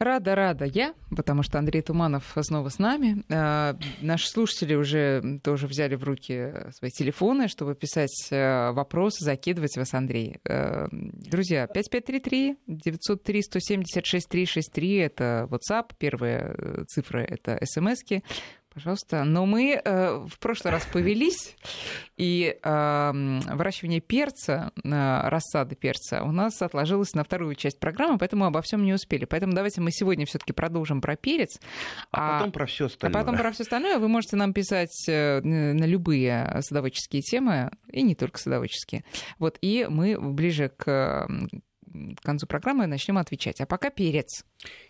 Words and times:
Рада, 0.00 0.34
рада 0.34 0.64
я, 0.64 0.94
потому 1.14 1.42
что 1.42 1.58
Андрей 1.58 1.82
Туманов 1.82 2.34
снова 2.40 2.70
с 2.70 2.78
нами. 2.78 3.22
Э, 3.28 3.74
наши 4.00 4.30
слушатели 4.30 4.74
уже 4.74 5.38
тоже 5.44 5.66
взяли 5.66 5.94
в 5.94 6.04
руки 6.04 6.54
свои 6.70 6.90
телефоны, 6.90 7.48
чтобы 7.48 7.74
писать 7.74 8.28
э, 8.30 8.70
вопросы, 8.70 9.22
закидывать 9.22 9.76
вас, 9.76 9.92
Андрей. 9.92 10.38
Э, 10.48 10.86
друзья, 10.90 11.66
5533 11.66 12.56
903 12.66 13.42
176 13.42 14.26
363 14.26 14.94
это 14.96 15.46
WhatsApp, 15.50 15.90
первые 15.98 16.86
цифры 16.88 17.22
это 17.22 17.58
смски. 17.66 18.24
Пожалуйста. 18.72 19.24
Но 19.24 19.46
мы 19.46 19.80
э, 19.84 20.26
в 20.28 20.38
прошлый 20.38 20.72
раз 20.72 20.86
повелись, 20.86 21.56
и 22.16 22.56
э, 22.62 23.12
выращивание 23.12 24.00
перца, 24.00 24.70
э, 24.76 25.28
рассады 25.28 25.74
перца 25.74 26.22
у 26.22 26.30
нас 26.30 26.62
отложилось 26.62 27.14
на 27.14 27.24
вторую 27.24 27.56
часть 27.56 27.80
программы, 27.80 28.18
поэтому 28.18 28.44
обо 28.44 28.62
всем 28.62 28.84
не 28.84 28.92
успели. 28.92 29.24
Поэтому 29.24 29.54
давайте 29.54 29.80
мы 29.80 29.90
сегодня 29.90 30.24
все-таки 30.24 30.52
продолжим 30.52 31.00
про 31.00 31.16
перец. 31.16 31.58
А, 32.12 32.36
а 32.36 32.38
потом 32.38 32.52
про 32.52 32.66
все 32.66 32.86
остальное. 32.86 33.20
А 33.20 33.24
потом 33.24 33.38
про 33.40 33.50
все 33.50 33.62
остальное. 33.64 33.98
Вы 33.98 34.06
можете 34.06 34.36
нам 34.36 34.52
писать 34.52 35.08
э, 35.08 35.40
на 35.40 35.84
любые 35.84 36.60
садоводческие 36.60 37.22
темы, 37.22 37.72
и 37.90 38.02
не 38.02 38.14
только 38.14 38.38
садоводческие. 38.38 39.04
Вот, 39.40 39.58
и 39.60 39.86
мы 39.90 40.16
ближе 40.20 40.68
к 40.68 41.28
к 41.90 42.22
концу 42.22 42.46
программы 42.46 42.86
начнем 42.86 43.18
отвечать. 43.18 43.60
А 43.60 43.66
пока 43.66 43.90
перец. 43.90 44.44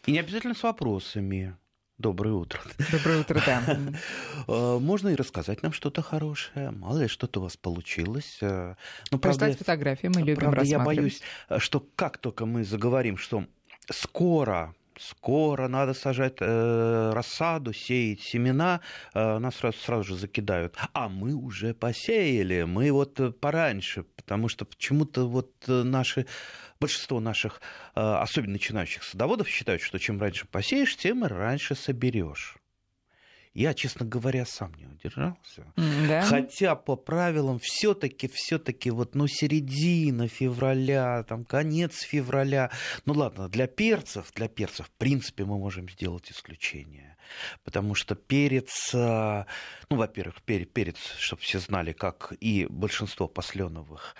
И 0.05 0.13
не 0.13 0.19
обязательно 0.19 0.55
с 0.55 0.63
вопросами. 0.63 1.57
Доброе 2.01 2.33
утро. 2.33 2.61
Доброе 2.93 3.21
утро, 3.21 3.43
да. 3.45 3.63
Э, 4.49 4.79
можно 4.79 5.11
и 5.11 5.15
рассказать 5.15 5.63
нам 5.63 5.73
что-то 5.73 6.01
хорошее. 6.01 6.71
Мало 6.71 7.01
ли, 7.01 7.09
что-то 7.09 7.41
у 7.41 7.43
вас 7.43 7.59
получилось. 7.59 8.39
Э, 8.41 8.75
ну, 9.11 9.19
Прислать 9.19 9.59
фотографии, 9.59 10.07
мы 10.07 10.23
любим 10.23 10.51
правда, 10.51 10.63
я 10.63 10.79
боюсь, 10.79 11.21
что 11.59 11.87
как 11.97 12.17
только 12.17 12.47
мы 12.47 12.65
заговорим, 12.65 13.19
что 13.19 13.45
скоро 13.91 14.75
скоро 14.99 15.69
надо 15.69 15.95
сажать 15.95 16.37
э, 16.41 17.13
рассаду, 17.15 17.73
сеять 17.73 18.21
семена, 18.21 18.81
э, 19.15 19.39
нас 19.39 19.57
сразу, 19.57 19.79
сразу 19.79 20.05
же 20.05 20.17
закидают. 20.17 20.77
А 20.95 21.09
мы 21.09 21.35
уже 21.35 21.75
посеяли, 21.75 22.63
мы 22.63 22.93
вот 22.93 23.41
пораньше, 23.41 24.05
потому 24.17 24.49
что 24.49 24.65
почему-то 24.65 25.27
вот 25.29 25.53
наши 25.67 26.27
большинство 26.81 27.21
наших, 27.21 27.61
э, 27.95 28.01
особенно 28.01 28.55
начинающих 28.55 29.05
садоводов, 29.05 29.49
считают, 29.49 29.83
что 29.83 29.99
чем 29.99 30.21
раньше 30.21 30.47
посеешь, 30.47 30.97
тем 30.97 31.25
раньше 31.25 31.75
соберешь. 31.75 32.57
Я, 33.53 33.75
честно 33.75 34.07
говоря, 34.07 34.47
сам 34.47 34.73
не 34.75 34.87
удержался. 34.87 35.73
Да? 35.77 36.23
Хотя 36.23 36.77
по 36.77 36.95
правилам 36.95 37.59
все-таки, 37.61 38.29
все-таки 38.33 38.91
вот, 38.91 39.17
ну, 39.17 39.27
середина 39.27 40.29
февраля, 40.29 41.25
там, 41.25 41.45
конец 41.45 42.01
февраля. 42.01 42.71
Ну, 43.07 43.15
ладно, 43.15 43.49
для 43.49 43.67
перцев, 43.67 44.33
для 44.35 44.49
перцев, 44.49 44.87
в 44.87 44.93
принципе, 44.93 45.45
мы 45.45 45.59
можем 45.59 45.89
сделать 45.89 46.31
исключение. 46.31 47.17
Потому 47.65 47.97
что 47.97 48.15
перец, 48.15 48.95
э, 48.95 49.45
ну, 49.89 49.97
во-первых, 49.97 50.43
перец, 50.43 50.99
чтобы 51.19 51.43
все 51.43 51.59
знали, 51.59 51.93
как 51.93 52.33
и 52.41 52.67
большинство 52.71 53.27
посленовых, 53.27 54.15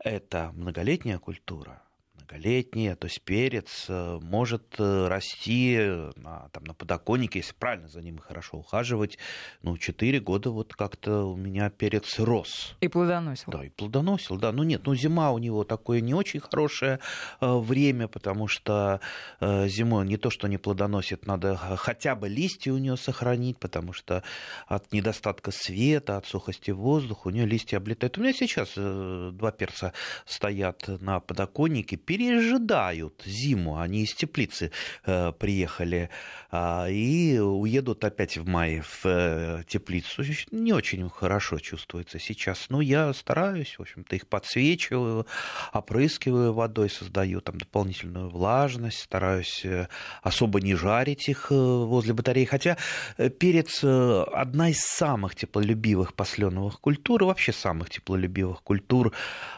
это 0.00 0.52
многолетняя 0.54 1.18
культура 1.18 1.82
многолетняя, 2.24 2.96
то 2.96 3.06
есть 3.06 3.22
перец 3.22 3.86
э, 3.88 4.18
может 4.22 4.74
э, 4.78 5.08
расти 5.08 5.78
на, 6.16 6.48
там, 6.52 6.64
на 6.64 6.74
подоконнике, 6.74 7.40
если 7.40 7.54
правильно 7.54 7.88
за 7.88 8.00
ним 8.00 8.18
хорошо 8.18 8.58
ухаживать. 8.58 9.18
Ну, 9.62 9.76
4 9.76 10.20
года 10.20 10.50
вот 10.50 10.74
как-то 10.74 11.24
у 11.24 11.36
меня 11.36 11.70
перец 11.70 12.18
рос. 12.18 12.76
И 12.80 12.88
плодоносил. 12.88 13.52
Да, 13.52 13.64
и 13.64 13.68
плодоносил, 13.68 14.36
да. 14.36 14.52
Ну 14.52 14.62
нет, 14.62 14.82
ну 14.86 14.94
зима 14.94 15.32
у 15.32 15.38
него 15.38 15.64
такое 15.64 16.00
не 16.00 16.14
очень 16.14 16.40
хорошее 16.40 17.00
э, 17.40 17.56
время, 17.58 18.08
потому 18.08 18.48
что 18.48 19.00
зимой 19.40 20.06
не 20.06 20.16
то, 20.16 20.30
что 20.30 20.48
не 20.48 20.58
плодоносит, 20.58 21.26
надо 21.26 21.56
хотя 21.56 22.14
бы 22.14 22.28
листья 22.28 22.72
у 22.72 22.78
нее 22.78 22.96
сохранить, 22.96 23.58
потому 23.58 23.92
что 23.92 24.22
от 24.66 24.92
недостатка 24.92 25.50
света, 25.50 26.16
от 26.16 26.26
сухости 26.26 26.70
воздуха 26.70 27.28
у 27.28 27.30
нее 27.30 27.46
листья 27.46 27.78
облетают. 27.78 28.18
У 28.18 28.20
меня 28.20 28.32
сейчас 28.32 28.74
два 28.74 29.52
перца 29.52 29.92
стоят 30.26 30.88
на 31.00 31.20
подоконнике, 31.20 31.96
пережидают 32.16 33.22
зиму. 33.24 33.78
Они 33.78 34.02
из 34.02 34.14
теплицы 34.14 34.70
э, 35.04 35.32
приехали 35.32 36.10
э, 36.50 36.92
и 36.92 37.38
уедут 37.38 38.04
опять 38.04 38.36
в 38.36 38.46
мае 38.46 38.82
в 38.82 39.04
э, 39.04 39.62
теплицу. 39.66 40.22
Не 40.50 40.72
очень 40.72 41.08
хорошо 41.10 41.58
чувствуется 41.58 42.18
сейчас. 42.18 42.66
Но 42.68 42.80
я 42.80 43.12
стараюсь, 43.12 43.76
в 43.78 43.82
общем-то, 43.82 44.16
их 44.16 44.28
подсвечиваю, 44.28 45.26
опрыскиваю 45.72 46.52
водой, 46.52 46.90
создаю 46.90 47.40
там 47.40 47.58
дополнительную 47.58 48.28
влажность, 48.28 49.00
стараюсь 49.00 49.64
э, 49.64 49.88
особо 50.22 50.60
не 50.60 50.74
жарить 50.74 51.28
их 51.28 51.48
э, 51.50 51.54
возле 51.54 52.12
батареи. 52.12 52.44
Хотя 52.44 52.76
э, 53.16 53.28
перец 53.30 53.82
одна 53.82 54.70
из 54.70 54.80
самых 54.80 55.34
теплолюбивых 55.34 56.14
посленовых 56.14 56.80
культур, 56.80 57.24
вообще 57.24 57.52
самых 57.52 57.90
теплолюбивых 57.90 58.62
культур, 58.62 59.12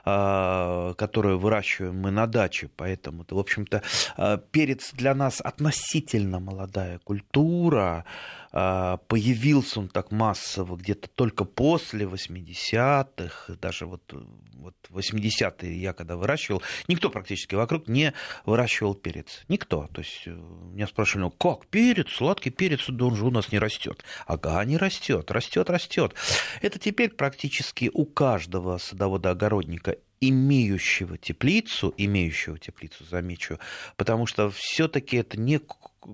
которые 0.05 1.37
выращиваем 1.37 1.97
мы 1.97 2.11
на 2.11 2.27
даче 2.27 2.46
дачи, 2.47 2.71
поэтому, 2.77 3.25
в 3.29 3.39
общем-то, 3.39 3.83
э, 4.17 4.39
перец 4.51 4.93
для 4.93 5.15
нас 5.15 5.41
относительно 5.41 6.41
молодая 6.41 6.99
культура, 6.99 8.05
а, 8.59 8.97
появился 9.09 9.81
он 9.81 9.89
так 9.89 10.11
массово 10.11 10.77
где-то 10.77 11.09
только 11.09 11.45
после 11.45 12.07
80-х, 12.07 13.55
даже 13.61 13.85
вот, 13.85 14.01
вот 14.55 14.75
80-е 14.89 15.79
я 15.79 15.93
когда 15.93 16.17
выращивал, 16.17 16.63
никто 16.89 17.11
практически 17.11 17.55
вокруг 17.55 17.87
не 17.87 18.15
выращивал 18.47 18.95
перец. 18.95 19.45
Никто. 19.49 19.89
То 19.93 20.01
есть 20.01 20.23
э, 20.25 20.31
меня 20.31 20.87
спрашивали, 20.87 21.25
ну 21.25 21.31
как 21.33 21.67
перец, 21.67 22.09
сладкий 22.11 22.49
перец, 22.49 22.89
он 22.89 23.15
же 23.15 23.27
у 23.27 23.31
нас 23.31 23.53
не 23.53 23.59
растет. 23.59 24.03
Ага, 24.27 24.65
не 24.65 24.79
растет, 24.79 25.31
растет, 25.31 25.69
растет. 25.69 26.15
Это 26.63 26.79
теперь 26.79 27.11
практически 27.11 27.91
у 27.93 28.07
каждого 28.07 28.79
садовода-огородника 28.79 29.97
имеющего 30.21 31.19
теплицу, 31.19 31.93
имеющего 31.97 32.59
теплицу, 32.59 33.05
замечу, 33.05 33.59
потому 33.97 34.27
что 34.27 34.51
все-таки 34.51 35.17
это 35.17 35.39
не 35.39 35.61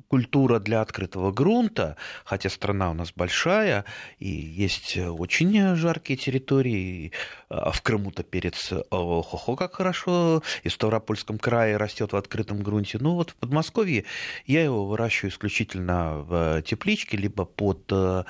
культура 0.08 0.58
для 0.58 0.80
открытого 0.80 1.32
грунта, 1.32 1.96
хотя 2.24 2.48
страна 2.48 2.90
у 2.90 2.94
нас 2.94 3.12
большая, 3.14 3.84
и 4.18 4.28
есть 4.28 4.96
очень 4.96 5.76
жаркие 5.76 6.16
территории. 6.16 7.12
А 7.48 7.70
в 7.72 7.82
Крыму-то 7.82 8.22
перец 8.22 8.72
хо-хо 8.90 9.56
как 9.56 9.74
хорошо, 9.74 10.42
и 10.62 10.68
в 10.68 10.72
Ставропольском 10.72 11.38
крае 11.38 11.76
растет 11.76 12.12
в 12.12 12.16
открытом 12.16 12.62
грунте. 12.62 12.98
Ну 13.00 13.14
вот 13.14 13.30
в 13.30 13.34
Подмосковье 13.36 14.04
я 14.46 14.62
его 14.62 14.86
выращиваю 14.86 15.30
исключительно 15.30 16.18
в 16.18 16.62
тепличке, 16.62 17.16
либо 17.16 17.44
под 17.44 17.90
э, 17.90 18.24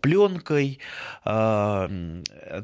пленкой. 0.00 0.80
А, 1.24 1.90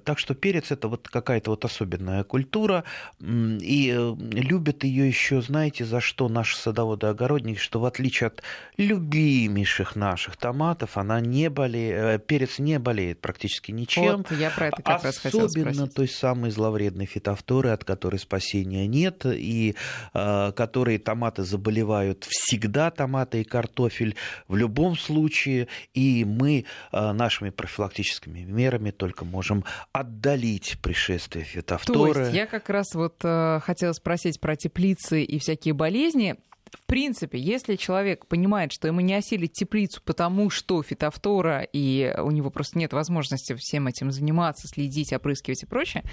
так 0.05 0.19
что 0.19 0.35
перец 0.35 0.71
это 0.71 0.89
вот 0.89 1.09
какая-то 1.09 1.51
вот 1.51 1.65
особенная 1.65 2.25
культура. 2.25 2.85
И 3.21 3.95
э, 3.97 4.15
любят 4.33 4.85
ее 4.85 5.07
еще, 5.07 5.41
знаете, 5.41 5.85
за 5.85 6.01
что 6.01 6.29
наши 6.29 6.57
садоводы-огородники, 6.57 7.59
что 7.59 7.81
в 7.81 7.85
отличие 7.85 8.10
отличие 8.11 8.27
от 8.29 8.43
любимейших 8.77 9.95
наших 9.95 10.37
томатов, 10.37 10.97
она 10.97 11.21
не 11.21 11.51
болеет, 11.51 11.97
э, 11.97 12.19
перец 12.19 12.59
не 12.59 12.79
болеет 12.79 13.21
практически 13.21 13.73
ничем. 13.73 14.19
Вот, 14.19 14.33
я 14.33 14.51
про 14.51 14.69
это 14.69 14.83
как 14.83 15.05
Особенно 15.05 15.85
раз 15.85 15.95
той 15.95 16.09
самой 16.09 16.51
зловредной 16.51 17.07
фитофторы, 17.07 17.71
от 17.71 17.85
которой 17.85 18.17
спасения 18.17 18.87
нет, 18.87 19.27
и 19.27 19.77
э, 20.15 20.53
которые 20.53 20.99
томаты 20.99 21.45
заболевают 21.45 22.27
всегда, 22.29 22.91
томаты 22.91 23.43
и 23.43 23.45
картофель 23.45 24.17
в 24.49 24.57
любом 24.57 24.97
случае, 24.97 25.69
и 25.95 26.25
мы 26.25 26.65
э, 26.93 27.13
нашими 27.13 27.51
профилактическими 27.51 28.41
мерами 28.41 28.91
только 28.91 29.25
можем 29.25 29.65
отдалить 29.93 30.79
пришествие 30.83 31.45
фитофторы. 31.45 32.15
То 32.15 32.21
есть 32.21 32.35
я 32.35 32.47
как 32.47 32.71
раз 32.71 32.95
вот 32.95 33.17
э, 33.23 33.61
хотела 33.63 33.93
спросить 33.93 34.41
про 34.41 34.57
теплицы 34.57 35.23
и 35.23 35.39
всякие 35.39 35.75
болезни 35.75 36.37
в 36.73 36.87
принципе, 36.87 37.39
если 37.39 37.77
человек 37.77 38.27
понимает, 38.27 38.73
что 38.73 38.89
ему 38.89 39.01
не 39.01 39.15
осилить 39.15 39.53
теплицу, 39.53 40.01
потому 40.05 40.51
что 40.51 40.83
фитофтора, 40.83 41.63
и 41.63 42.15
у 42.19 42.31
него 42.31 42.51
просто 42.51 42.79
нет 42.79 42.93
возможности 42.93 43.55
всем 43.55 43.87
этим 43.87 44.11
заниматься, 44.11 44.69
следить, 44.69 45.13
опрыскивать 45.13 45.63
и 45.63 45.67
прочее, 45.67 46.05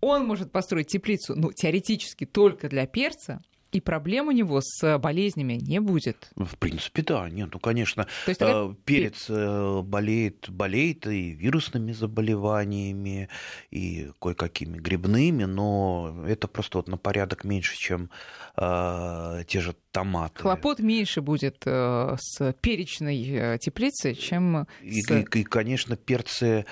он 0.00 0.26
может 0.26 0.52
построить 0.52 0.88
теплицу, 0.88 1.34
ну, 1.34 1.52
теоретически 1.52 2.26
только 2.26 2.68
для 2.68 2.86
перца, 2.86 3.42
и 3.74 3.80
проблем 3.80 4.28
у 4.28 4.30
него 4.30 4.60
с 4.62 4.98
болезнями 4.98 5.54
не 5.54 5.80
будет. 5.80 6.30
Ну, 6.36 6.44
в 6.44 6.56
принципе, 6.58 7.02
да. 7.02 7.28
Нет, 7.28 7.50
ну, 7.52 7.58
конечно, 7.58 8.04
То 8.24 8.28
есть, 8.28 8.38
тогда... 8.38 8.70
Э, 8.70 8.74
перец 8.84 9.26
э, 9.28 9.82
болеет, 9.82 10.48
болеет 10.48 11.06
и 11.08 11.32
вирусными 11.32 11.90
заболеваниями, 11.90 13.28
и 13.72 14.10
кое-какими 14.20 14.78
грибными, 14.78 15.44
но 15.44 16.24
это 16.26 16.46
просто 16.46 16.78
вот 16.78 16.88
на 16.88 16.96
порядок 16.96 17.42
меньше, 17.42 17.76
чем 17.76 18.10
э, 18.56 19.42
те 19.48 19.60
же 19.60 19.74
томаты. 19.90 20.42
Хлопот 20.42 20.78
меньше 20.78 21.20
будет 21.20 21.62
э, 21.66 22.16
с 22.18 22.52
перечной 22.60 23.26
э, 23.28 23.58
теплицей, 23.58 24.14
чем 24.14 24.68
и, 24.82 25.02
с... 25.02 25.10
И, 25.10 25.40
и, 25.40 25.42
конечно, 25.42 25.96
перцы 25.96 26.64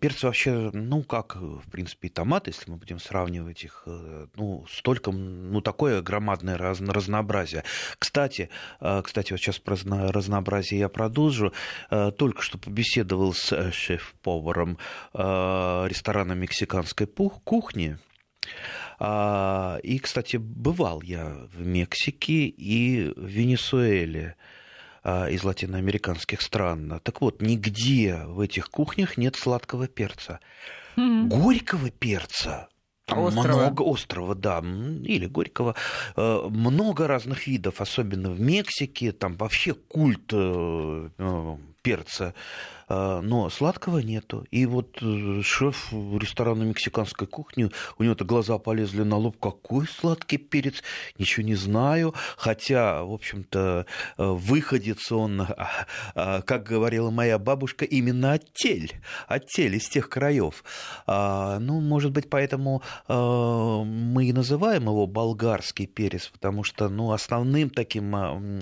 перцы 0.00 0.26
вообще, 0.26 0.70
ну, 0.72 1.02
как, 1.02 1.36
в 1.36 1.68
принципе, 1.70 2.08
и 2.08 2.10
томаты, 2.10 2.50
если 2.50 2.70
мы 2.70 2.76
будем 2.76 2.98
сравнивать 2.98 3.64
их, 3.64 3.82
э, 3.86 4.26
ну, 4.36 4.64
столько, 4.70 5.10
ну, 5.12 5.60
такое 5.60 6.02
громадное 6.02 6.56
разнообразие. 6.56 7.64
Кстати, 7.98 8.48
а, 8.80 9.02
кстати, 9.02 9.32
вот 9.32 9.40
сейчас 9.40 9.58
про 9.58 9.76
разнообразие 9.84 10.80
я 10.80 10.88
продолжу. 10.88 11.52
А, 11.90 12.10
только 12.10 12.42
что 12.42 12.58
побеседовал 12.58 13.32
с 13.34 13.72
шеф-поваром 13.72 14.78
ресторана 15.12 16.32
мексиканской 16.32 17.06
кухни, 17.06 17.98
и, 19.00 19.98
кстати, 20.02 20.36
бывал 20.36 21.02
я 21.02 21.48
в 21.52 21.60
Мексике 21.60 22.46
и 22.46 23.12
в 23.16 23.26
Венесуэле. 23.26 24.36
А, 25.02 25.28
из 25.28 25.42
латиноамериканских 25.44 26.42
стран. 26.42 27.00
Так 27.02 27.20
вот, 27.20 27.40
нигде 27.40 28.22
в 28.26 28.40
этих 28.40 28.70
кухнях 28.70 29.16
нет 29.16 29.36
сладкого 29.36 29.88
перца. 29.88 30.40
Mm-hmm. 30.96 31.28
Горького 31.28 31.90
перца 31.90 32.68
Острова. 33.12 33.62
Много 33.62 33.82
острова, 33.82 34.34
да, 34.34 34.60
или 34.60 35.26
Горького. 35.26 35.74
Э, 36.16 36.48
много 36.48 37.06
разных 37.06 37.46
видов, 37.46 37.80
особенно 37.80 38.30
в 38.30 38.40
Мексике. 38.40 39.12
Там 39.12 39.36
вообще 39.36 39.74
культ 39.74 40.32
э, 40.32 41.08
э, 41.18 41.56
перца 41.82 42.26
а, 42.26 42.34
но 42.90 43.48
сладкого 43.50 43.98
нету. 43.98 44.46
И 44.50 44.66
вот 44.66 44.98
э, 45.00 45.42
шеф 45.42 45.92
ресторана 45.92 46.64
мексиканской 46.64 47.26
кухни, 47.26 47.70
у 47.98 48.02
него-то 48.02 48.24
глаза 48.24 48.58
полезли 48.58 49.02
на 49.02 49.16
лоб, 49.16 49.38
какой 49.38 49.86
сладкий 49.86 50.38
перец, 50.38 50.82
ничего 51.18 51.46
не 51.46 51.54
знаю, 51.54 52.14
хотя, 52.36 53.04
в 53.04 53.12
общем-то, 53.12 53.86
э, 54.18 54.24
выходец 54.24 55.12
он, 55.12 55.40
а, 55.42 55.86
а, 56.14 56.42
как 56.42 56.64
говорила 56.64 57.10
моя 57.10 57.38
бабушка, 57.38 57.84
именно 57.84 58.32
оттель, 58.32 58.94
оттель 59.28 59.76
из 59.76 59.88
тех 59.88 60.08
краев. 60.08 60.64
Ну, 61.06 61.80
может 61.80 62.12
быть, 62.12 62.28
поэтому 62.28 62.82
мы 63.08 64.24
и 64.24 64.32
называем 64.32 64.84
его 64.84 65.06
болгарский 65.06 65.86
перец, 65.86 66.28
потому 66.28 66.64
что, 66.64 66.88
ну, 66.88 67.12
основным 67.12 67.70
таким 67.70 68.10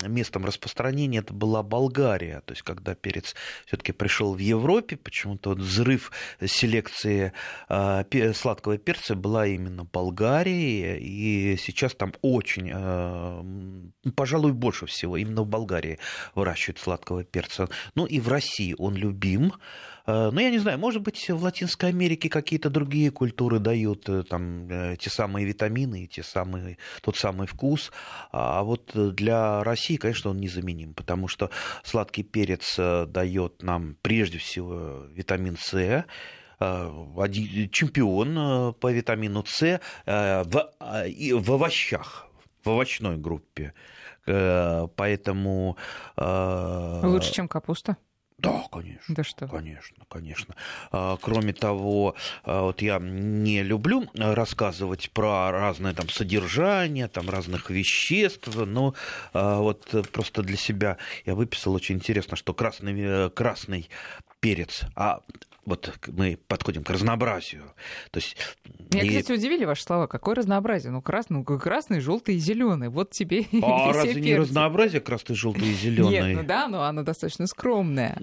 местом 0.06 0.44
распространения 0.44 1.19
это 1.19 1.32
была 1.32 1.62
Болгария, 1.62 2.42
то 2.44 2.52
есть 2.52 2.62
когда 2.62 2.94
перец 2.94 3.34
все-таки 3.66 3.92
пришел 3.92 4.17
пришел 4.18 4.34
в 4.34 4.38
Европе, 4.38 4.96
почему-то 4.96 5.50
вот 5.50 5.58
взрыв 5.58 6.10
селекции 6.44 7.32
а, 7.68 8.04
сладкого 8.34 8.76
перца 8.76 9.14
была 9.14 9.46
именно 9.46 9.84
Болгарии, 9.84 10.98
и 10.98 11.56
сейчас 11.56 11.94
там 11.94 12.12
очень, 12.20 12.70
а, 12.74 13.44
пожалуй, 14.16 14.52
больше 14.52 14.86
всего 14.86 15.16
именно 15.16 15.42
в 15.42 15.46
Болгарии 15.46 15.98
выращивают 16.34 16.80
сладкого 16.80 17.22
перца. 17.22 17.68
Ну 17.94 18.06
и 18.06 18.18
в 18.18 18.28
России 18.28 18.74
он 18.76 18.96
любим, 18.96 19.52
ну, 20.08 20.40
я 20.40 20.49
не 20.49 20.58
знаю, 20.58 20.78
может 20.78 21.02
быть, 21.02 21.28
в 21.28 21.43
Латинской 21.43 21.90
Америке 21.90 22.31
какие-то 22.31 22.70
другие 22.70 23.10
культуры 23.10 23.58
дают 23.58 24.08
э, 24.08 24.22
там 24.22 24.66
э, 24.70 24.96
те 24.96 25.10
самые 25.10 25.44
витамины, 25.44 26.06
те 26.06 26.22
самые, 26.22 26.78
тот 27.02 27.19
самый 27.19 27.46
вкус. 27.46 27.93
А 28.32 28.62
вот 28.62 28.93
для 28.94 29.62
России, 29.62 29.96
конечно, 29.96 30.31
он 30.31 30.38
незаменим, 30.38 30.94
потому 30.94 31.28
что 31.28 31.50
сладкий 31.84 32.22
перец 32.22 32.78
дает 32.78 33.62
нам 33.62 33.99
прежде 34.00 34.38
всего 34.38 35.05
витамин 35.12 35.58
С, 35.58 36.06
чемпион 37.70 38.75
по 38.75 38.90
витамину 38.90 39.44
С 39.46 39.78
в, 40.06 40.72
в 40.81 41.52
овощах, 41.52 42.26
в 42.64 42.70
овощной 42.70 43.19
группе. 43.19 43.75
Поэтому... 44.25 45.76
Лучше, 46.16 47.32
чем 47.32 47.46
капуста? 47.46 47.99
Да, 48.38 48.64
конечно. 48.70 49.14
Да 49.14 49.25
что? 49.25 49.49
Конечно, 49.49 50.05
конечно. 50.08 50.55
А, 50.93 51.17
кроме 51.20 51.52
того, 51.52 52.14
а, 52.44 52.62
вот 52.62 52.82
я 52.82 53.00
не 53.00 53.64
люблю 53.64 54.08
рассказывать 54.14 55.11
про 55.11 55.50
разное 55.50 55.93
там 55.93 56.08
содержание, 56.08 57.08
там 57.08 57.29
разных 57.29 57.69
веществ, 57.70 58.55
но 58.55 58.94
а, 59.32 59.58
вот 59.58 59.93
просто 60.12 60.43
для 60.44 60.56
себя 60.56 60.99
я 61.26 61.35
выписал 61.35 61.75
очень 61.75 61.96
интересно, 61.96 62.37
что 62.37 62.55
красный, 62.55 62.94
э, 62.96 63.31
красный 63.31 63.90
перец, 64.38 64.82
а 64.94 65.20
вот 65.68 65.92
мы 66.08 66.38
подходим 66.48 66.82
к 66.82 66.90
разнообразию. 66.90 67.62
То 68.10 68.18
есть, 68.18 68.36
Меня, 68.92 69.04
и... 69.04 69.08
кстати, 69.08 69.32
удивили 69.32 69.64
ваши 69.64 69.82
слова. 69.82 70.06
Какое 70.06 70.34
разнообразие? 70.34 70.90
Ну, 70.90 71.02
красный, 71.02 71.38
ну, 71.38 71.44
красный, 71.44 72.00
желтый 72.00 72.36
и 72.36 72.38
зеленый. 72.38 72.88
Вот 72.88 73.10
тебе 73.10 73.46
А 73.62 73.92
разве 73.92 74.14
перцы. 74.14 74.20
не 74.20 74.36
разнообразие 74.36 75.00
красный, 75.00 75.36
желтый 75.36 75.68
и 75.68 75.74
зеленый? 75.74 76.10
Нет, 76.10 76.36
ну 76.36 76.42
да, 76.42 76.68
но 76.68 76.82
оно 76.84 77.02
достаточно 77.02 77.46
скромное. 77.46 78.16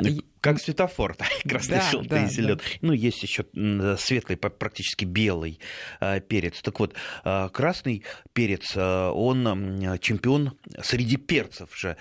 Как 0.45 0.61
светофор, 0.61 1.17
красный, 1.49 1.77
да, 1.77 1.89
желтый 1.89 2.19
да, 2.19 2.25
и 2.25 2.29
зеленый. 2.29 2.57
Да. 2.57 2.63
Ну, 2.81 2.93
есть 2.93 3.23
еще 3.23 3.45
светлый, 3.97 4.37
практически 4.37 5.03
белый 5.03 5.59
э, 5.99 6.19
перец. 6.19 6.61
Так 6.61 6.79
вот, 6.79 6.93
э, 7.23 7.49
красный 7.51 8.03
перец, 8.33 8.73
э, 8.75 9.09
он 9.09 9.97
чемпион 9.99 10.53
среди 10.83 11.17
перцев 11.17 11.75
же 11.75 11.97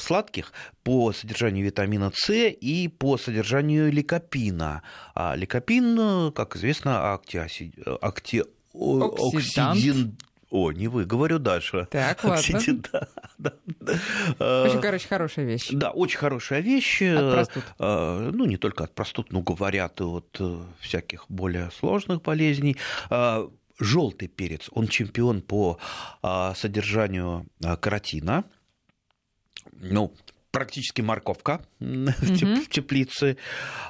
сладких 0.00 0.52
по 0.84 1.12
содержанию 1.12 1.64
витамина 1.64 2.12
С 2.14 2.32
и 2.32 2.86
по 2.86 3.18
содержанию 3.18 3.90
ликопина. 3.92 4.84
А 5.16 5.34
ликопин, 5.34 6.30
как 6.30 6.54
известно, 6.54 7.12
актиоси... 7.12 7.72
акти... 8.00 8.44
Оксидант. 8.72 10.14
О, 10.50 10.72
не 10.72 10.88
вы, 10.88 11.04
говорю 11.04 11.38
дальше. 11.38 11.86
Так, 11.90 12.24
ладно. 12.24 12.60
Да, 12.90 13.08
да, 13.36 13.52
да. 14.38 14.62
Очень, 14.64 14.80
короче, 14.80 15.06
хорошая 15.06 15.44
вещь. 15.44 15.68
Да, 15.72 15.90
очень 15.90 16.18
хорошая 16.18 16.60
вещь. 16.60 17.02
От 17.02 17.32
простуд. 17.32 17.64
Э, 17.78 18.30
ну, 18.32 18.46
не 18.46 18.56
только 18.56 18.84
от 18.84 18.94
простуд, 18.94 19.30
но 19.30 19.42
говорят 19.42 20.00
и 20.00 20.04
от 20.04 20.36
э, 20.40 20.62
всяких 20.80 21.26
более 21.28 21.70
сложных 21.70 22.22
болезней. 22.22 22.76
Э, 23.10 23.46
Желтый 23.80 24.26
перец, 24.26 24.68
он 24.72 24.88
чемпион 24.88 25.40
по 25.40 25.78
содержанию 26.56 27.46
каротина. 27.80 28.42
Ну, 29.70 30.12
практически 30.50 31.00
морковка 31.00 31.60
mm-hmm. 31.78 32.56
в 32.64 32.68
теплице. 32.70 33.36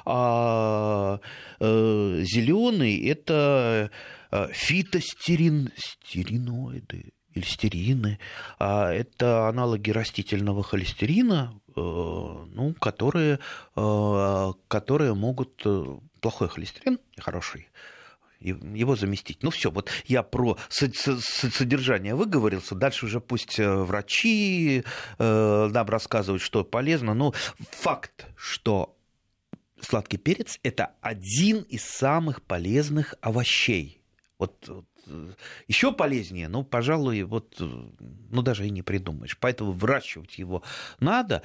А 0.05 1.19
зеленый 1.59 3.03
это 3.07 3.89
Э, 3.89 3.89
фитостерин, 4.31 5.71
стериноиды 5.75 7.13
или 7.33 7.45
стерины. 7.45 8.19
А 8.59 8.91
это 8.91 9.47
аналоги 9.47 9.91
растительного 9.91 10.63
холестерина, 10.63 11.59
э, 11.67 11.71
ну, 11.79 12.73
которые, 12.79 13.39
э, 13.75 14.53
которые 14.67 15.15
могут 15.15 15.63
плохой 16.21 16.49
холестерин, 16.49 16.99
хороший, 17.17 17.69
его 18.39 18.95
заместить. 18.95 19.43
Ну 19.43 19.49
все, 19.49 19.69
вот 19.69 19.89
я 20.05 20.23
про 20.23 20.57
содержание 20.69 22.15
выговорился, 22.15 22.73
дальше 22.73 23.05
уже 23.05 23.19
пусть 23.19 23.59
врачи 23.59 24.85
нам 25.17 25.87
рассказывают, 25.87 26.41
что 26.41 26.63
полезно, 26.63 27.13
но 27.13 27.33
факт, 27.71 28.27
что 28.37 28.95
сладкий 29.81 30.17
перец– 30.17 30.57
это 30.63 30.91
один 31.01 31.63
из 31.63 31.83
самых 31.83 32.41
полезных 32.41 33.15
овощей 33.19 33.98
вот, 34.39 34.67
вот 34.67 34.85
еще 35.67 35.91
полезнее, 35.91 36.47
ну, 36.47 36.63
пожалуй, 36.63 37.23
вот, 37.23 37.55
ну, 37.59 38.41
даже 38.41 38.65
и 38.65 38.69
не 38.69 38.81
придумаешь. 38.81 39.37
Поэтому 39.39 39.71
выращивать 39.71 40.37
его 40.37 40.63
надо, 40.99 41.41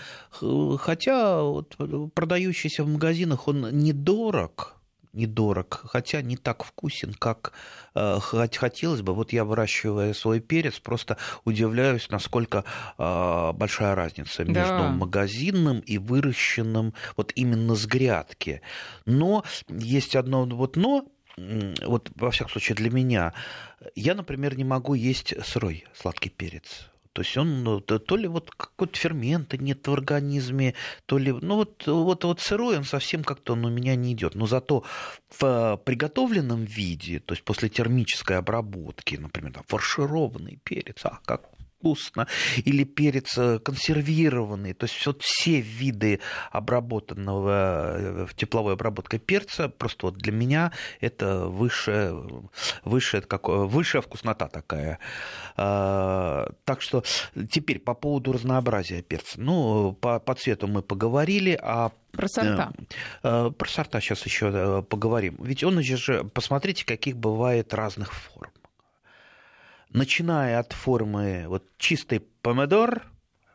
хотя 0.79 1.43
вот, 1.43 1.77
продающийся 2.15 2.85
в 2.85 2.89
магазинах 2.89 3.49
он 3.49 3.77
недорог, 3.79 4.77
недорог, 5.15 5.83
хотя 5.87 6.23
не 6.23 6.37
так 6.37 6.65
вкусен, 6.65 7.15
как 7.15 7.53
э, 7.95 8.19
хотелось 8.21 9.03
бы. 9.03 9.15
Вот 9.15 9.33
я 9.33 9.45
выращивая 9.45 10.13
свой 10.13 10.41
перец, 10.41 10.79
просто 10.81 11.17
удивляюсь, 11.45 12.11
насколько 12.11 12.65
э, 12.99 13.53
большая 13.53 13.95
разница 13.95 14.45
между 14.45 14.79
да. 14.79 14.91
магазинным 14.91 15.81
и 15.81 15.99
выращенным 15.99 16.95
вот 17.17 17.33
именно 17.35 17.75
с 17.75 17.87
грядки. 17.87 18.61
Но 19.07 19.45
есть 19.69 20.17
одно 20.17 20.45
вот 20.47 20.77
но, 20.77 21.07
вот 21.37 22.11
во 22.15 22.31
всяком 22.31 22.53
случае 22.53 22.77
для 22.77 22.91
меня, 22.91 23.35
я, 23.95 24.15
например, 24.15 24.57
не 24.57 24.65
могу 24.65 24.95
есть 24.95 25.35
сырой 25.45 25.85
сладкий 25.95 26.31
перец. 26.31 26.91
То 27.15 27.23
есть 27.23 27.37
он 27.37 27.63
ну, 27.63 27.81
то 27.81 28.17
ли 28.17 28.27
вот 28.27 28.51
какой-то 28.51 28.99
фермента 28.99 29.57
нет 29.57 29.87
в 29.87 29.93
организме, 29.93 30.75
то 31.07 31.17
ли 31.17 31.31
ну 31.31 31.55
вот 31.55 31.87
вот 31.87 32.25
вот 32.25 32.41
сырой 32.41 32.77
он 32.77 32.83
совсем 32.83 33.23
как-то 33.23 33.53
он 33.53 33.65
у 33.65 33.71
меня 33.71 33.95
не 33.95 34.15
идет. 34.15 34.35
Но 34.35 34.49
зато 34.49 34.83
в 35.39 35.81
приготовленном 35.85 36.65
виде, 36.65 37.21
то 37.21 37.35
есть 37.35 37.45
после 37.45 37.69
термической 37.69 38.37
обработки, 38.37 39.15
например, 39.15 39.53
там, 39.53 39.63
фаршированный 39.69 40.59
перец, 40.65 41.05
а 41.05 41.21
как 41.25 41.54
вкусно, 41.85 42.27
или 42.65 42.85
перец 42.85 43.35
консервированный. 43.63 44.73
То 44.73 44.87
есть 44.87 45.07
вот 45.07 45.23
все 45.23 45.61
виды 45.61 46.21
обработанного 46.51 48.29
тепловой 48.37 48.75
обработкой 48.75 49.19
перца, 49.19 49.69
просто 49.69 50.07
вот 50.07 50.17
для 50.17 50.33
меня 50.33 50.73
это 51.01 51.47
высшая, 51.47 52.15
высшая, 52.85 53.21
как, 53.21 53.49
высшая 53.49 54.01
вкуснота 54.01 54.49
такая. 54.49 54.99
Так 55.57 56.81
что 56.81 57.05
теперь 57.51 57.79
по 57.79 57.95
поводу 57.95 58.33
разнообразия 58.33 59.03
перца. 59.03 59.41
Ну, 59.41 59.93
по, 59.93 60.19
по 60.21 60.35
цвету 60.35 60.67
мы 60.67 60.83
поговорили, 60.83 61.59
а 61.63 61.93
про 62.13 62.29
сорта. 62.29 62.73
Э, 63.23 63.51
про 63.51 63.69
сорта 63.69 64.01
сейчас 64.01 64.25
еще 64.25 64.51
э, 64.53 64.83
поговорим. 64.83 65.37
Ведь 65.41 65.65
он 65.65 65.83
же, 65.83 66.25
посмотрите, 66.25 66.87
каких 66.87 67.17
бывает 67.17 67.75
разных 67.75 68.13
форм. 68.13 68.53
Начиная 69.95 70.59
от 70.59 70.73
формы 70.73 71.45
вот 71.47 71.71
чистый 71.79 72.19
помидор, 72.19 73.07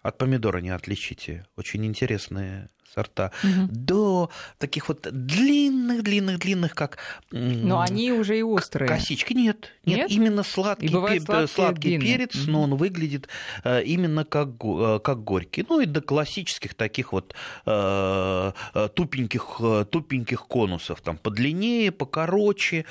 от 0.02 0.18
помидора 0.18 0.60
не 0.60 0.70
отличите. 0.70 1.46
Очень 1.58 1.86
интересные 1.86 2.70
сорта, 2.94 3.32
угу. 3.44 3.68
до 3.70 4.30
таких 4.58 4.90
вот 4.90 5.08
длинных-длинных-длинных, 5.12 6.76
как... 6.76 6.98
Но 7.32 7.82
они 7.82 8.12
уже 8.12 8.38
и 8.38 8.42
острые. 8.42 8.88
Косички 8.88 9.34
нет. 9.34 9.72
Нет, 9.86 9.98
нет? 9.98 10.12
именно 10.12 10.44
сладкий, 10.44 10.88
пе- 10.88 11.20
сладкие, 11.22 11.48
сладкий 11.48 12.00
перец, 12.00 12.36
угу. 12.36 12.52
но 12.52 12.62
он 12.64 12.76
выглядит 12.76 13.28
э, 13.64 13.84
именно 13.84 14.26
как, 14.26 14.50
э, 14.64 15.00
как 15.04 15.24
горький. 15.24 15.66
Ну 15.68 15.82
и 15.82 15.86
до 15.86 16.02
классических 16.02 16.74
таких 16.74 17.14
вот 17.14 17.34
э, 17.66 18.52
тупеньких, 18.96 19.62
тупеньких 19.90 20.48
конусов, 20.48 21.02
там 21.02 21.18
подлиннее, 21.18 21.92
покороче. 21.92 22.86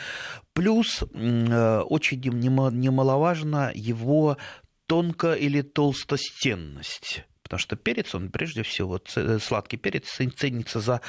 Плюс 0.52 1.02
очень 1.02 2.20
немаловажно 2.20 3.70
его 3.74 4.38
тонко 4.86 5.34
или 5.34 5.62
толстостенность. 5.62 7.24
Потому 7.48 7.60
что 7.60 7.76
перец, 7.76 8.14
он 8.14 8.30
прежде 8.30 8.62
всего, 8.62 9.00
э, 9.16 9.38
сладкий 9.40 9.78
перец 9.78 10.04
ценится 10.36 10.80
за 10.80 11.00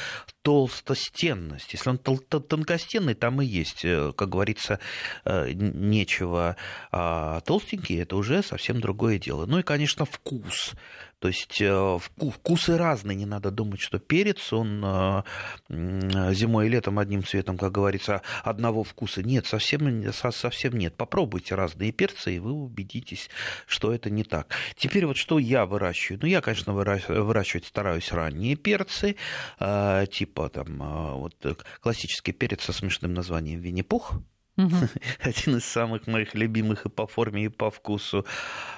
толстостенность. 0.42 1.74
Если 1.74 1.90
он 1.90 1.98
тонкостенный, 1.98 3.14
там 3.14 3.42
и 3.42 3.46
есть, 3.46 3.84
э, 3.84 4.14
как 4.16 4.30
говорится, 4.30 4.80
э, 5.26 5.52
нечего. 5.54 6.56
А 6.92 7.42
толстенький– 7.42 8.00
это 8.02 8.16
уже 8.16 8.42
совсем 8.42 8.80
другое 8.80 9.20
дело. 9.20 9.46
Ну 9.46 9.60
и, 9.60 9.64
конечно, 9.64 10.06
вкус. 10.06 10.74
То 11.20 11.28
есть 11.28 11.62
э, 11.62 11.98
вкусы 12.00 12.78
разные, 12.78 13.16
не 13.16 13.26
надо 13.26 13.52
думать, 13.52 13.82
что 13.82 14.00
перец, 14.00 14.54
он 14.54 14.82
э, 14.84 15.24
зимой 15.68 16.68
и 16.68 16.70
летом 16.70 16.98
одним 16.98 17.26
цветом, 17.26 17.58
как 17.58 17.74
говорится, 17.74 18.22
одного 18.44 18.84
вкуса. 18.84 19.22
Нет, 19.22 19.46
совсем, 19.46 20.12
совсем 20.14 20.78
нет. 20.78 20.96
Попробуйте 20.96 21.56
разные 21.56 21.92
перцы, 21.92 22.36
и 22.36 22.40
вы 22.40 22.54
убедитесь, 22.54 23.30
что 23.68 23.94
это 23.94 24.10
не 24.10 24.24
так. 24.24 24.48
Теперь 24.78 25.06
вот 25.06 25.18
что 25.18 25.40
я 25.40 25.66
выращиваю? 25.66 26.20
Ну, 26.22 26.28
я, 26.28 26.40
конечно, 26.40 26.74
выращивать 26.74 27.66
стараюсь 27.66 28.12
ранние 28.14 28.56
перцы, 28.56 29.18
э, 29.60 30.06
типа 30.10 30.50
там 30.50 30.78
вот 31.20 31.36
классический 31.82 32.32
перец 32.32 32.64
со 32.64 32.72
смешным 32.72 33.14
названием 33.14 33.60
Винни-Пух, 33.60 34.14
Один 35.20 35.58
из 35.58 35.66
самых 35.66 36.08
моих 36.08 36.36
любимых 36.36 36.86
и 36.86 36.90
по 36.90 37.08
форме, 37.08 37.46
и 37.46 37.50
по 37.50 37.72
вкусу 37.72 38.26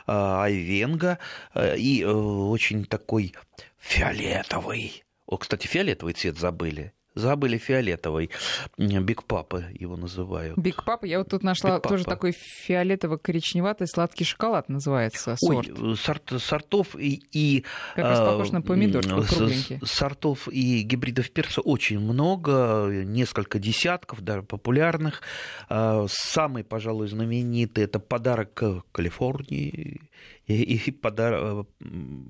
а, 0.06 0.44
Айвенго. 0.44 1.18
Э, 1.54 1.78
и 1.78 2.04
э, 2.04 2.08
очень 2.08 2.86
такой 2.86 3.34
фиолетовый. 3.80 5.04
О, 5.26 5.38
кстати, 5.38 5.68
фиолетовый 5.68 6.14
цвет 6.14 6.38
забыли. 6.38 6.94
Забыли 7.14 7.58
фиолетовый. 7.58 8.30
Биг 8.78 9.24
Папа 9.26 9.64
его 9.74 9.98
называют. 9.98 10.58
Биг 10.58 10.86
Папа. 10.86 11.06
Я 11.06 11.20
вот 11.20 11.30
тут 11.30 11.44
нашла 11.44 11.80
тоже 11.80 12.06
такой 12.06 12.32
фиолетово-коричневатый 12.32 13.88
сладкий 13.88 14.24
шоколад 14.24 14.70
называется 14.70 15.36
сорт. 15.38 15.70
Ой, 15.78 15.98
сорт, 15.98 16.32
сортов 16.40 16.96
и... 16.96 17.22
и 17.32 17.66
как 17.96 18.06
раз 18.06 18.20
похож 18.20 18.52
на 18.52 18.62
помидор, 18.62 19.04
кругленький. 19.04 19.80
Сортов 19.84 20.48
и 20.48 20.84
гибридов 20.84 21.32
перца 21.32 21.62
очень 21.62 22.00
много, 22.00 22.90
несколько 23.04 23.60
десятков, 23.60 24.22
даже 24.22 24.44
популярных. 24.44 25.22
А, 25.68 26.06
самый, 26.10 26.64
пожалуй, 26.64 27.08
знаменитый– 27.08 27.84
это 27.86 28.00
подарок 28.00 28.64
Калифорнии 28.92 30.02
и, 30.46 30.54
и 30.76 30.92
подарок, 30.92 31.68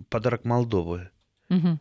подарок 0.10 0.44
Молдовы. 0.44 1.10
Угу. 1.50 1.80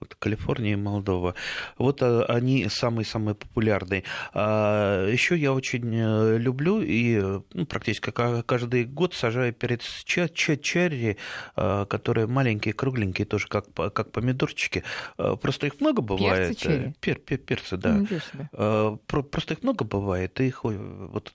Вот 0.00 0.14
Калифорния 0.14 0.72
и 0.72 0.76
Молдова. 0.76 1.34
Вот 1.76 2.02
а, 2.02 2.24
они 2.24 2.68
самые-самые 2.68 3.34
популярные. 3.34 4.04
А 4.32 5.08
еще 5.08 5.36
я 5.36 5.52
очень 5.52 5.92
э, 5.92 6.38
люблю 6.38 6.80
и 6.80 7.20
ну, 7.52 7.66
практически 7.66 8.10
каждый 8.10 8.84
год 8.84 9.14
сажаю 9.14 9.52
перец 9.52 9.82
черри, 10.04 11.16
а, 11.56 11.84
которые 11.86 12.26
маленькие, 12.26 12.74
кругленькие, 12.74 13.26
тоже 13.26 13.48
как, 13.48 13.66
как 13.74 14.12
помидорчики. 14.12 14.84
Просто 15.16 15.66
их 15.66 15.80
много 15.80 16.02
бывает. 16.02 16.48
Перцы, 16.48 16.62
черри? 16.62 16.94
Пер, 17.00 17.18
пер, 17.18 17.38
перцы, 17.38 17.76
да. 17.76 18.98
Просто 19.06 19.54
их 19.54 19.62
много 19.62 19.84
бывает. 19.84 20.40
И 20.40 20.46
их 20.46 20.64
вот 20.64 21.32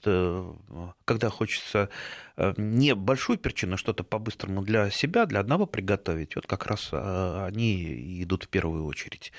когда 1.06 1.30
хочется 1.30 1.90
Э, 2.36 2.54
не 2.58 2.96
большую 2.96 3.38
перчину, 3.38 3.78
что-то 3.78 4.04
по-быстрому 4.04 4.64
для 4.64 4.90
себя, 4.90 5.28
для 5.28 5.40
одного 5.40 5.68
приготовить, 5.68 6.36
вот 6.36 6.48
как 6.48 6.66
раз 6.66 6.90
э, 6.92 7.46
они 7.46 8.24
идут 8.24 8.46
в 8.46 8.48
первую 8.48 8.86
очередь. 8.86 9.32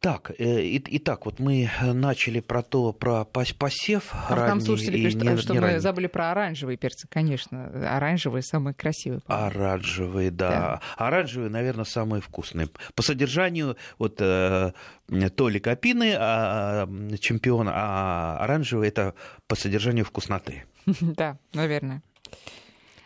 Так, 0.00 0.30
э, 0.38 0.76
итак, 0.76 1.24
вот 1.24 1.38
мы 1.38 1.70
начали 1.80 2.40
про 2.40 2.62
то, 2.62 2.92
про 2.92 3.24
посев 3.24 4.10
а 4.12 4.34
ранний 4.34 4.48
там 4.48 4.60
слушатели 4.60 5.02
пишут, 5.04 5.22
не, 5.22 5.36
что 5.38 5.54
не 5.54 5.60
мы 5.60 5.66
ранний. 5.68 5.78
забыли 5.78 6.06
про 6.06 6.32
оранжевые 6.32 6.76
перцы, 6.76 7.08
конечно. 7.08 7.96
Оранжевые 7.96 8.42
самые 8.42 8.74
красивые. 8.74 9.22
Оранжевые, 9.26 10.30
да. 10.30 10.50
да. 10.50 10.80
Оранжевые, 10.98 11.48
наверное, 11.48 11.86
самые 11.86 12.20
вкусные. 12.20 12.68
По 12.94 13.02
содержанию, 13.02 13.76
вот 13.98 14.16
Толи 14.16 15.58
Капины, 15.60 16.14
а, 16.18 16.86
чемпион, 17.20 17.68
а 17.70 18.38
оранжевые 18.40 18.88
это 18.88 19.14
по 19.46 19.56
содержанию 19.56 20.04
вкусноты. 20.04 20.64
Да, 21.00 21.38
наверное. 21.52 21.85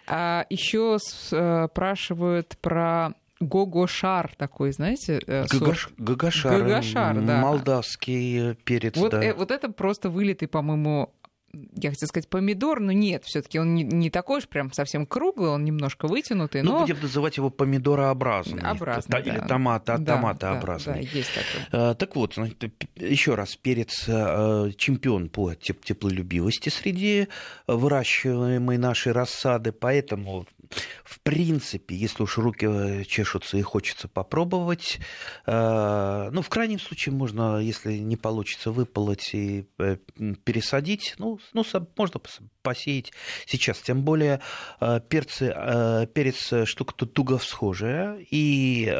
А 0.06 0.44
еще 0.50 0.98
э, 1.32 1.66
спрашивают 1.70 2.56
про 2.60 3.14
Гогошар 3.40 4.34
такой, 4.36 4.72
знаете, 4.72 5.20
э, 5.26 5.46
Гагаш, 5.50 5.88
Гагашар, 5.96 6.58
Гагашар 6.58 7.20
да. 7.22 7.40
молдавский 7.40 8.54
перец. 8.54 8.96
Вот, 8.96 9.12
да. 9.12 9.24
э, 9.24 9.32
вот 9.32 9.50
это 9.50 9.70
просто 9.70 10.10
вылитый, 10.10 10.46
по-моему, 10.46 11.14
я 11.52 11.90
хотела 11.90 12.08
сказать 12.08 12.28
помидор, 12.28 12.80
но 12.80 12.92
нет, 12.92 13.24
все-таки 13.24 13.58
он 13.58 13.74
не, 13.74 13.82
не 13.82 14.10
такой 14.10 14.38
уж 14.38 14.48
прям 14.48 14.72
совсем 14.72 15.06
круглый, 15.06 15.50
он 15.50 15.64
немножко 15.64 16.06
вытянутый. 16.06 16.62
Ну, 16.62 16.72
но... 16.72 16.80
будем 16.80 17.00
называть 17.00 17.36
его 17.36 17.50
помидорообразный. 17.50 18.62
Образный, 18.62 19.20
Или 19.22 19.38
да. 19.38 19.46
томата, 19.46 19.98
да, 19.98 20.16
томатообразный. 20.16 20.94
Да, 20.94 21.00
да, 21.00 21.18
есть 21.18 21.30
такой. 21.34 21.66
А, 21.72 21.94
так 21.94 22.14
вот, 22.16 22.36
еще 22.96 23.34
раз, 23.34 23.56
перец 23.56 24.04
а, 24.08 24.70
чемпион 24.76 25.28
по 25.28 25.54
теплолюбивости 25.54 26.68
среди 26.68 27.28
выращиваемой 27.66 28.78
нашей 28.78 29.12
рассады, 29.12 29.72
поэтому 29.72 30.46
в 31.04 31.20
принципе, 31.20 31.96
если 31.96 32.22
уж 32.22 32.38
руки 32.38 32.66
э, 32.68 33.04
чешутся 33.04 33.56
и 33.56 33.62
хочется 33.62 34.06
попробовать, 34.06 35.00
э, 35.46 36.30
ну, 36.32 36.42
в 36.42 36.48
крайнем 36.48 36.78
случае 36.78 37.14
можно, 37.14 37.58
если 37.58 37.94
не 37.94 38.16
получится 38.16 38.70
выполоть 38.70 39.34
и 39.34 39.66
э, 39.78 39.96
пересадить, 40.44 41.14
ну, 41.18 41.40
ну 41.52 41.64
можно 41.96 42.20
посеять 42.62 43.12
сейчас. 43.46 43.78
Тем 43.78 44.02
более 44.02 44.40
перцы, 45.08 46.08
перец 46.14 46.68
штука 46.68 46.94
туго 46.94 47.38
всхожая, 47.38 48.18
и 48.30 48.92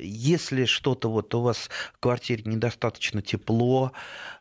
если 0.00 0.64
что-то 0.64 1.10
вот 1.10 1.34
у 1.34 1.42
вас 1.42 1.68
в 1.92 1.98
квартире 2.00 2.42
недостаточно 2.46 3.20
тепло, 3.20 3.92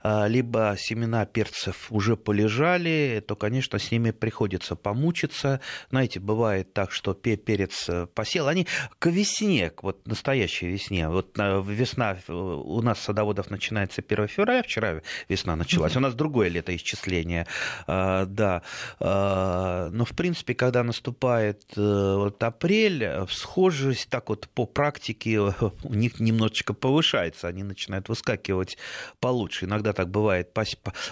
либо 0.04 0.76
семена 0.78 1.26
перцев 1.26 1.92
уже 1.92 2.16
полежали, 2.16 3.24
то, 3.28 3.36
конечно, 3.36 3.78
с 3.78 3.92
ними 3.92 4.12
приходится 4.12 4.76
помучиться. 4.78 5.60
Знаете, 5.90 6.22
бывает 6.22 6.71
так, 6.74 6.92
что 6.92 7.14
перец 7.14 7.90
э, 7.90 8.08
посел, 8.08 8.48
они 8.48 8.68
к 9.00 9.08
весне, 9.08 9.72
вот 9.82 10.08
настоящей 10.08 10.68
весне, 10.68 11.10
вот 11.10 11.38
весна 11.38 12.18
э, 12.28 12.34
у 12.34 12.82
нас 12.82 13.00
садоводов 13.00 13.50
начинается 13.50 14.02
1 14.08 14.28
февраля, 14.28 14.64
вчера 14.64 15.02
весна 15.30 15.56
началась, 15.56 15.96
у 15.96 16.00
нас 16.00 16.14
другое 16.14 16.50
летоисчисление, 16.50 17.48
да, 17.88 18.62
но 19.00 20.06
в 20.06 20.16
принципе, 20.16 20.54
когда 20.54 20.84
наступает 20.84 21.64
э, 21.76 22.16
вот 22.16 22.42
апрель, 22.44 23.26
всхожесть 23.28 24.10
так 24.10 24.30
вот 24.30 24.48
по 24.50 24.66
практике 24.66 25.40
у 25.40 25.94
них 25.94 26.20
немножечко 26.20 26.74
повышается, 26.74 27.48
они 27.48 27.64
начинают 27.64 28.10
выскакивать 28.10 28.78
получше, 29.20 29.66
иногда 29.66 29.94
так 29.94 30.10
бывает, 30.10 30.54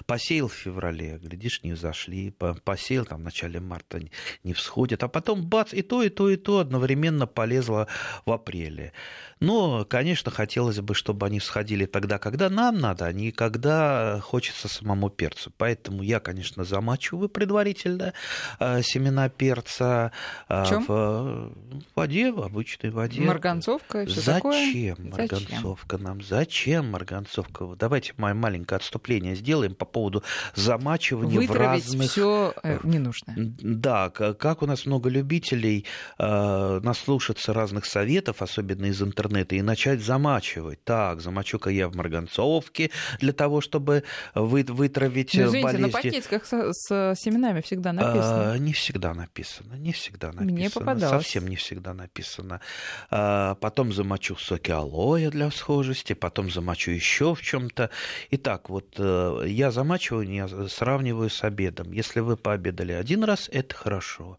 посеял 0.06 0.48
в 0.48 0.54
феврале, 0.54 1.18
глядишь, 1.18 1.63
не 1.63 1.74
взошли, 1.74 2.34
посеял 2.63 3.06
там 3.06 3.22
в 3.22 3.24
начале 3.24 3.60
марта, 3.60 4.00
не 4.44 4.54
всходят, 4.54 5.04
а 5.04 5.08
потом 5.08 5.46
бац, 5.50 5.74
и 5.74 5.82
то, 5.82 6.03
и 6.03 6.10
то, 6.10 6.29
и 6.29 6.36
то 6.38 6.60
одновременно 6.60 7.27
полезло 7.27 7.88
в 8.25 8.32
апреле. 8.32 8.94
Но, 9.41 9.86
конечно, 9.86 10.31
хотелось 10.31 10.79
бы, 10.81 10.93
чтобы 10.93 11.25
они 11.25 11.39
всходили 11.39 11.86
тогда, 11.86 12.17
когда 12.17 12.50
нам 12.50 12.77
надо, 12.77 13.05
а 13.05 13.13
не 13.13 13.31
когда 13.31 14.19
хочется 14.22 14.67
самому 14.67 15.10
перцу. 15.10 15.51
Поэтому 15.58 16.03
я, 16.03 16.19
конечно, 16.19 16.65
замачиваю 16.65 17.29
предварительно 17.29 18.13
э, 18.60 18.81
семена 18.81 19.29
перца 19.29 20.12
э, 20.50 20.63
в, 20.63 20.88
в 20.88 21.53
воде, 21.96 22.34
в 22.34 22.41
обычной 22.41 22.89
воде. 22.89 23.22
Марганцовка, 23.22 24.05
все 24.05 24.19
Зачем 24.19 24.36
такое? 24.36 24.96
марганцовка 24.98 25.98
Зачем? 25.98 26.03
нам? 26.03 26.22
Зачем 26.22 26.91
марганцовка? 26.91 27.75
Давайте 27.77 28.13
мое 28.17 28.34
маленькое 28.34 28.77
отступление 28.77 29.36
сделаем 29.36 29.74
по 29.74 29.86
поводу 29.86 30.22
замачивания 30.55 31.39
Вытравить 31.39 31.86
в 31.86 31.91
разных... 31.91 32.12
все 32.12 32.53
э, 32.62 32.79
ненужное. 32.84 33.36
Да, 33.38 34.10
как 34.10 34.62
у 34.63 34.65
нас 34.65 34.86
много 34.86 35.10
любителей 35.10 35.86
э, 36.17 36.79
наслушаться 36.84 37.53
разных 37.53 37.86
советов, 37.86 38.41
особенно 38.41 38.88
из 38.88 39.01
интернета, 39.01 39.28
интернета 39.29 39.55
и 39.55 39.62
начать 39.62 40.01
замачивать. 40.01 40.83
Так, 40.83 41.21
замочу-ка 41.21 41.69
я 41.69 41.88
в 41.88 41.95
марганцовке 41.95 42.91
для 43.19 43.33
того, 43.33 43.62
чтобы 43.62 44.03
вы, 44.33 44.63
вытравить 44.67 45.33
ну, 45.33 45.45
извините, 45.45 45.63
болезни. 45.63 45.86
на 45.86 45.89
пакетиках 45.89 46.45
с, 46.45 46.74
с 46.74 47.15
семенами 47.15 47.62
всегда 47.62 47.93
написано. 47.93 48.51
А, 48.51 48.57
не 48.57 48.74
всегда 48.74 49.13
написано, 49.13 49.75
не 49.75 49.91
всегда 49.91 50.27
написано. 50.27 50.51
Мне 50.51 50.69
попадалось. 50.69 51.24
Совсем 51.24 51.48
не 51.48 51.55
всегда 51.55 51.93
написано. 51.93 52.62
А, 53.09 53.55
потом 53.55 53.93
замочу 53.93 54.36
соки 54.36 54.71
алоэ 54.71 55.29
для 55.29 55.50
всхожести, 55.50 56.13
потом 56.13 56.50
замочу 56.51 56.91
еще 56.91 57.36
в 57.36 57.41
чем-то. 57.41 57.89
Итак, 58.31 58.69
вот 58.69 58.95
э, 58.98 59.43
я 59.48 59.71
замачиваю, 59.71 60.27
я 60.29 60.48
сравниваю 60.67 61.29
с 61.29 61.43
обедом. 61.43 61.91
Если 61.91 62.19
вы 62.19 62.38
пообедали 62.38 62.93
один 62.93 63.24
раз, 63.24 63.50
это 63.51 63.75
хорошо. 63.75 64.38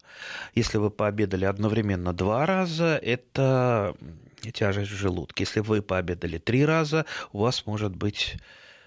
Если 0.55 0.77
вы 0.77 0.89
пообедали 0.89 1.45
одновременно 1.45 2.13
два 2.13 2.45
раза, 2.45 2.99
это 3.01 3.95
тяжесть 4.49 4.91
в 4.91 4.95
желудке. 4.95 5.43
Если 5.43 5.59
вы 5.59 5.83
пообедали 5.83 6.39
три 6.39 6.65
раза, 6.65 7.05
у 7.31 7.39
вас 7.39 7.67
может 7.67 7.95
быть 7.95 8.37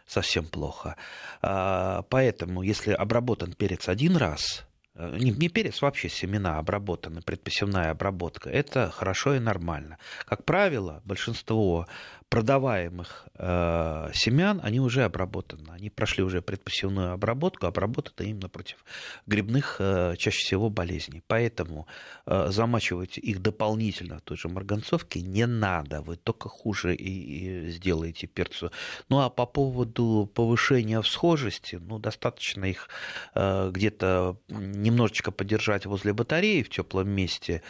совсем 0.06 0.46
плохо. 0.46 0.96
А, 1.42 2.02
поэтому, 2.08 2.62
если 2.62 2.92
обработан 2.92 3.52
перец 3.52 3.88
один 3.88 4.16
раз, 4.16 4.66
э, 4.94 5.16
не, 5.18 5.30
не 5.30 5.48
перец, 5.48 5.80
вообще 5.82 6.08
семена 6.08 6.58
обработаны, 6.58 7.22
предпосевная 7.22 7.90
обработка, 7.90 8.50
это 8.50 8.90
хорошо 8.90 9.34
и 9.34 9.38
нормально. 9.38 9.98
Как 10.26 10.44
правило, 10.44 11.00
большинство 11.04 11.86
продаваемых 12.34 13.26
э, 13.38 14.10
семян, 14.12 14.60
они 14.64 14.80
уже 14.80 15.04
обработаны. 15.04 15.70
Они 15.70 15.88
прошли 15.88 16.24
уже 16.24 16.42
предпосевную 16.42 17.12
обработку, 17.12 17.66
обработаны 17.66 18.28
именно 18.28 18.48
против 18.48 18.84
грибных 19.26 19.76
э, 19.78 20.16
чаще 20.18 20.38
всего 20.38 20.68
болезней. 20.68 21.22
Поэтому 21.28 21.86
э, 22.26 22.48
замачивать 22.50 23.18
их 23.18 23.40
дополнительно 23.40 24.16
в 24.16 24.22
той 24.22 24.36
же 24.36 24.48
марганцовке 24.48 25.20
не 25.20 25.46
надо. 25.46 26.00
Вы 26.00 26.16
только 26.16 26.48
хуже 26.48 26.96
и, 26.96 27.68
и 27.68 27.70
сделаете 27.70 28.26
перцу. 28.26 28.72
Ну 29.08 29.20
а 29.20 29.30
по 29.30 29.46
поводу 29.46 30.28
повышения 30.34 31.00
всхожести, 31.02 31.76
ну 31.76 32.00
достаточно 32.00 32.64
их 32.64 32.88
э, 33.36 33.70
где-то 33.72 34.36
немножечко 34.48 35.30
подержать 35.30 35.86
возле 35.86 36.12
батареи 36.12 36.62
в 36.62 36.68
теплом 36.68 37.08
месте, 37.10 37.62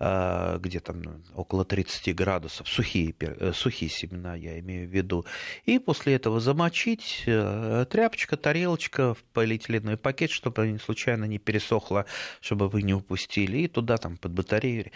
где 0.00 0.80
там 0.80 1.02
около 1.34 1.64
30 1.64 2.14
градусов, 2.14 2.68
сухие, 2.68 3.14
э, 3.20 3.52
сухие 3.52 3.90
семена 3.90 4.08
семена, 4.08 4.34
я 4.34 4.58
имею 4.60 4.88
в 4.88 4.90
виду. 4.90 5.24
И 5.64 5.78
после 5.78 6.14
этого 6.14 6.40
замочить 6.40 7.22
э, 7.26 7.86
тряпочка, 7.90 8.36
тарелочка 8.36 9.14
в 9.14 9.22
полиэтиленовый 9.32 9.96
пакет, 9.96 10.30
чтобы 10.30 10.62
они 10.62 10.78
случайно 10.78 11.24
не 11.24 11.38
пересохло, 11.38 12.04
чтобы 12.40 12.68
вы 12.68 12.82
не 12.82 12.94
упустили. 12.94 13.58
И 13.58 13.68
туда 13.68 13.96
там 13.96 14.16
под 14.16 14.32
батарею 14.32 14.90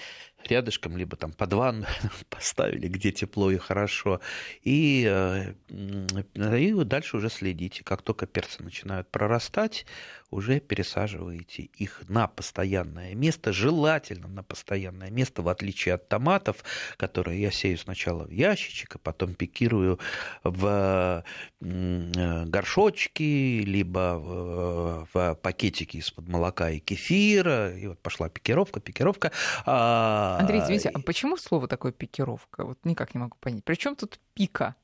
рядышком, 0.48 0.96
либо 0.96 1.16
там 1.16 1.32
под 1.32 1.52
ванну 1.52 1.86
поставили, 2.28 2.88
где 2.88 3.12
тепло 3.12 3.50
и 3.50 3.58
хорошо. 3.58 4.20
И, 4.62 5.06
э, 5.08 5.54
и 5.68 6.84
дальше 6.84 7.16
уже 7.16 7.30
следите. 7.30 7.84
Как 7.84 8.02
только 8.02 8.26
перцы 8.26 8.62
начинают 8.62 9.10
прорастать, 9.10 9.86
уже 10.32 10.60
пересаживаете 10.60 11.62
их 11.62 12.02
на 12.08 12.26
постоянное 12.26 13.14
место, 13.14 13.52
желательно 13.52 14.28
на 14.28 14.42
постоянное 14.42 15.10
место, 15.10 15.42
в 15.42 15.48
отличие 15.48 15.94
от 15.94 16.08
томатов, 16.08 16.64
которые 16.96 17.40
я 17.40 17.50
сею 17.50 17.76
сначала 17.76 18.24
в 18.24 18.30
ящичек, 18.30 18.96
а 18.96 18.98
потом 18.98 19.34
пикирую 19.34 20.00
в 20.42 21.22
горшочки, 21.60 23.62
либо 23.62 25.06
в 25.12 25.38
пакетики 25.42 25.98
из-под 25.98 26.28
молока 26.28 26.70
и 26.70 26.78
кефира. 26.78 27.76
И 27.76 27.86
вот 27.86 28.00
пошла 28.00 28.30
пикировка, 28.30 28.80
пикировка. 28.80 29.32
А, 29.66 30.31
Андрей, 30.38 30.60
извините, 30.60 30.88
а 30.88 30.98
почему 31.00 31.36
слово 31.36 31.68
такое 31.68 31.92
пикировка? 31.92 32.64
Вот 32.64 32.78
никак 32.84 33.14
не 33.14 33.20
могу 33.20 33.36
понять. 33.40 33.64
Причем 33.64 33.96
тут 33.96 34.18
пика? 34.34 34.74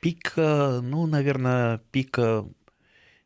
Пика, 0.00 0.80
ну, 0.82 1.06
наверное, 1.06 1.78
пика 1.90 2.46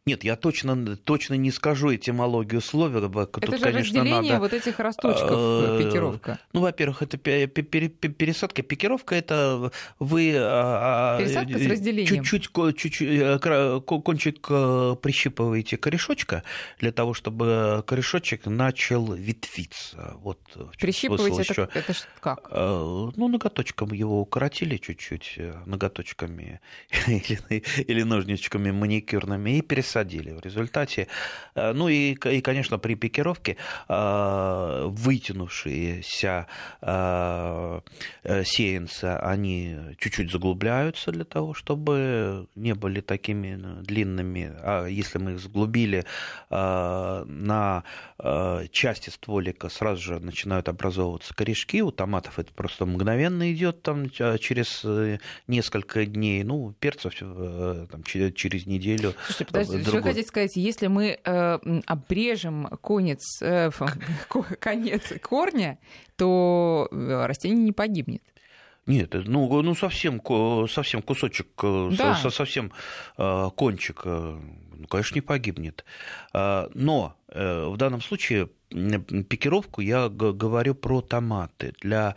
нет, 0.05 0.25
я 0.25 0.35
точно, 0.35 0.97
точно 0.97 1.35
не 1.35 1.53
скажу 1.53 1.95
этимологию 1.95 2.61
слова. 2.61 3.01
Тут, 3.01 3.45
это 3.45 3.57
же 3.57 3.63
конечно, 3.63 4.01
разделение 4.01 4.33
надо... 4.33 4.43
вот 4.43 4.53
этих 4.53 4.81
росточков, 4.81 5.31
э, 5.31 5.79
пикировка. 5.79 6.41
Ну, 6.53 6.61
во-первых, 6.63 7.03
это 7.03 7.19
пересадка. 7.19 8.63
Пикировка– 8.63 9.15
это 9.17 9.71
вы 10.01 10.35
а, 10.37 11.15
а, 11.15 11.19
Пересадка 11.21 11.57
с 11.57 11.67
разделением. 11.67 12.25
чуть-чуть, 12.25 13.01
э, 13.01 13.81
кончик 13.81 14.45
э, 14.51 14.97
прищипываете 15.01 15.77
корешочка 15.77 16.43
для 16.81 16.91
того, 16.91 17.15
чтобы 17.15 17.85
корешочек 17.87 18.47
начал 18.47 19.13
ветвиться. 19.13 20.17
Вот 20.17 20.41
Прищипываете 20.81 21.43
это, 21.43 21.71
это 21.75 21.95
как? 22.19 22.51
Ну, 22.51 23.29
ноготочком 23.29 23.93
его 23.93 24.21
укоротили 24.21 24.79
чуть-чуть, 24.79 25.39
ноготочками 25.65 26.61
или, 27.07 27.63
или 27.87 28.03
ножничками 28.03 28.73
маникюрными 28.73 29.59
и 29.59 29.63
пересадили 29.63 29.92
посадили. 29.93 30.33
В 30.33 30.41
результате, 30.41 31.07
э, 31.55 31.73
ну 31.73 31.89
и, 31.89 32.13
и 32.13 32.41
конечно, 32.41 32.79
при 32.79 32.95
пикировке 32.95 33.57
э, 33.89 34.85
вытянувшиеся 34.87 36.47
э, 36.81 37.81
сеянцы, 38.45 39.05
они 39.05 39.77
чуть-чуть 39.99 40.31
заглубляются 40.33 41.13
для 41.13 41.25
того, 41.25 41.55
чтобы 41.55 42.47
не 42.55 42.75
были 42.75 43.01
такими 43.01 43.83
длинными. 43.83 44.53
А 44.63 44.87
если 44.87 45.19
мы 45.19 45.33
их 45.33 45.41
заглубили 45.41 46.05
на 46.51 47.85
части 48.71 49.11
стволика, 49.11 49.69
сразу 49.69 50.03
же 50.03 50.21
начинают 50.21 50.69
образовываться 50.69 51.35
корешки. 51.35 51.83
У 51.83 51.91
томатов 51.91 52.39
это 52.39 52.53
просто 52.53 52.87
мгновенно 52.87 53.53
идет 53.53 53.83
там 53.83 54.11
через 54.11 54.85
несколько 55.49 56.07
дней. 56.07 56.45
Ну, 56.45 56.75
перцев 56.79 57.15
там, 57.15 58.03
через 58.05 58.67
неделю. 58.67 59.15
Слушайте, 59.27 59.45
подождите, 59.45 59.82
другой. 59.83 60.01
Что 60.01 60.09
хотите 60.09 60.29
сказать, 60.29 60.57
если 60.57 60.87
мы 60.87 61.19
э, 61.23 61.59
обрежем 61.87 62.69
конец, 62.83 63.41
э, 63.41 63.71
конец 64.61 65.13
корня, 65.23 65.79
то 66.17 66.89
э, 66.91 67.27
растение 67.27 67.65
не 67.65 67.73
погибнет? 67.73 68.23
Нет, 68.87 69.15
ну, 69.15 69.63
ну 69.63 69.75
совсем, 69.75 70.21
совсем 70.69 71.03
кусочек, 71.03 71.49
э, 71.63 71.91
да. 71.97 72.15
со, 72.17 72.31
совсем 72.31 72.73
э, 73.17 73.51
кончик, 73.55 74.05
ну, 74.05 74.87
конечно, 74.89 75.15
не 75.15 75.21
погибнет. 75.21 75.85
Но 76.35 77.15
в 77.29 77.77
данном 77.77 78.01
случае 78.01 78.49
пикировку 78.69 79.81
я 79.81 80.09
говорю 80.09 80.75
про 80.75 81.01
томаты. 81.01 81.75
Для 81.81 82.17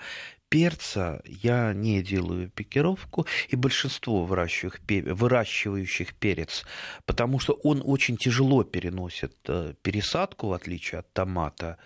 перца 0.55 1.21
я 1.25 1.73
не 1.73 2.01
делаю 2.01 2.49
пикировку, 2.49 3.27
и 3.49 3.57
большинство 3.57 4.23
выращивающих 4.23 6.13
перец, 6.13 6.65
потому 7.05 7.39
что 7.39 7.59
он 7.63 7.81
очень 7.85 8.15
тяжело 8.15 8.63
переносит 8.63 9.35
э, 9.49 9.73
пересадку, 9.81 10.47
в 10.47 10.53
отличие 10.53 10.99
от 10.99 11.11
томата, 11.11 11.77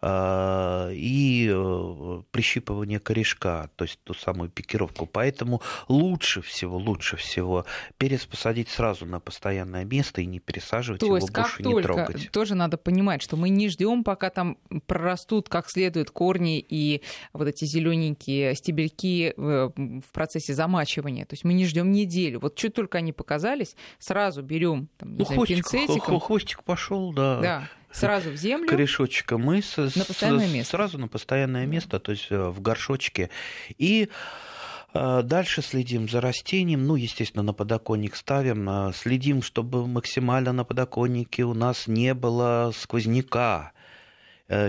и 0.00 1.50
э, 1.52 2.22
прищипывание 2.30 3.00
корешка, 3.00 3.70
то 3.76 3.84
есть 3.84 3.98
ту 4.04 4.14
самую 4.14 4.48
пикировку. 4.48 5.06
Поэтому 5.06 5.60
лучше 5.88 6.40
всего, 6.40 6.76
лучше 6.76 7.16
всего 7.16 7.64
перец 7.96 8.24
посадить 8.24 8.68
сразу 8.68 9.06
на 9.06 9.18
постоянное 9.18 9.84
место 9.84 10.20
и 10.20 10.26
не 10.26 10.38
пересаживать 10.38 11.00
то 11.00 11.06
его 11.06 11.16
есть, 11.16 11.32
больше 11.32 11.56
как 11.56 11.66
не 11.66 11.72
только, 11.72 11.82
трогать. 11.82 12.30
Тоже 12.30 12.54
надо 12.54 12.78
понимать, 12.78 13.22
что 13.22 13.36
мы 13.36 13.48
не 13.48 13.68
ждем, 13.68 14.04
пока 14.04 14.30
там 14.30 14.58
прорастут 14.86 15.48
как 15.48 15.68
следует 15.68 16.10
корни 16.10 16.58
и 16.60 17.02
вот 17.32 17.48
эти 17.48 17.64
зелененькие 17.64 18.54
стебельки 18.54 19.34
э, 19.36 19.70
в 19.76 20.12
процессе 20.12 20.54
замачивания. 20.54 21.24
То 21.24 21.34
есть 21.34 21.44
мы 21.44 21.54
не 21.54 21.66
ждем 21.66 21.90
неделю. 21.90 22.38
Вот 22.40 22.54
чуть 22.54 22.74
только 22.74 22.98
они 22.98 23.12
показались, 23.12 23.74
сразу 23.98 24.42
берем 24.42 24.88
там, 24.96 25.16
ну, 25.16 25.24
знаю, 25.24 25.40
хвостик, 25.40 25.56
пинцетиком. 25.56 26.20
Хвостик 26.20 26.62
пошел, 26.62 27.12
да. 27.12 27.40
Да, 27.40 27.68
Сразу 27.90 28.30
в 28.30 28.36
землю? 28.36 28.68
Корешочка 28.68 29.38
мы 29.38 29.62
на 29.76 30.04
постоянное 30.04 30.48
место. 30.48 30.70
сразу 30.70 30.98
на 30.98 31.08
постоянное 31.08 31.66
место, 31.66 31.98
то 31.98 32.12
есть 32.12 32.26
э, 32.30 32.48
в 32.48 32.60
горшочке. 32.60 33.30
И 33.78 34.08
э, 34.92 35.22
Дальше 35.22 35.62
следим 35.62 36.08
за 36.08 36.20
растением, 36.20 36.86
ну, 36.86 36.96
естественно, 36.96 37.42
на 37.42 37.54
подоконник 37.54 38.14
ставим, 38.14 38.68
э, 38.68 38.92
следим, 38.94 39.42
чтобы 39.42 39.86
максимально 39.86 40.52
на 40.52 40.64
подоконнике 40.64 41.44
у 41.44 41.54
нас 41.54 41.86
не 41.86 42.14
было 42.14 42.72
сквозняка. 42.74 43.72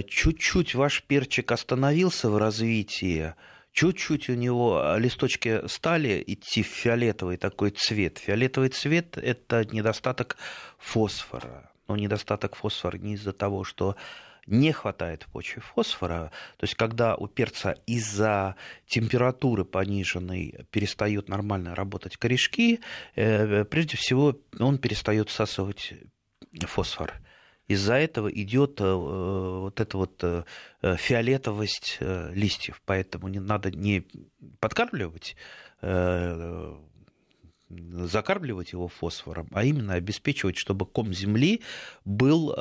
чуть-чуть 0.08 0.76
ваш 0.76 1.04
перчик 1.04 1.52
остановился 1.52 2.30
в 2.30 2.38
развитии, 2.38 3.34
чуть-чуть 3.74 4.30
у 4.30 4.34
него 4.34 4.96
листочки 4.98 5.68
стали 5.68 6.24
идти 6.26 6.64
в 6.64 6.68
фиолетовый 6.68 7.38
такой 7.38 7.72
цвет. 7.72 8.18
Фиолетовый 8.18 8.70
цвет– 8.70 9.18
это 9.22 9.66
недостаток 9.72 10.38
фосфора. 10.78 11.69
Но 11.90 11.98
недостаток 11.98 12.56
фосфора 12.56 12.98
не 12.98 13.16
из-за 13.16 13.34
того, 13.34 13.64
что 13.64 13.96
не 14.46 14.72
хватает 14.72 15.24
в 15.24 15.32
почве 15.32 15.62
фосфора, 15.62 16.32
то 16.58 16.64
есть 16.64 16.76
когда 16.76 17.16
у 17.16 17.28
перца 17.28 17.72
из-за 17.88 18.56
температуры 18.88 19.66
пониженной 19.66 20.68
перестают 20.72 21.30
нормально 21.30 21.76
работать 21.76 22.16
корешки, 22.18 22.80
э, 23.16 23.66
прежде 23.66 23.98
всего 23.98 24.36
он 24.60 24.78
перестает 24.78 25.30
всасывать 25.30 25.94
фосфор. 26.62 27.14
Из-за 27.68 27.96
этого 27.96 28.28
идет 28.30 28.80
э, 28.82 28.94
вот 28.94 29.80
эта 29.80 29.98
вот 29.98 30.24
э, 30.24 30.44
фиолетовость 30.82 31.98
листьев, 32.02 32.82
поэтому 32.86 33.28
не 33.30 33.40
надо 33.40 33.72
не 33.72 34.08
подкармливать 34.60 35.36
закармливать 37.70 38.74
его 38.74 38.88
фосфором, 38.88 39.48
а 39.52 39.64
именно 39.64 39.94
обеспечивать, 39.94 40.58
чтобы 40.58 40.86
ком 40.86 41.14
земли 41.14 41.62
был 42.06 42.54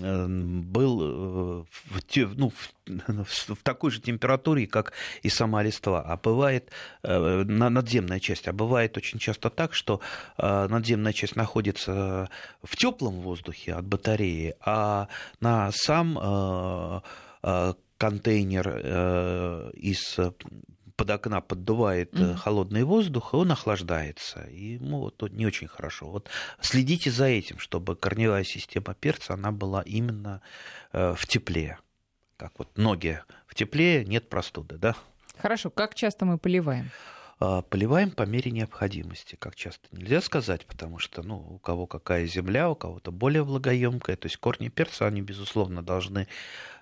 Эм, 0.00 0.62
был 0.62 1.02
э, 1.02 1.64
в, 1.90 2.34
ну, 2.36 2.50
в, 2.50 2.72
в 3.54 3.62
такой 3.62 3.90
же 3.90 4.00
температуре, 4.00 4.66
как 4.66 4.94
и 5.22 5.28
сама 5.28 5.62
листва. 5.62 6.00
А 6.00 6.16
бывает 6.16 6.70
э, 7.02 7.44
на 7.44 7.68
надземная 7.68 8.18
часть, 8.18 8.48
а 8.48 8.54
бывает 8.54 8.96
очень 8.96 9.18
часто 9.18 9.50
так, 9.50 9.74
что 9.74 10.00
э, 10.38 10.66
надземная 10.68 11.12
часть 11.12 11.36
находится 11.36 12.30
в 12.62 12.76
теплом 12.76 13.20
воздухе 13.20 13.74
от 13.74 13.84
батареи, 13.86 14.54
а 14.60 15.08
на 15.40 15.70
сам 15.72 17.02
контейнер 17.98 19.72
из 19.74 20.18
под 20.96 21.10
окна 21.10 21.40
поддувает 21.40 22.12
mm-hmm. 22.14 22.36
холодный 22.36 22.84
воздух, 22.84 23.32
и 23.32 23.36
он 23.36 23.52
охлаждается. 23.52 24.42
И 24.44 24.74
ему 24.74 25.00
вот 25.00 25.22
не 25.32 25.46
очень 25.46 25.68
хорошо. 25.68 26.06
Вот 26.10 26.28
следите 26.60 27.10
за 27.10 27.26
этим, 27.26 27.58
чтобы 27.58 27.96
корневая 27.96 28.44
система 28.44 28.94
перца, 28.94 29.34
она 29.34 29.52
была 29.52 29.82
именно 29.82 30.40
э, 30.92 31.14
в 31.16 31.26
тепле. 31.26 31.78
Как 32.36 32.52
вот 32.58 32.76
ноги 32.76 33.20
в 33.46 33.54
тепле, 33.54 34.04
нет 34.04 34.28
простуды, 34.28 34.76
да? 34.76 34.96
Хорошо, 35.38 35.70
как 35.70 35.94
часто 35.94 36.24
мы 36.24 36.38
поливаем? 36.38 36.90
А, 37.44 37.62
поливаем 37.62 38.12
по 38.12 38.22
мере 38.22 38.52
необходимости. 38.52 39.34
Как 39.36 39.56
часто 39.56 39.88
нельзя 39.90 40.20
сказать, 40.20 40.64
потому 40.64 41.00
что 41.00 41.24
ну, 41.24 41.38
у 41.38 41.58
кого 41.58 41.88
какая 41.88 42.26
земля, 42.26 42.70
у 42.70 42.76
кого-то 42.76 43.10
более 43.10 43.42
влагоемкая. 43.42 44.14
То 44.14 44.26
есть 44.26 44.36
корни 44.36 44.68
перца, 44.68 45.06
они, 45.08 45.22
безусловно, 45.22 45.82
должны 45.82 46.28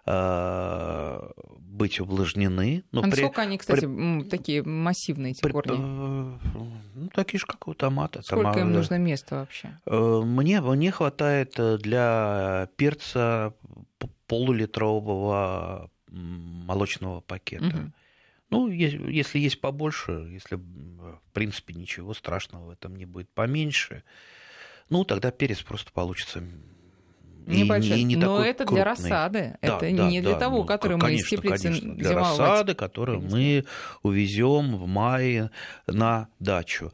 а, 0.05 1.31
быть 1.61 1.99
увлажнены. 1.99 2.85
Но 2.92 3.01
а 3.01 3.05
при... 3.05 3.23
Сколько 3.23 3.40
они, 3.40 3.57
кстати, 3.57 3.87
при... 3.87 4.25
такие 4.29 4.62
массивные, 4.62 5.33
эти 5.33 5.40
при... 5.40 5.51
корни? 5.51 5.79
Ну, 5.79 7.09
такие 7.14 7.40
же, 7.40 7.46
как 7.46 7.66
у 7.66 7.73
томата. 7.73 8.20
Сколько 8.20 8.53
Тома... 8.53 8.61
им 8.61 8.73
нужно 8.73 8.99
места 8.99 9.37
вообще? 9.37 9.79
Э, 9.87 10.20
мне, 10.23 10.61
мне 10.61 10.90
хватает 10.90 11.55
э, 11.59 11.79
для 11.79 12.68
перца 12.77 13.55
полулитрового 14.27 15.90
молочного 16.11 17.20
пакета. 17.20 17.64
Угу. 17.64 17.92
Ну, 18.50 18.68
если 18.68 19.38
есть 19.38 19.60
побольше, 19.60 20.28
если, 20.32 20.56
в 20.56 21.20
принципе, 21.32 21.74
ничего 21.74 22.14
страшного 22.14 22.66
в 22.66 22.70
этом 22.70 22.96
не 22.96 23.06
будет 23.06 23.30
поменьше, 23.30 24.02
ну, 24.88 25.04
тогда 25.04 25.30
перец 25.30 25.62
просто 25.62 25.92
получится 25.92 26.42
Небольшой. 27.46 27.98
И, 27.98 28.00
и 28.00 28.04
не 28.04 28.16
Но 28.16 28.44
это 28.44 28.64
крупный. 28.64 28.76
для 28.76 28.84
рассады. 28.84 29.58
Да, 29.62 29.76
это 29.76 29.80
да, 29.80 30.08
не 30.08 30.20
для 30.20 30.32
да, 30.32 30.38
того, 30.38 30.58
ну, 30.58 30.64
который 30.64 30.98
конечно, 30.98 31.06
мы 31.06 31.14
из 31.14 31.28
теплицы 31.28 31.62
конечно, 31.64 31.94
Для 31.94 32.12
рассады, 32.12 32.74
которую 32.74 33.22
мы 33.22 33.64
увезем 34.02 34.76
в 34.76 34.86
мае 34.86 35.50
на 35.86 36.28
дачу. 36.38 36.92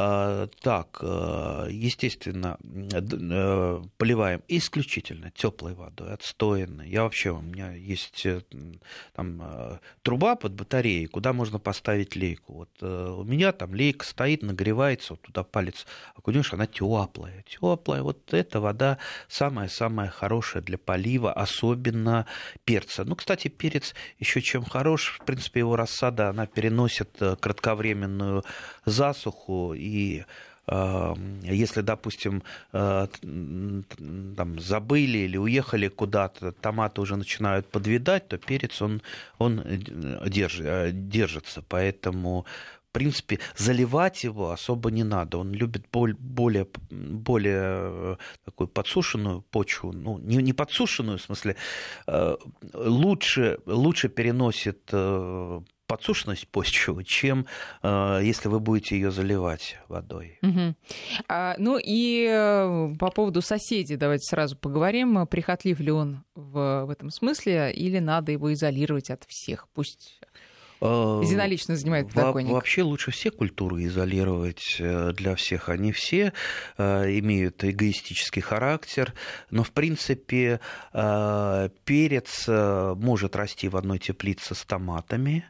А, 0.00 0.46
так, 0.60 1.00
э, 1.02 1.66
естественно, 1.72 2.56
э, 2.62 3.82
поливаем 3.96 4.44
исключительно 4.46 5.32
теплой 5.32 5.74
водой, 5.74 6.12
отстоянной. 6.12 6.88
Я 6.88 7.02
вообще, 7.02 7.30
у 7.30 7.40
меня 7.40 7.72
есть 7.72 8.24
э, 8.24 8.42
там 9.16 9.80
труба 10.02 10.36
под 10.36 10.52
батареей, 10.52 11.06
куда 11.06 11.32
можно 11.32 11.58
поставить 11.58 12.14
лейку. 12.14 12.52
Вот 12.52 12.80
у 12.80 13.24
меня 13.24 13.50
там 13.50 13.74
лейка 13.74 14.06
стоит, 14.06 14.44
нагревается, 14.44 15.14
вот 15.14 15.22
туда 15.22 15.42
палец 15.42 15.84
окунешь, 16.14 16.52
она 16.52 16.66
теплая. 16.66 17.44
Теплая, 17.48 18.04
вот 18.04 18.32
эта 18.32 18.60
вода 18.60 18.98
самая-самая 19.26 20.10
хорошая 20.10 20.62
для 20.62 20.78
полива, 20.78 21.32
особенно 21.32 22.26
перца. 22.64 23.02
Ну, 23.02 23.16
кстати, 23.16 23.48
перец 23.48 23.96
еще 24.20 24.42
чем 24.42 24.64
хорош, 24.64 25.18
в 25.20 25.24
принципе, 25.24 25.60
его 25.60 25.74
рассада, 25.74 26.28
она 26.28 26.46
переносит 26.46 27.20
кратковременную 27.40 28.44
засуху 28.84 29.74
и 29.74 29.87
эм, 30.66 31.40
если, 31.42 31.82
допустим, 31.82 32.42
э, 32.72 33.06
там, 34.36 34.60
забыли 34.60 35.18
или 35.18 35.38
уехали 35.38 35.88
куда-то, 35.88 36.52
томаты 36.52 37.00
уже 37.00 37.16
начинают 37.16 37.70
подвидать, 37.70 38.28
то 38.28 38.38
перец, 38.38 38.82
он, 38.82 39.02
он 39.38 39.62
держит, 40.26 40.66
э, 40.66 40.90
держится. 40.92 41.62
Поэтому, 41.68 42.44
в 42.90 42.92
принципе, 42.92 43.38
заливать 43.56 44.24
его 44.24 44.50
особо 44.50 44.90
не 44.90 45.04
надо. 45.04 45.38
Он 45.38 45.52
любит 45.52 45.86
более, 45.90 46.66
более 46.90 47.62
э, 47.64 48.16
такую 48.44 48.68
подсушенную 48.68 49.42
почву. 49.42 49.92
Ну, 49.92 50.18
не, 50.18 50.36
не 50.36 50.52
подсушенную, 50.52 51.18
в 51.18 51.22
смысле, 51.22 51.56
лучше, 52.74 53.58
лучше 53.66 54.08
переносит 54.08 54.92
подсушенность 55.88 56.46
почвы, 56.48 57.02
чем 57.02 57.46
э, 57.82 58.20
если 58.22 58.48
вы 58.48 58.60
будете 58.60 58.94
ее 58.94 59.10
заливать 59.10 59.78
водой. 59.88 60.38
Угу. 60.42 60.74
А, 61.28 61.54
ну 61.58 61.78
и 61.82 62.28
э, 62.30 62.94
по 63.00 63.10
поводу 63.10 63.40
соседей 63.40 63.96
давайте 63.96 64.24
сразу 64.24 64.56
поговорим. 64.56 65.26
Прихотлив 65.26 65.80
ли 65.80 65.90
он 65.90 66.24
в, 66.34 66.84
в 66.84 66.90
этом 66.90 67.10
смысле 67.10 67.72
или 67.72 67.98
надо 67.98 68.32
его 68.32 68.52
изолировать 68.52 69.10
от 69.10 69.24
всех? 69.26 69.66
Пусть 69.72 70.20
э, 70.82 70.84
Единолично 71.24 71.74
занимает 71.74 72.12
подоконник. 72.12 72.52
Вообще 72.52 72.82
лучше 72.82 73.10
все 73.10 73.30
культуры 73.30 73.84
изолировать 73.84 74.76
э, 74.78 75.12
для 75.14 75.36
всех. 75.36 75.70
Они 75.70 75.92
все 75.92 76.34
имеют 76.76 77.64
эгоистический 77.64 78.42
характер, 78.42 79.14
но 79.50 79.62
в 79.62 79.72
принципе 79.72 80.60
перец 80.92 82.46
может 82.46 83.36
расти 83.36 83.70
в 83.70 83.76
одной 83.76 83.98
теплице 83.98 84.54
с 84.54 84.64
томатами, 84.66 85.46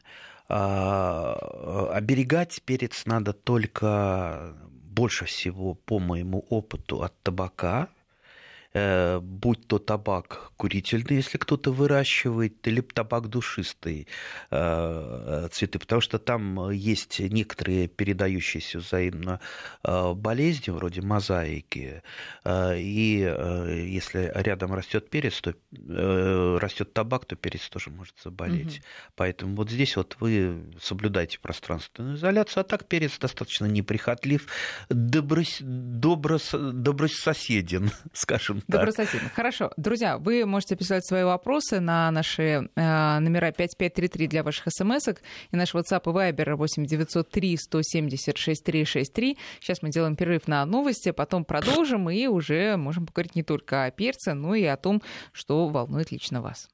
оберегать 0.49 2.61
перец 2.65 3.05
надо 3.05 3.33
только 3.33 4.55
больше 4.71 5.25
всего, 5.25 5.75
по 5.75 5.99
моему 5.99 6.43
опыту, 6.49 7.03
от 7.03 7.21
табака, 7.21 7.89
будь 8.73 9.67
то 9.67 9.79
табак 9.79 10.51
курительный, 10.57 11.17
если 11.17 11.37
кто-то 11.37 11.71
выращивает, 11.71 12.67
или 12.67 12.81
табак 12.81 13.27
душистый 13.27 14.07
э, 14.51 15.47
цветы, 15.51 15.79
потому 15.79 16.01
что 16.01 16.19
там 16.19 16.69
есть 16.69 17.19
некоторые 17.19 17.87
передающиеся 17.87 18.79
взаимно 18.79 19.39
э, 19.83 20.13
болезни, 20.13 20.71
вроде 20.71 21.01
мозаики, 21.01 22.03
и 22.45 23.85
если 23.89 24.31
рядом 24.35 24.73
растет 24.73 25.09
перец, 25.09 25.41
то 25.41 25.53
растет 26.59 26.93
табак, 26.93 27.25
то 27.25 27.35
перец 27.35 27.69
тоже 27.69 27.89
может 27.89 28.15
заболеть. 28.23 28.77
Угу. 28.77 28.85
Поэтому 29.15 29.55
вот 29.55 29.69
здесь 29.69 29.95
вот 29.95 30.17
вы 30.19 30.63
соблюдаете 30.81 31.39
пространственную 31.39 32.15
изоляцию, 32.15 32.61
а 32.61 32.63
так 32.63 32.85
перец 32.85 33.17
достаточно 33.17 33.65
неприхотлив, 33.65 34.47
доброс, 34.89 35.57
доброс, 35.61 36.51
добрососеден, 36.51 37.91
скажем 38.13 38.58
Добрососедно. 38.67 39.29
Хорошо. 39.35 39.71
Друзья, 39.77 40.17
вы 40.17 40.45
можете 40.45 40.75
писать 40.75 41.05
свои 41.05 41.23
вопросы 41.23 41.79
на 41.79 42.11
наши 42.11 42.69
э, 42.75 43.19
номера 43.19 43.51
5533 43.51 44.27
для 44.27 44.43
ваших 44.43 44.67
смс 44.69 45.07
и 45.51 45.55
наш 45.55 45.73
WhatsApp 45.73 46.01
и 46.05 46.33
Viber 46.33 46.55
8 46.55 46.85
903 46.85 47.57
176 47.57 48.63
363. 48.63 49.37
Сейчас 49.59 49.81
мы 49.81 49.89
делаем 49.89 50.15
перерыв 50.15 50.47
на 50.47 50.65
новости, 50.65 51.11
потом 51.11 51.45
продолжим 51.45 52.09
и 52.09 52.27
уже 52.27 52.77
можем 52.77 53.05
поговорить 53.05 53.35
не 53.35 53.43
только 53.43 53.85
о 53.85 53.91
перце, 53.91 54.33
но 54.33 54.55
и 54.55 54.63
о 54.65 54.77
том, 54.77 55.01
что 55.31 55.67
волнует 55.67 56.11
лично 56.11 56.41
вас. 56.41 56.69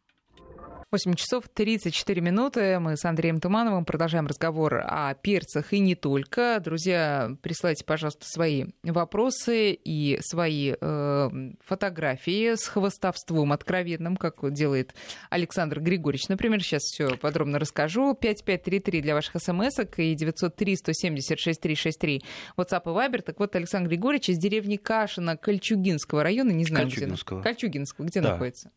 8 0.92 1.16
часов 1.16 1.50
34 1.54 2.22
минуты. 2.22 2.80
Мы 2.80 2.96
с 2.96 3.04
Андреем 3.06 3.40
Тумановым 3.42 3.86
продолжаем 3.86 4.28
разговор 4.28 4.82
о 4.86 5.14
перцах 5.16 5.74
и 5.74 5.80
не 5.80 5.96
только. 5.96 6.62
Друзья, 6.64 7.36
присылайте, 7.42 7.84
пожалуйста, 7.84 8.26
свои 8.26 8.66
вопросы 8.84 9.72
и 9.74 10.20
свои 10.22 10.74
э, 10.80 11.30
фотографии 11.60 12.54
с 12.56 12.68
хвостовством 12.68 13.52
откровенным, 13.52 14.16
как 14.16 14.36
делает 14.54 14.94
Александр 15.32 15.82
Григорьевич. 15.82 16.30
Например, 16.30 16.62
сейчас 16.62 16.84
все 16.84 17.18
подробно 17.18 17.58
расскажу. 17.60 18.14
5533 18.14 19.02
для 19.02 19.16
ваших 19.16 19.42
смс 19.42 19.80
и 19.98 20.14
903 20.14 20.76
170 20.78 21.40
6363 21.40 22.24
WhatsApp 22.58 22.84
и 22.86 22.88
Viber. 22.90 23.22
Так 23.22 23.40
вот, 23.40 23.56
Александр 23.56 23.90
Григорьевич 23.90 24.30
из 24.30 24.38
деревни 24.38 24.78
Кашина 24.78 25.36
Кольчугинского 25.36 26.24
района, 26.24 26.52
не 26.52 26.64
знаю, 26.64 26.86
Кольчугинского. 26.86 27.40
где. 27.40 27.44
Кольчугинского. 27.50 28.06
Где 28.06 28.22
Да. 28.22 28.32
находится? 28.34 28.72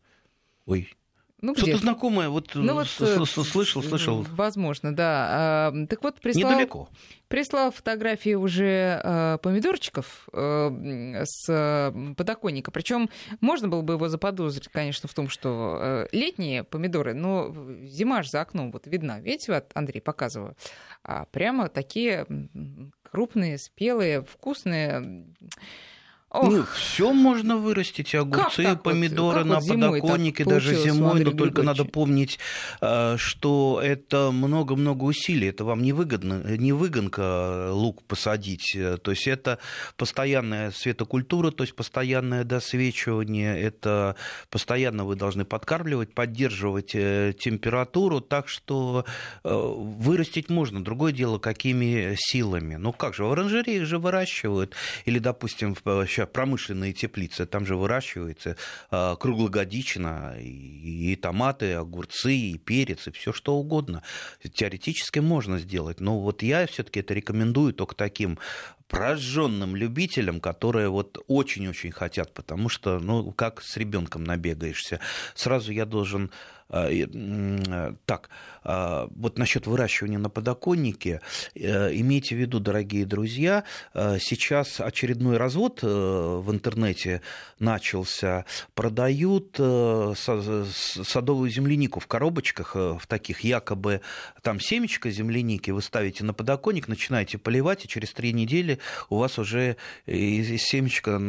Ой, 0.65 0.89
Ну, 1.41 1.55
что-то 1.55 1.77
знакомое, 1.77 2.29
вот, 2.29 2.51
Ну, 2.53 2.71
э, 2.71 2.73
вот, 2.73 2.87
с- 2.87 2.99
э, 3.01 3.25
слышал, 3.25 3.81
слышал. 3.81 4.25
Возможно, 4.31 4.93
да. 4.95 5.27
А, 5.71 5.85
Так 5.87 6.03
вот, 6.03 6.19
прислал, 6.19 6.51
Недалеко. 6.51 6.89
прислал 7.29 7.71
фотографии 7.71 8.33
уже 8.35 9.01
э, 9.03 9.37
помидорчиков 9.41 10.27
э, 10.33 11.21
с 11.25 11.45
э, 11.47 12.13
подоконника. 12.17 12.71
Причем 12.71 13.09
можно 13.39 13.67
было 13.69 13.81
бы 13.81 13.93
его 13.93 14.09
заподозрить, 14.09 14.67
конечно, 14.67 15.07
в 15.07 15.13
том, 15.13 15.29
что 15.29 15.77
э, 15.81 16.07
летние 16.11 16.63
помидоры, 16.63 17.13
но 17.13 17.55
зима 17.83 18.23
же 18.23 18.29
за 18.29 18.41
окном 18.41 18.71
вот 18.71 18.87
видна. 18.87 19.19
Видите, 19.19 19.53
вот, 19.53 19.65
Андрей, 19.73 20.01
показываю. 20.01 20.55
А 21.03 21.25
прямо 21.25 21.69
такие 21.69 22.25
крупные, 23.03 23.57
спелые, 23.57 24.23
вкусные. 24.23 25.25
Ох, 26.31 26.51
Ну, 26.51 26.65
все 26.75 27.11
можно 27.11 27.57
вырастить, 27.57 28.13
огурцы, 28.13 28.67
вот? 28.67 28.83
помидоры 28.83 29.39
Как 29.39 29.45
на 29.47 29.59
вот 29.59 29.67
так 29.67 29.77
подоконнике, 29.79 30.45
даже 30.45 30.75
зимой, 30.75 31.23
но 31.23 31.31
только 31.31 31.63
надо 31.63 31.85
помнить, 31.85 32.37
э, 32.81 33.15
что 33.17 33.81
это 33.83 34.29
много-много 34.31 35.05
усилий, 35.05 35.47
это 35.47 35.65
вам 35.65 35.81
не 35.81 35.91
выгодно, 35.91 36.43
не 36.57 36.71
выгонка 36.71 37.71
лук 37.71 38.03
посадить, 38.03 38.75
э, 38.75 38.97
то 38.97 39.09
есть 39.09 39.27
это 39.27 39.57
постоянная 39.97 40.69
светокультура, 40.69 41.49
то 41.49 41.63
есть 41.63 41.75
постоянное 41.75 42.43
досвечивание, 42.43 43.59
это 43.59 44.15
постоянно 44.51 45.05
вы 45.05 45.15
должны 45.15 45.45
подкармливать, 45.45 46.13
поддерживать 46.13 46.91
э, 46.93 47.33
температуру, 47.39 48.21
так 48.21 48.49
что 48.49 49.03
э, 49.43 49.49
вырастить 49.51 50.49
можно, 50.49 50.83
другое 50.83 51.11
дело, 51.11 51.39
какими 51.39 52.13
силами. 52.17 52.75
Ну 52.75 52.93
как 52.93 53.15
же, 53.15 53.23
в 53.23 53.31
оранжерее 53.31 53.83
же 53.85 53.97
выращивают, 53.97 54.75
или, 55.05 55.17
допустим, 55.17 55.75
в 55.83 56.05
ща 56.19 56.25
промышленные 56.25 56.93
теплицы, 56.93 57.45
там 57.45 57.65
же 57.65 57.75
выращивается 57.75 58.55
э, 58.91 59.15
круглогодично 59.19 60.35
и, 60.39 61.13
и 61.13 61.15
томаты, 61.15 61.69
и 61.69 61.73
огурцы, 61.73 62.35
и 62.35 62.57
перец, 62.57 63.07
и 63.07 63.11
все 63.11 63.31
что 63.33 63.55
угодно. 63.55 64.03
Теоретически 64.53 65.19
можно 65.19 65.59
сделать, 65.59 65.99
но 65.99 66.19
вот 66.19 66.43
я 66.43 66.67
все-таки 66.67 66.99
это 66.99 67.13
рекомендую 67.13 67.73
только 67.73 67.95
таким 67.95 68.37
прожженным 68.87 69.75
любителям, 69.75 70.41
которые 70.41 70.89
вот 70.89 71.19
очень-очень 71.27 71.91
хотят, 71.91 72.33
потому 72.33 72.69
что, 72.69 72.99
ну, 72.99 73.31
как 73.31 73.61
с 73.61 73.77
ребенком 73.77 74.23
набегаешься. 74.23 74.99
Сразу 75.35 75.71
я 75.71 75.85
должен 75.85 76.31
так, 76.69 78.29
э, 78.63 79.07
вот 79.15 79.37
насчет 79.39 79.65
выращивания 79.65 80.19
на 80.19 80.29
подоконнике, 80.29 81.21
э, 81.55 81.91
имейте 81.93 82.35
в 82.35 82.37
виду, 82.37 82.59
дорогие 82.59 83.05
друзья, 83.05 83.63
э, 83.95 84.19
сейчас 84.19 84.79
очередной 84.79 85.37
развод 85.37 85.79
э, 85.81 85.87
в 85.87 86.51
интернете 86.51 87.21
начался, 87.57 88.45
продают 88.75 89.55
э, 89.57 90.13
садовую 90.15 91.49
землянику 91.49 91.99
в 91.99 92.05
коробочках, 92.05 92.75
э, 92.75 92.97
в 92.99 93.07
таких 93.07 93.41
якобы 93.41 94.01
там 94.43 94.59
семечко 94.59 95.09
земляники, 95.09 95.71
вы 95.71 95.81
ставите 95.81 96.23
на 96.23 96.33
подоконник, 96.33 96.87
начинаете 96.87 97.39
поливать, 97.39 97.85
и 97.85 97.87
через 97.87 98.13
три 98.13 98.31
недели 98.31 98.77
у 99.09 99.17
вас 99.17 99.39
уже 99.39 99.77
из 100.05 100.61
семечка 100.61 101.19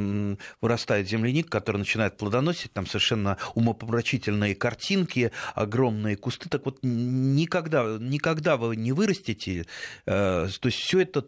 вырастает 0.60 1.08
земляник, 1.08 1.48
который 1.48 1.78
начинает 1.78 2.18
плодоносить, 2.18 2.72
там 2.72 2.86
совершенно 2.86 3.38
умопомрачительные 3.54 4.54
картинки, 4.54 5.29
огромные 5.54 6.16
кусты. 6.16 6.48
Так 6.48 6.64
вот, 6.64 6.78
никогда, 6.82 7.96
никогда 7.98 8.56
вы 8.56 8.76
не 8.76 8.92
вырастете, 8.92 9.66
э, 10.06 10.48
то 10.60 10.66
есть 10.66 10.78
все 10.78 11.00
это 11.00 11.26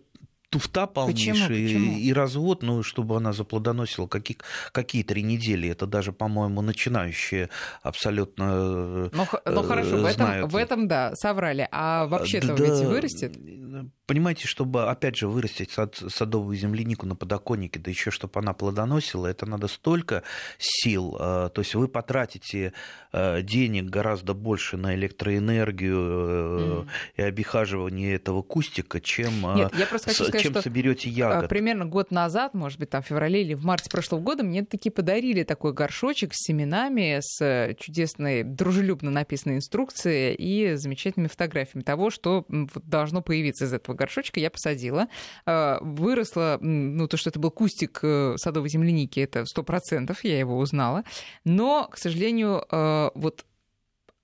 туфта 0.50 0.86
полнейшая 0.86 1.48
Почему? 1.48 1.96
и 1.96 2.12
развод, 2.12 2.62
ну, 2.62 2.82
чтобы 2.82 3.16
она 3.16 3.32
заплодоносила 3.32 4.06
какие, 4.06 4.36
какие 4.72 5.02
три 5.02 5.22
недели. 5.22 5.70
Это 5.70 5.86
даже, 5.86 6.12
по-моему, 6.12 6.60
начинающие 6.60 7.48
абсолютно 7.82 9.08
Ну, 9.12 9.24
х- 9.24 9.40
ну 9.46 9.62
э, 9.62 9.66
хорошо, 9.66 9.96
в 9.96 10.04
этом, 10.04 10.26
знают. 10.26 10.52
в 10.52 10.56
этом 10.56 10.88
да, 10.88 11.14
соврали. 11.14 11.66
А 11.72 12.06
вообще-то 12.06 12.48
Да, 12.48 12.54
ведь 12.54 12.86
вырастет? 12.86 13.34
Понимаете, 14.06 14.48
чтобы, 14.48 14.90
опять 14.90 15.16
же, 15.16 15.28
вырастить 15.28 15.70
сад- 15.70 15.94
садовую 16.08 16.56
землянику 16.56 17.06
на 17.06 17.14
подоконнике, 17.14 17.78
да 17.78 17.90
еще 17.90 18.10
чтобы 18.10 18.40
она 18.40 18.52
плодоносила, 18.52 19.28
это 19.28 19.46
надо 19.46 19.68
столько 19.68 20.24
сил. 20.58 21.16
э, 21.18 21.50
То 21.54 21.60
есть 21.60 21.74
вы 21.76 21.86
потратите 21.86 22.72
э, 23.12 23.42
денег 23.42 23.84
гораздо 23.84 24.34
больше 24.34 24.76
на 24.76 24.94
электроэнергию 24.96 26.80
Мгм. 26.82 26.88
и 27.16 27.22
обихаживание 27.22 28.14
этого 28.14 28.42
кустика, 28.42 29.00
чем, 29.00 29.32
Нет, 29.54 29.72
я 29.78 29.86
просто 29.86 30.10
хочу 30.10 30.24
сказать, 30.24 30.42
чем 30.42 30.52
что 30.52 30.62
соберете 30.62 31.08
а, 31.10 31.12
ягод. 31.12 31.48
примерно 31.48 31.86
год 31.86 32.10
назад, 32.10 32.54
может 32.54 32.78
быть, 32.78 32.90
там 32.90 33.02
в 33.02 33.06
феврале 33.06 33.42
или 33.42 33.54
в 33.54 33.64
марте 33.64 33.88
прошлого 33.90 34.20
года, 34.20 34.42
мне 34.42 34.64
таки 34.64 34.90
подарили 34.90 35.42
такой 35.44 35.72
горшочек 35.72 36.34
с 36.34 36.44
семенами, 36.46 37.18
с 37.20 37.74
чудесной, 37.78 38.42
дружелюбно 38.42 39.10
написанной 39.10 39.56
инструкцией 39.56 40.34
и 40.34 40.74
замечательными 40.74 41.28
фотографиями 41.28 41.84
того, 41.84 42.10
что 42.10 42.44
должно 42.48 43.22
появиться 43.22 43.64
из 43.66 43.72
этого 43.72 43.91
горшочка. 43.94 44.40
Я 44.40 44.50
посадила. 44.50 45.08
А, 45.46 45.78
Выросло, 45.80 46.58
м, 46.60 46.96
ну, 46.96 47.08
то, 47.08 47.16
что 47.16 47.30
это 47.30 47.38
был 47.38 47.50
кустик 47.50 48.00
э, 48.02 48.34
садовой 48.36 48.68
земляники, 48.68 49.20
это 49.20 49.44
сто 49.46 49.62
процентов, 49.62 50.24
я 50.24 50.38
его 50.38 50.58
узнала. 50.58 51.04
Но, 51.44 51.88
к 51.90 51.96
сожалению, 51.98 52.64
э, 52.70 53.10
вот 53.14 53.44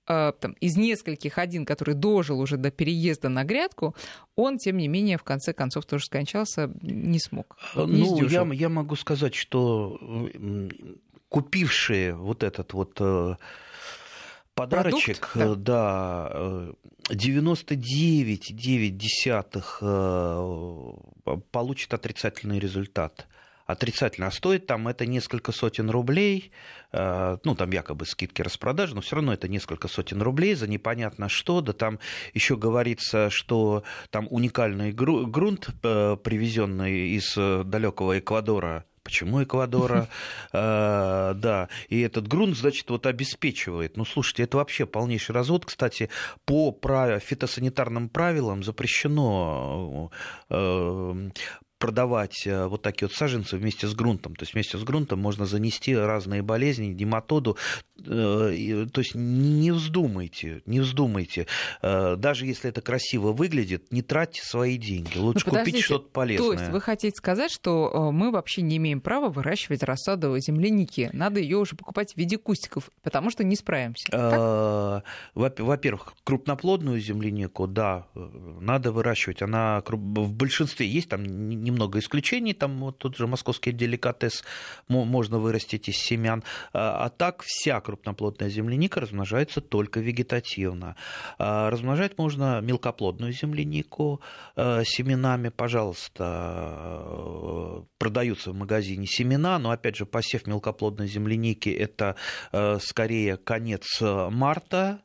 э, 0.07 0.33
там, 0.39 0.53
из 0.53 0.75
нескольких 0.75 1.37
один, 1.37 1.65
который 1.65 1.93
дожил 1.93 2.39
уже 2.39 2.57
до 2.57 2.71
переезда 2.71 3.29
на 3.29 3.43
грядку, 3.43 3.95
он, 4.35 4.57
тем 4.57 4.77
не 4.77 4.87
менее, 4.87 5.17
в 5.17 5.23
конце 5.23 5.53
концов 5.53 5.85
тоже 5.85 6.05
скончался, 6.05 6.71
не 6.81 7.19
смог. 7.19 7.57
Не 7.75 7.85
Ну, 7.85 8.15
я, 8.15 8.15
сдюжил. 8.15 8.51
я 8.51 8.69
могу 8.69 8.95
сказать, 8.95 9.35
что 9.35 9.97
м, 10.01 10.71
купившие 11.29 12.15
вот 12.15 12.41
этот 12.43 12.73
вот 12.73 12.97
э, 12.99 13.35
подарочек, 14.59 15.29
Продукт, 15.33 15.59
э, 15.59 15.63
да, 15.63 16.31
э, 16.33 16.73
99,9 17.09 19.77
э, 19.81 20.93
получит 21.51 21.93
отрицательный 21.93 22.59
результат. 22.59 23.27
Отрицательно. 23.69 24.27
А 24.27 24.31
стоит 24.31 24.65
там 24.65 24.87
это 24.87 25.05
несколько 25.05 25.51
сотен 25.51 25.91
рублей, 25.91 26.51
э, 26.91 27.37
ну, 27.43 27.53
там 27.53 27.69
якобы 27.69 28.07
скидки 28.07 28.41
распродажи, 28.41 28.95
но 28.95 29.01
все 29.01 29.17
равно 29.17 29.31
это 29.31 29.47
несколько 29.47 29.87
сотен 29.87 30.23
рублей 30.23 30.55
за 30.55 30.67
непонятно 30.67 31.29
что. 31.29 31.61
Да 31.61 31.73
там 31.73 31.99
еще 32.33 32.57
говорится, 32.57 33.29
что 33.29 33.83
там 34.09 34.25
уникальный 34.31 34.91
гру- 34.91 35.27
грунт, 35.27 35.69
э, 35.83 36.17
привезенный 36.23 37.09
из 37.09 37.37
э, 37.37 37.61
далекого 37.63 38.17
Эквадора, 38.17 38.85
Почему 39.09 39.43
Эквадора? 39.43 40.07
Э, 40.53 41.33
Да, 41.35 41.67
и 41.89 41.99
этот 42.01 42.27
грунт, 42.27 42.55
значит, 42.57 42.89
вот 42.89 43.05
обеспечивает. 43.05 43.97
Ну, 43.97 44.05
слушайте, 44.05 44.43
это 44.43 44.57
вообще 44.57 44.85
полнейший 44.85 45.33
развод. 45.35 45.65
Кстати, 45.65 46.09
по 46.45 46.71
прав- 46.71 47.23
фитосанитарным 47.23 48.09
правилам 48.09 48.63
запрещено 48.63 50.11
э, 50.49 51.29
продавать 51.79 52.45
э, 52.45 52.67
вот 52.67 52.81
такие 52.81 53.07
вот 53.07 53.15
саженцы 53.15 53.57
вместе 53.57 53.87
с 53.87 53.95
грунтом. 53.95 54.35
То 54.35 54.43
есть 54.43 54.53
вместе 54.53 54.77
с 54.77 54.83
грунтом 54.83 55.19
можно 55.19 55.45
занести 55.45 55.95
разные 55.95 56.41
болезни, 56.41 56.87
нематоду. 56.87 57.57
Э, 58.05 58.85
То 58.91 59.01
есть 59.01 59.15
не 59.15 59.71
вздумайте, 59.71 60.61
не 60.65 60.81
вздумайте. 60.81 61.47
Э, 61.81 62.15
Даже 62.17 62.45
если 62.45 62.69
это 62.69 62.81
красиво 62.81 63.31
выглядит, 63.31 63.91
не 63.91 64.01
тратьте 64.01 64.41
свои 64.43 64.77
деньги. 64.77 65.17
Лучше 65.17 65.45
Ну, 65.49 65.57
купить 65.57 65.79
что-то 65.79 66.09
полезное. 66.09 66.47
То 66.47 66.53
есть 66.61 66.71
вы 66.71 66.81
хотите 66.81 67.15
сказать, 67.15 67.51
что 67.51 68.11
мы 68.11 68.31
вообще 68.31 68.61
не 68.61 68.77
имеем 68.77 68.99
права 68.99 69.29
выращивать 69.29 69.81
рассаду 69.83 70.37
земляники? 70.37 71.09
Надо 71.13 71.39
ее 71.39 71.57
уже 71.57 71.75
покупать 71.75 72.13
в 72.13 72.17
виде 72.17 72.37
кустиков, 72.37 72.91
потому 73.03 73.31
что 73.31 73.43
не 73.43 73.55
справимся. 73.55 75.03
Во-первых, 75.33 76.13
крупноплодную 76.23 76.99
землянику, 76.99 77.67
да, 77.67 78.07
надо 78.13 78.91
выращивать. 78.91 79.41
Она 79.41 79.81
в 79.87 80.33
большинстве 80.33 80.87
есть 80.87 81.07
там 81.09 81.23
немного 81.69 81.99
исключений, 81.99 82.53
там 82.53 82.79
вот 82.79 82.97
тот 82.97 83.17
же 83.17 83.27
московский 83.27 83.71
деликатес 83.71 84.43
мо- 84.87 85.05
можно 85.05 85.39
вырастить 85.39 85.89
из 85.89 85.97
семян. 85.97 86.43
А 86.73 87.05
а 87.05 87.09
так 87.09 87.43
вся 87.45 87.79
крупноплодная 87.81 88.49
земляника 88.49 88.99
размножается 88.99 89.61
только 89.61 89.99
вегетативно. 89.99 90.95
А 91.37 91.69
Размножать 91.69 92.17
можно 92.17 92.61
мелкоплодную 92.61 93.31
землянику 93.31 94.21
э, 94.55 94.83
семенами, 94.85 95.49
пожалуйста, 95.49 97.03
э, 97.05 97.81
продаются 97.97 98.51
в 98.51 98.55
магазине 98.55 99.07
семена, 99.07 99.59
но 99.59 99.71
опять 99.71 99.95
же 99.95 100.05
посев 100.05 100.47
мелкоплодной 100.47 101.07
земляники 101.07 101.69
это 101.69 102.15
э, 102.51 102.79
скорее 102.81 103.37
конец 103.37 104.01
э, 104.01 104.29
марта 104.29 104.99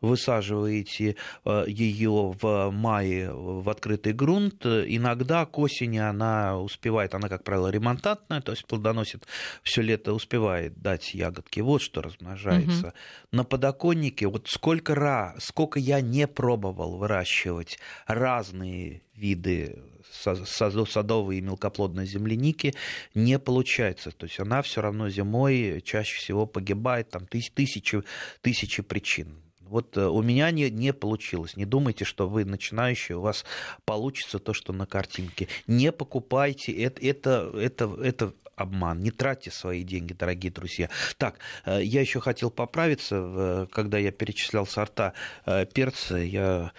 высаживаете 0.00 1.16
э, 1.44 1.64
ее 1.66 2.34
в 2.40 2.70
мае 2.70 3.32
в 3.32 3.68
открытый 3.68 4.12
грунт, 4.12 4.64
иногда 4.66 5.46
к 5.46 5.58
осени 5.58 5.98
она 5.98 6.58
успевает, 6.58 7.14
она, 7.14 7.28
как 7.28 7.44
правило, 7.44 7.68
ремонтантная, 7.68 8.40
то 8.40 8.52
есть 8.52 8.66
плодоносит 8.66 9.26
все 9.62 9.82
лето, 9.82 10.12
успевает 10.12 10.80
дать 10.80 11.14
ягодки. 11.14 11.60
Вот 11.60 11.82
что 11.82 12.02
размножается. 12.02 12.88
Угу. 12.88 12.94
На 13.32 13.44
подоконнике, 13.44 14.28
вот 14.28 14.46
сколько 14.48 14.94
раз, 14.94 15.44
сколько 15.44 15.78
я 15.78 16.00
не 16.00 16.26
пробовал 16.26 16.96
выращивать 16.96 17.78
разные 18.06 19.02
виды 19.14 19.82
садовой 20.10 21.38
и 21.38 21.40
мелкоплодной 21.40 22.06
земляники 22.06 22.74
не 23.14 23.38
получается. 23.38 24.10
То 24.10 24.26
есть 24.26 24.40
она 24.40 24.62
все 24.62 24.80
равно 24.80 25.08
зимой 25.10 25.82
чаще 25.84 26.16
всего 26.16 26.46
погибает, 26.46 27.10
там 27.10 27.26
тысячи, 27.26 28.02
тысячи 28.40 28.82
причин. 28.82 29.47
Вот 29.68 29.96
э, 29.96 30.06
у 30.06 30.22
меня 30.22 30.50
не, 30.50 30.70
не 30.70 30.92
получилось. 30.92 31.56
Не 31.56 31.64
думайте, 31.64 32.04
что 32.04 32.28
вы 32.28 32.44
начинающий, 32.44 33.14
у 33.14 33.20
вас 33.20 33.44
получится 33.84 34.38
то, 34.38 34.52
что 34.52 34.72
на 34.72 34.86
картинке. 34.86 35.48
Не 35.66 35.92
покупайте, 35.92 36.72
это, 36.72 37.00
это, 37.02 37.52
это, 37.54 37.84
это 38.02 38.32
обман. 38.58 39.00
Не 39.00 39.10
тратьте 39.10 39.50
свои 39.50 39.82
деньги, 39.82 40.12
дорогие 40.12 40.52
друзья. 40.52 40.88
Так, 41.16 41.36
э, 41.64 41.80
я 41.82 42.00
еще 42.00 42.20
хотел 42.20 42.50
поправиться, 42.50 43.68
когда 43.72 43.98
я 43.98 44.10
перечислял 44.10 44.66
сорта 44.66 45.12
э, 45.46 45.66
перца, 45.66 46.16
я 46.16 46.72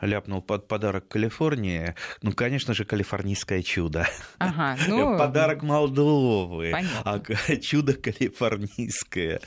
ляпнул 0.00 0.40
под 0.40 0.66
подарок 0.66 1.08
Калифорнии. 1.08 1.94
Ну, 2.22 2.32
конечно 2.32 2.72
же, 2.72 2.86
калифорнийское 2.86 3.60
чудо. 3.60 4.08
Ага, 4.38 4.78
ну... 4.88 5.18
Подарок 5.18 5.62
Молдовы, 5.62 6.70
Понятно. 6.72 7.02
а 7.04 7.56
чудо 7.56 7.92
калифорнийское. 7.92 9.40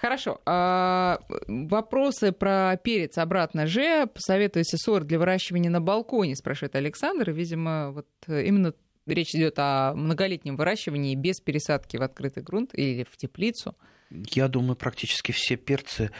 Хорошо. 0.00 0.40
А, 0.46 1.20
вопрос 1.48 2.12
вопросы 2.12 2.32
про 2.32 2.76
перец 2.82 3.18
обратно 3.18 3.66
же. 3.66 4.06
Посоветуйте 4.06 4.76
сорт 4.76 5.06
для 5.06 5.18
выращивания 5.18 5.70
на 5.70 5.80
балконе, 5.80 6.36
спрашивает 6.36 6.76
Александр. 6.76 7.30
Видимо, 7.30 7.90
вот 7.92 8.06
именно 8.26 8.72
речь 9.06 9.34
идет 9.34 9.54
о 9.58 9.94
многолетнем 9.94 10.56
выращивании 10.56 11.14
без 11.14 11.40
пересадки 11.40 11.96
в 11.96 12.02
открытый 12.02 12.42
грунт 12.42 12.70
или 12.74 13.04
в 13.04 13.16
теплицу. 13.16 13.74
Я 14.10 14.48
думаю, 14.48 14.76
практически 14.76 15.32
все 15.32 15.56
перцы 15.56 16.10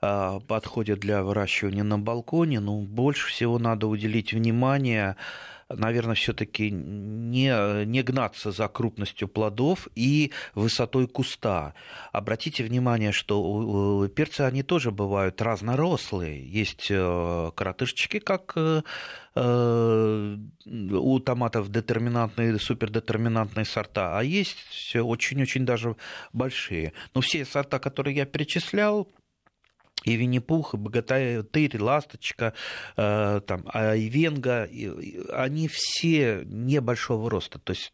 а, 0.00 0.40
подходят 0.40 0.98
для 0.98 1.22
выращивания 1.22 1.84
на 1.84 1.98
балконе. 1.98 2.60
Но 2.60 2.80
ну, 2.80 2.86
больше 2.86 3.28
всего 3.28 3.58
надо 3.58 3.86
уделить 3.86 4.32
внимание 4.32 5.16
наверное, 5.68 6.14
все-таки 6.14 6.70
не, 6.70 7.84
не 7.84 8.02
гнаться 8.02 8.52
за 8.52 8.68
крупностью 8.68 9.28
плодов 9.28 9.88
и 9.94 10.32
высотой 10.54 11.08
куста. 11.08 11.74
Обратите 12.12 12.64
внимание, 12.64 13.12
что 13.12 14.08
перцы, 14.14 14.42
они 14.42 14.62
тоже 14.62 14.90
бывают 14.90 15.42
разнорослые. 15.42 16.48
Есть 16.48 16.86
э, 16.90 17.50
коротышечки, 17.54 18.20
как 18.20 18.52
э, 18.56 18.82
э, 19.34 20.36
у 20.66 21.20
томатов 21.20 21.70
детерминантные, 21.70 22.58
супердетерминантные 22.58 23.64
сорта, 23.64 24.18
а 24.18 24.22
есть 24.22 24.94
очень-очень 24.94 25.66
даже 25.66 25.96
большие. 26.32 26.92
Но 27.14 27.20
все 27.20 27.44
сорта, 27.44 27.78
которые 27.78 28.16
я 28.16 28.26
перечислял, 28.26 29.08
и 30.06 30.16
Винни-Пух, 30.16 30.74
и 30.74 30.76
Богатырь, 30.76 31.82
Ласточка, 31.82 32.54
э, 32.96 33.40
там, 33.46 33.64
Айвенга, 33.66 34.68
они 35.32 35.68
все 35.68 36.42
небольшого 36.46 37.28
роста. 37.28 37.58
То 37.58 37.72
есть 37.72 37.92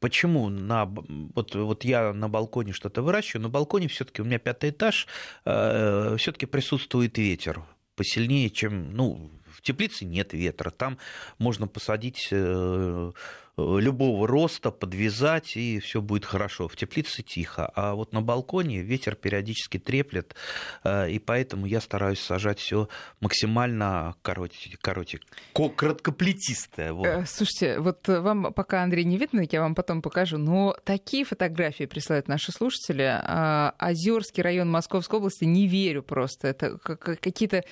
почему 0.00 0.48
на, 0.48 0.86
вот, 0.86 1.54
вот 1.54 1.84
я 1.84 2.12
на 2.12 2.28
балконе 2.28 2.72
что-то 2.72 3.02
выращиваю, 3.02 3.42
на 3.42 3.50
балконе 3.50 3.88
все-таки 3.88 4.22
у 4.22 4.24
меня 4.24 4.38
пятый 4.38 4.70
этаж, 4.70 5.06
э, 5.44 6.16
все-таки 6.18 6.46
присутствует 6.46 7.18
ветер 7.18 7.62
посильнее, 7.94 8.48
чем, 8.50 8.94
ну, 8.94 9.30
в 9.52 9.60
теплице 9.60 10.04
нет 10.06 10.32
ветра, 10.32 10.70
там 10.70 10.98
можно 11.38 11.68
посадить 11.68 12.28
э, 12.30 13.12
любого 13.56 14.26
роста, 14.26 14.70
подвязать, 14.70 15.56
и 15.56 15.78
все 15.80 16.00
будет 16.00 16.24
хорошо. 16.24 16.68
В 16.68 16.76
теплице 16.76 17.22
тихо, 17.22 17.70
а 17.74 17.94
вот 17.94 18.12
на 18.12 18.22
балконе 18.22 18.82
ветер 18.82 19.14
периодически 19.14 19.78
треплет, 19.78 20.34
э, 20.84 21.10
и 21.10 21.18
поэтому 21.18 21.66
я 21.66 21.80
стараюсь 21.80 22.20
сажать 22.20 22.58
все 22.58 22.88
максимально 23.20 24.14
коротик, 24.22 24.80
коротик, 24.80 25.22
короткоплетистое. 25.52 26.92
Вот. 26.92 27.06
Э, 27.06 27.24
слушайте, 27.26 27.78
вот 27.80 28.08
вам 28.08 28.52
пока, 28.54 28.82
Андрей, 28.82 29.04
не 29.04 29.18
видно, 29.18 29.44
я 29.50 29.60
вам 29.60 29.74
потом 29.74 30.02
покажу, 30.02 30.38
но 30.38 30.74
такие 30.84 31.24
фотографии 31.24 31.84
присылают 31.84 32.28
наши 32.28 32.52
слушатели. 32.52 33.02
А, 33.02 33.74
Озерский 33.78 34.42
район 34.42 34.70
Московской 34.70 35.18
области, 35.18 35.44
не 35.44 35.66
верю 35.66 36.02
просто. 36.02 36.48
Это 36.48 36.78
какие-то 36.78 37.64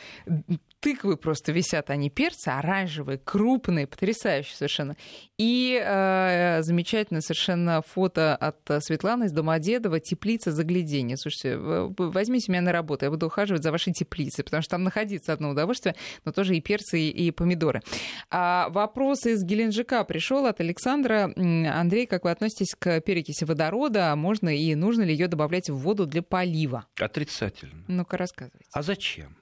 тыквы 0.80 1.16
просто 1.16 1.52
висят, 1.52 1.90
они 1.90 2.10
перцы, 2.10 2.48
оранжевые, 2.48 3.18
крупные, 3.18 3.86
потрясающие 3.86 4.56
совершенно. 4.56 4.96
И 5.38 5.80
э, 5.82 6.62
замечательное 6.62 7.20
совершенно 7.20 7.82
фото 7.82 8.34
от 8.36 8.82
Светланы 8.82 9.24
из 9.24 9.32
Домодедова 9.32 10.00
«Теплица 10.00 10.50
заглядения». 10.50 11.16
Слушайте, 11.16 11.56
возьмите 11.56 12.50
меня 12.50 12.62
на 12.62 12.72
работу, 12.72 13.04
я 13.04 13.10
буду 13.10 13.26
ухаживать 13.26 13.62
за 13.62 13.70
вашей 13.70 13.92
теплицей, 13.92 14.44
потому 14.44 14.62
что 14.62 14.70
там 14.72 14.84
находиться 14.84 15.32
одно 15.32 15.50
удовольствие, 15.50 15.94
но 16.24 16.32
тоже 16.32 16.56
и 16.56 16.60
перцы, 16.60 17.00
и, 17.00 17.26
и 17.26 17.30
помидоры. 17.30 17.82
А 18.30 18.68
вопрос 18.70 19.26
из 19.26 19.44
Геленджика 19.44 20.02
пришел 20.04 20.46
от 20.46 20.60
Александра. 20.60 21.32
Андрей, 21.36 22.06
как 22.06 22.24
вы 22.24 22.30
относитесь 22.30 22.74
к 22.78 23.00
перекиси 23.00 23.44
водорода? 23.44 24.14
Можно 24.16 24.56
и 24.56 24.74
нужно 24.74 25.02
ли 25.02 25.12
ее 25.12 25.28
добавлять 25.28 25.68
в 25.70 25.76
воду 25.76 26.06
для 26.06 26.22
полива? 26.22 26.86
Отрицательно. 26.98 27.84
Ну-ка, 27.88 28.16
рассказывайте. 28.16 28.66
А 28.72 28.82
зачем? 28.82 29.39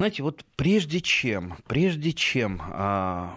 Знаете, 0.00 0.22
вот 0.22 0.46
прежде 0.56 1.02
чем, 1.02 1.58
прежде 1.68 2.14
чем 2.14 2.62
а, 2.62 3.36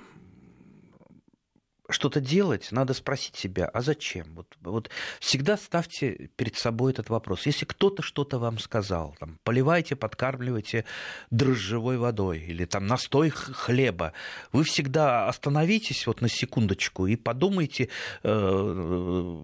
что-то 1.90 2.22
делать, 2.22 2.72
надо 2.72 2.94
спросить 2.94 3.36
себя, 3.36 3.66
а 3.66 3.82
зачем? 3.82 4.34
Вот, 4.34 4.48
вот 4.62 4.90
всегда 5.20 5.58
ставьте 5.58 6.30
перед 6.38 6.56
собой 6.56 6.94
этот 6.94 7.10
вопрос. 7.10 7.48
Если 7.48 7.66
кто-то 7.66 8.02
что-то 8.02 8.40
вам 8.40 8.60
сказал, 8.60 9.14
там, 9.20 9.40
поливайте, 9.44 9.98
подкармливайте 9.98 10.86
дрожжевой 11.32 11.98
водой 11.98 12.40
или 12.40 12.64
там 12.64 12.88
настой 12.88 13.30
хлеба, 13.30 14.14
вы 14.54 14.64
всегда 14.64 15.28
остановитесь 15.28 16.08
вот 16.08 16.22
на 16.22 16.30
секундочку 16.30 17.08
и 17.08 17.18
подумайте 17.18 17.90
э, 18.24 19.44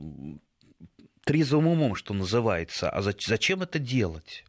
трезвым 1.26 1.68
умом, 1.68 1.96
что 1.96 2.14
называется, 2.14 2.90
а 2.90 3.02
зачем 3.02 3.62
это 3.62 3.78
делать? 3.78 4.46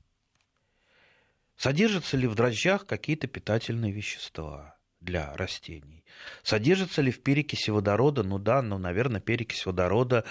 Содержатся 1.60 2.16
ли 2.16 2.26
в 2.26 2.34
дрожжах 2.34 2.86
какие-то 2.86 3.26
питательные 3.26 3.92
вещества 3.92 4.78
для 5.02 5.36
растений? 5.36 6.06
Содержится 6.42 7.02
ли 7.02 7.10
в 7.10 7.22
перекиси 7.22 7.68
водорода? 7.68 8.22
Ну 8.22 8.38
да, 8.38 8.62
ну, 8.62 8.78
наверное, 8.78 9.20
перекись 9.20 9.66
водорода 9.66 10.24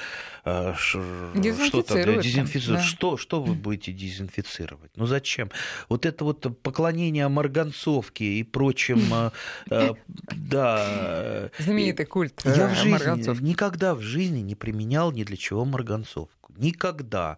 э, 0.44 0.74
что-то 0.76 1.94
для 1.94 2.16
дезинфицирует. 2.16 2.82
Да. 2.82 2.84
Что, 2.84 3.18
что 3.18 3.44
вы 3.44 3.54
будете 3.54 3.92
дезинфицировать? 3.92 4.90
Ну 4.96 5.06
зачем? 5.06 5.52
Вот 5.88 6.08
это 6.08 6.26
вот 6.26 6.48
поклонение 6.64 7.28
марганцовке 7.28 8.26
и 8.26 8.42
прочим, 8.42 9.00
э, 9.14 9.32
э, 9.70 9.90
да. 10.36 11.52
Знаменитый 11.60 12.08
культ 12.08 12.42
Я 12.44 12.70
в 12.70 12.74
жизни, 12.74 13.48
никогда 13.48 13.94
в 13.94 14.02
жизни 14.02 14.40
не 14.40 14.56
применял 14.56 15.12
ни 15.12 15.24
для 15.24 15.38
чего 15.38 15.64
марганцовку. 15.64 16.56
Никогда. 16.58 17.38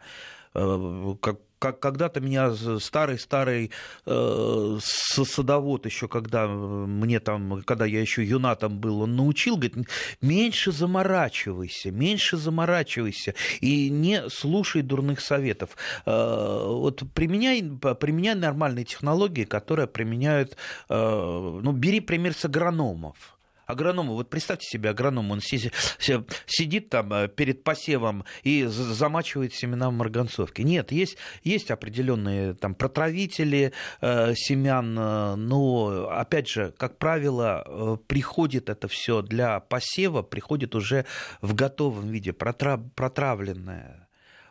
Как 0.53 1.39
как 1.61 1.79
когда-то 1.79 2.21
меня 2.21 2.53
старый-старый 2.79 3.69
э, 4.07 4.77
садовод 4.81 5.85
еще, 5.85 6.07
когда 6.07 6.47
мне 6.47 7.19
там, 7.19 7.61
когда 7.61 7.85
я 7.85 8.01
еще 8.01 8.23
юнатом 8.23 8.79
был, 8.79 9.01
он 9.01 9.15
научил, 9.15 9.57
говорит, 9.57 9.75
меньше 10.21 10.71
заморачивайся, 10.71 11.91
меньше 11.91 12.37
заморачивайся 12.37 13.35
и 13.59 13.89
не 13.91 14.27
слушай 14.29 14.81
дурных 14.81 15.21
советов. 15.21 15.77
Э, 16.07 16.65
вот 16.67 17.03
применяй, 17.13 17.61
применяй 17.99 18.33
нормальные 18.33 18.85
технологии, 18.85 19.43
которые 19.43 19.85
применяют, 19.85 20.57
э, 20.89 21.59
ну, 21.63 21.71
бери 21.73 21.99
пример 21.99 22.33
с 22.33 22.43
агрономов 22.43 23.37
агроному, 23.65 24.13
вот 24.13 24.29
представьте 24.29 24.67
себе 24.67 24.89
агроном, 24.89 25.31
он 25.31 25.41
сидит 25.41 26.89
там 26.89 27.13
э, 27.13 27.27
перед 27.27 27.63
посевом 27.63 28.25
и 28.43 28.65
замачивает 28.65 29.53
семена 29.53 29.89
в 29.89 29.93
марганцовке. 29.93 30.63
Нет, 30.63 30.91
есть, 30.91 31.17
есть 31.43 31.71
определенные 31.71 32.53
там 32.53 32.75
протравители 32.75 33.73
э, 34.01 34.33
семян, 34.35 34.97
э, 34.97 35.35
но, 35.35 36.09
опять 36.11 36.47
же, 36.47 36.73
как 36.77 36.97
правило, 36.97 37.63
э, 37.65 37.97
приходит 38.07 38.69
это 38.69 38.87
все 38.87 39.21
для 39.21 39.59
посева, 39.59 40.21
приходит 40.21 40.75
уже 40.75 41.05
в 41.41 41.53
готовом 41.53 42.09
виде, 42.09 42.33
протрав, 42.33 42.81
протравленное. 42.95 44.07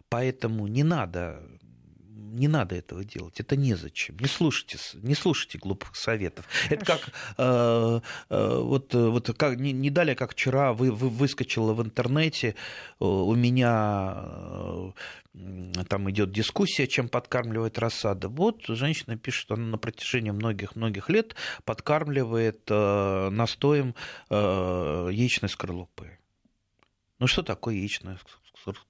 Поэтому 0.09 0.67
не 0.67 0.83
надо 0.83 1.41
не 2.31 2.49
надо 2.49 2.75
этого 2.75 3.05
делать, 3.05 3.41
это 3.41 3.57
незачем. 3.57 4.17
Не 4.19 4.27
слушайте, 4.27 4.79
не 4.95 5.15
слушайте 5.15 5.59
глупых 5.59 5.97
советов. 5.97 6.47
Это 6.69 6.85
как 6.85 7.01
э, 7.39 8.01
э, 8.31 8.59
вот, 8.61 8.95
вот 8.95 9.37
как 9.37 9.59
не, 9.59 9.73
не 9.73 9.91
далее, 9.91 10.15
как 10.15 10.33
вчера 10.33 10.73
вы, 10.73 10.91
вы 10.91 11.09
выскочила 11.09 11.73
в 11.75 11.83
интернете, 11.83 12.55
у 12.99 13.35
меня 13.35 14.93
там 15.89 16.11
идет 16.11 16.33
дискуссия, 16.33 16.87
чем 16.87 17.09
подкармливает 17.09 17.79
рассада. 17.79 18.29
Вот 18.29 18.67
женщина 18.67 19.17
пишет, 19.17 19.43
что 19.43 19.55
она 19.55 19.67
на 19.67 19.79
протяжении 19.79 20.31
многих-многих 20.31 21.09
лет 21.09 21.37
подкармливает 21.65 22.63
э, 22.69 23.29
настоем 23.31 23.95
э, 24.29 25.09
яичной 25.13 25.49
скорлупы. 25.49 26.19
Ну 27.21 27.27
что 27.27 27.43
такое 27.43 27.75
яичная 27.75 28.19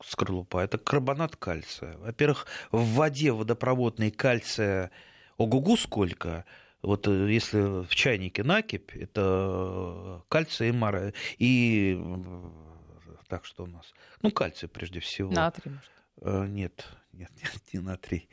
скорлупа? 0.05 0.59
Это 0.59 0.79
карбонат 0.79 1.37
кальция. 1.37 1.97
Во-первых, 1.99 2.47
в 2.71 2.85
воде 2.95 3.33
водопроводной 3.33 4.11
кальция 4.11 4.91
ого-го 5.37 5.77
сколько. 5.77 6.45
Вот 6.83 7.07
э, 7.09 7.33
если 7.33 7.85
в 7.85 7.95
чайнике 7.95 8.43
накипь, 8.43 8.97
это 8.97 10.23
кальций 10.29 10.69
и, 10.69 10.73
мар... 10.73 11.13
и 11.39 12.01
так 13.29 13.45
что 13.45 13.65
у 13.65 13.67
нас? 13.67 13.93
Ну, 14.23 14.31
кальций 14.31 14.69
прежде 14.69 15.01
всего. 15.01 15.31
Натрий, 15.31 15.73
может. 15.73 15.91
Э, 16.23 16.47
нет, 16.47 16.87
нет, 17.13 17.31
нет, 17.43 17.61
не 17.73 17.81
натрий. 17.81 18.29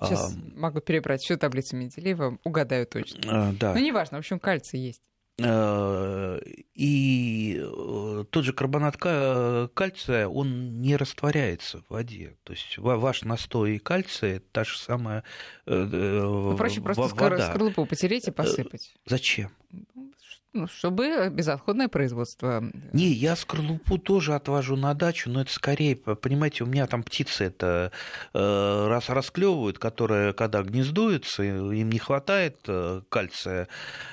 Сейчас 0.00 0.34
а, 0.34 0.58
могу 0.58 0.80
перебрать 0.80 1.20
всю 1.20 1.36
таблицу 1.36 1.76
Менделеева, 1.76 2.38
угадаю 2.42 2.86
точно. 2.86 3.20
А, 3.48 3.52
да. 3.52 3.74
Ну, 3.74 3.80
неважно, 3.80 4.18
в 4.18 4.20
общем, 4.20 4.40
кальций 4.40 4.80
есть. 4.80 5.02
Э, 5.38 6.38
и 6.74 7.60
э, 7.60 8.24
тот 8.30 8.44
же 8.44 8.52
карбонат 8.52 8.96
кальция, 8.96 10.28
он 10.28 10.80
не 10.80 10.96
растворяется 10.96 11.78
в 11.78 11.90
воде. 11.92 12.36
То 12.44 12.52
есть 12.52 12.78
ваш 12.78 13.22
настой 13.22 13.78
кальция– 13.78 14.40
та 14.52 14.64
же 14.64 14.78
самая 14.78 15.24
ну, 15.66 16.56
Проще 16.56 16.80
просто 16.80 17.02
вода. 17.14 17.48
скорлупу 17.48 17.86
потереть 17.86 18.28
и 18.28 18.30
посыпать. 18.30 18.94
Зачем? 19.06 19.50
Ну, 20.54 20.68
чтобы 20.68 21.30
безотходное 21.30 21.88
производство. 21.88 22.62
Не, 22.92 23.08
я 23.08 23.34
скорлупу 23.34 23.98
тоже 23.98 24.34
отвожу 24.34 24.76
на 24.76 24.94
дачу, 24.94 25.28
но 25.28 25.40
это 25.40 25.52
скорее, 25.52 25.96
понимаете, 25.96 26.62
у 26.62 26.68
меня 26.68 26.86
там 26.86 27.02
птицы 27.02 27.46
это 27.46 27.90
э, 28.32 28.86
раз 28.88 29.08
расклевывают, 29.08 29.80
которые, 29.80 30.32
когда 30.32 30.62
гнездуются, 30.62 31.42
им 31.42 31.90
не 31.90 31.98
хватает 31.98 32.60
э, 32.68 33.02
кальция. 33.08 33.66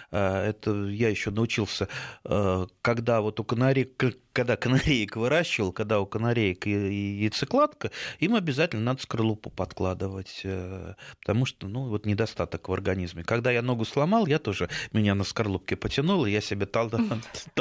Э, 0.09 0.49
это 0.49 0.87
я 0.87 1.09
еще 1.09 1.29
научился, 1.29 1.87
э, 2.25 2.65
когда 2.81 3.21
вот 3.21 3.39
у 3.39 3.43
канарей 3.43 3.85
когда 4.33 4.55
канареек 4.55 5.15
выращивал, 5.15 5.71
когда 5.71 5.99
у 5.99 6.05
канареек 6.05 6.65
яйцекладка, 6.65 7.91
им 8.19 8.35
обязательно 8.35 8.83
надо 8.83 9.01
скорлупу 9.01 9.49
подкладывать, 9.49 10.41
э, 10.43 10.93
потому 11.19 11.45
что, 11.45 11.67
ну, 11.67 11.87
вот 11.87 12.05
недостаток 12.05 12.69
в 12.69 12.73
организме. 12.73 13.23
Когда 13.23 13.51
я 13.51 13.61
ногу 13.61 13.85
сломал, 13.85 14.27
я 14.27 14.39
тоже, 14.39 14.69
меня 14.93 15.15
на 15.15 15.23
скорлупке 15.23 15.75
потянуло, 15.75 16.25
я 16.25 16.41
себе 16.41 16.65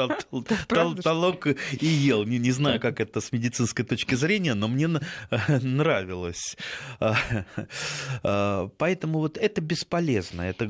толок 1.03 1.47
и 1.47 1.85
ел. 1.85 2.23
Не, 2.23 2.51
знаю, 2.51 2.79
как 2.79 2.99
это 2.99 3.21
с 3.21 3.31
медицинской 3.31 3.85
точки 3.85 4.15
зрения, 4.15 4.53
но 4.53 4.67
мне 4.67 4.87
нравилось. 5.47 6.57
А, 6.99 7.15
а, 8.23 8.69
поэтому 8.77 9.19
вот 9.19 9.37
это 9.37 9.61
бесполезно. 9.61 10.41
Это... 10.41 10.67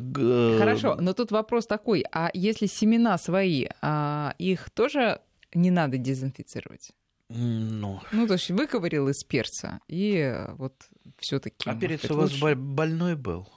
Хорошо, 0.58 0.96
но 1.00 1.14
тут 1.14 1.32
вопрос 1.32 1.68
такой, 1.68 2.04
а 2.12 2.30
если 2.34 2.66
семена 2.66 3.18
свои, 3.18 3.68
а, 3.82 4.34
их 4.38 4.70
тоже 4.72 5.20
не 5.54 5.72
надо 5.72 5.98
дезинфицировать? 5.98 6.92
Ну, 7.30 8.02
ну, 8.12 8.28
то 8.28 8.34
есть 8.34 8.52
выковырил 8.52 9.08
из 9.08 9.24
перца, 9.24 9.80
и 9.88 10.36
вот 10.58 10.74
все 11.18 11.40
таки 11.40 11.70
А 11.70 11.76
перец 11.76 12.10
у 12.12 12.16
вас 12.16 12.32
лучше... 12.32 12.56
больной 12.56 13.16
был? 13.16 13.48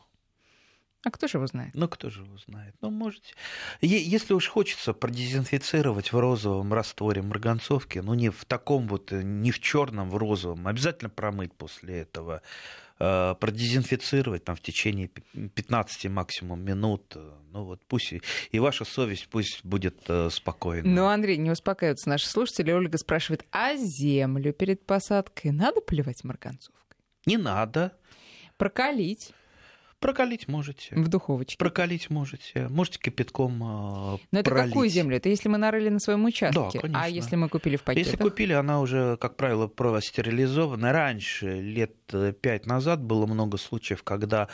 А 1.05 1.11
кто 1.11 1.28
же 1.28 1.36
его 1.38 1.47
знает? 1.47 1.74
Ну, 1.74 1.86
кто 1.86 2.09
же 2.09 2.22
его 2.22 2.38
знает? 2.38 2.74
Ну, 2.80 2.90
можете... 2.90 3.34
Если 3.82 4.32
уж 4.32 4.49
хочется 4.49 4.95
продезинфицировать 4.95 6.12
в 6.12 6.18
розовом 6.18 6.72
растворе 6.72 7.20
марганцовки, 7.20 7.99
ну, 7.99 8.14
не 8.14 8.30
в 8.30 8.45
таком 8.47 8.88
вот, 8.88 9.11
не 9.12 9.51
в 9.51 9.61
черном, 9.61 10.09
в 10.09 10.16
розовом, 10.16 10.66
обязательно 10.66 11.11
промыть 11.11 11.53
после 11.53 11.99
этого, 11.99 12.36
э, 12.36 12.40
продезинфицировать 12.99 14.45
там 14.45 14.57
в 14.57 14.61
течение 14.61 15.09
15 15.09 16.07
максимум 16.11 16.64
минут, 16.64 17.16
ну 17.53 17.64
вот 17.64 17.80
пусть 17.86 18.12
и, 18.12 18.22
и 18.51 18.59
ваша 18.59 18.84
совесть 18.84 19.28
пусть 19.28 19.64
будет 19.64 19.99
э, 20.09 20.28
спокойна. 20.30 20.88
Ну, 20.88 21.07
Андрей, 21.07 21.36
не 21.36 21.51
успокаиваются 21.51 22.09
наши 22.09 22.26
слушатели. 22.28 22.72
Ольга 22.72 22.99
спрашивает, 22.99 23.45
а 23.51 23.76
землю 23.76 24.53
перед 24.53 24.84
посадкой 24.86 25.53
надо 25.53 25.80
поливать 25.80 26.24
марганцовкой? 26.24 26.99
Не 27.26 27.36
надо. 27.36 27.92
Прокалить? 28.57 29.32
Прокалить 30.05 30.48
можете. 30.48 30.94
В 30.94 31.09
духовочке. 31.09 31.57
Прокалить 31.57 32.11
можете. 32.11 32.68
Можете 32.68 32.98
кипятком 32.98 33.59
Но 33.59 34.18
это 34.32 34.50
пролить. 34.50 34.70
какую 34.70 34.90
землю? 34.90 35.16
Это 35.16 35.30
если 35.30 35.48
мы 35.48 35.57
нарыли 35.57 35.88
на 35.88 35.98
своем 35.98 36.26
участке? 36.26 36.61
Да, 36.61 36.78
конечно. 36.78 37.02
А 37.02 37.09
если 37.09 37.36
мы 37.36 37.48
купили 37.48 37.76
в 37.76 37.82
пакетах? 37.82 38.12
Если 38.12 38.22
купили, 38.22 38.52
она 38.52 38.82
уже, 38.82 39.16
как 39.16 39.36
правило, 39.36 39.66
простерилизована. 39.66 40.92
Раньше, 40.92 41.59
лет 41.59 41.94
пять 42.42 42.66
назад, 42.66 43.02
было 43.02 43.24
много 43.24 43.57
случаев, 43.57 44.02
когда 44.02 44.48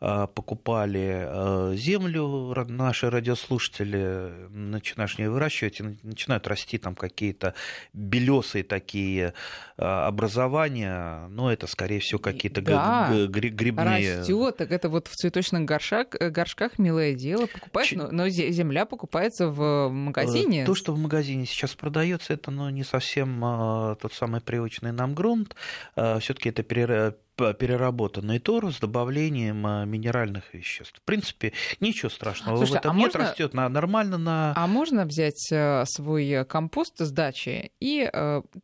э, 0.00 0.26
покупали 0.34 1.24
э, 1.24 1.76
землю, 1.76 2.52
наши 2.66 3.08
радиослушатели 3.08 4.48
начинаешь 4.50 5.18
не 5.18 5.30
выращивать, 5.30 5.78
и 5.78 5.84
начинают 6.02 6.48
расти 6.48 6.78
там 6.78 6.96
какие-то 6.96 7.54
белесые 7.92 8.64
такие 8.64 9.34
э, 9.76 9.84
образования. 9.84 11.28
Но 11.28 11.52
это, 11.52 11.68
скорее 11.68 12.00
всего, 12.00 12.18
какие-то 12.18 12.60
да, 12.60 13.12
грибные... 13.28 14.18
Растет, 14.18 14.56
так 14.56 14.72
это 14.72 14.95
вот 14.96 15.08
в 15.08 15.14
цветочных 15.14 15.64
горшах, 15.64 16.08
э, 16.18 16.30
горшках 16.30 16.78
милое 16.78 17.14
дело. 17.14 17.46
Покупаешь, 17.46 17.88
Ч... 17.88 17.96
но, 17.96 18.10
но 18.10 18.28
земля 18.28 18.86
покупается 18.86 19.48
в 19.48 19.88
магазине. 19.90 20.64
То, 20.64 20.74
что 20.74 20.92
в 20.92 20.98
магазине 20.98 21.46
сейчас 21.46 21.74
продается, 21.74 22.32
это 22.32 22.50
ну, 22.50 22.68
не 22.70 22.82
совсем 22.82 23.44
э, 23.44 23.96
тот 24.00 24.14
самый 24.14 24.40
привычный 24.40 24.92
нам 24.92 25.14
грунт. 25.14 25.54
Э, 25.96 26.18
Все-таки 26.20 26.48
это 26.48 26.62
переработанный 26.62 28.38
торф 28.38 28.74
с 28.74 28.80
добавлением 28.80 29.88
минеральных 29.88 30.54
веществ. 30.54 30.98
В 30.98 31.02
принципе, 31.02 31.52
ничего 31.80 32.08
страшного 32.08 32.56
Слушай, 32.56 32.72
в 32.72 32.74
этом 32.76 32.92
а 32.92 32.94
нет, 32.94 33.14
можно... 33.14 33.28
растет 33.28 33.52
на, 33.52 33.68
нормально 33.68 34.16
на... 34.16 34.54
А 34.56 34.66
можно 34.66 35.04
взять 35.04 35.52
свой 35.84 36.46
компост 36.46 36.94
с 36.98 37.10
дачи 37.10 37.72
и 37.78 38.10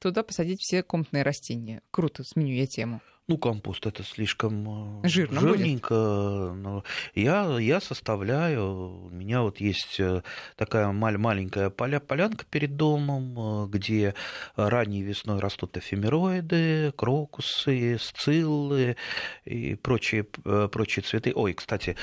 туда 0.01 0.23
посадить 0.23 0.63
все 0.63 0.83
комнатные 0.83 1.23
растения? 1.23 1.83
Круто, 1.91 2.25
сменю 2.25 2.55
я 2.55 2.67
тему. 2.67 3.03
Ну, 3.33 3.39
компост 3.39 3.87
это 3.87 4.03
слишком 4.03 5.01
э, 5.03 5.09
Жирно 5.09 5.41
жирненько. 5.41 5.95
Но 5.95 6.85
я, 7.15 7.59
я 7.59 7.81
составляю. 7.81 9.07
У 9.07 9.09
меня 9.09 9.41
вот 9.41 9.59
есть 9.59 9.99
э, 9.99 10.21
такая 10.57 10.93
маленькая 10.93 11.71
поля, 11.71 11.99
полянка 11.99 12.45
перед 12.45 12.77
домом, 12.77 13.65
э, 13.65 13.69
где 13.71 14.15
ранней 14.55 15.01
весной 15.01 15.41
растут 15.41 15.79
эфемероиды, 15.79 16.93
крокусы, 16.95 17.97
сциллы 17.99 18.97
и 19.47 19.77
прочие, 19.77 20.25
прочие 20.25 21.03
цветы. 21.03 21.33
Ой, 21.35 21.55
кстати, 21.55 21.97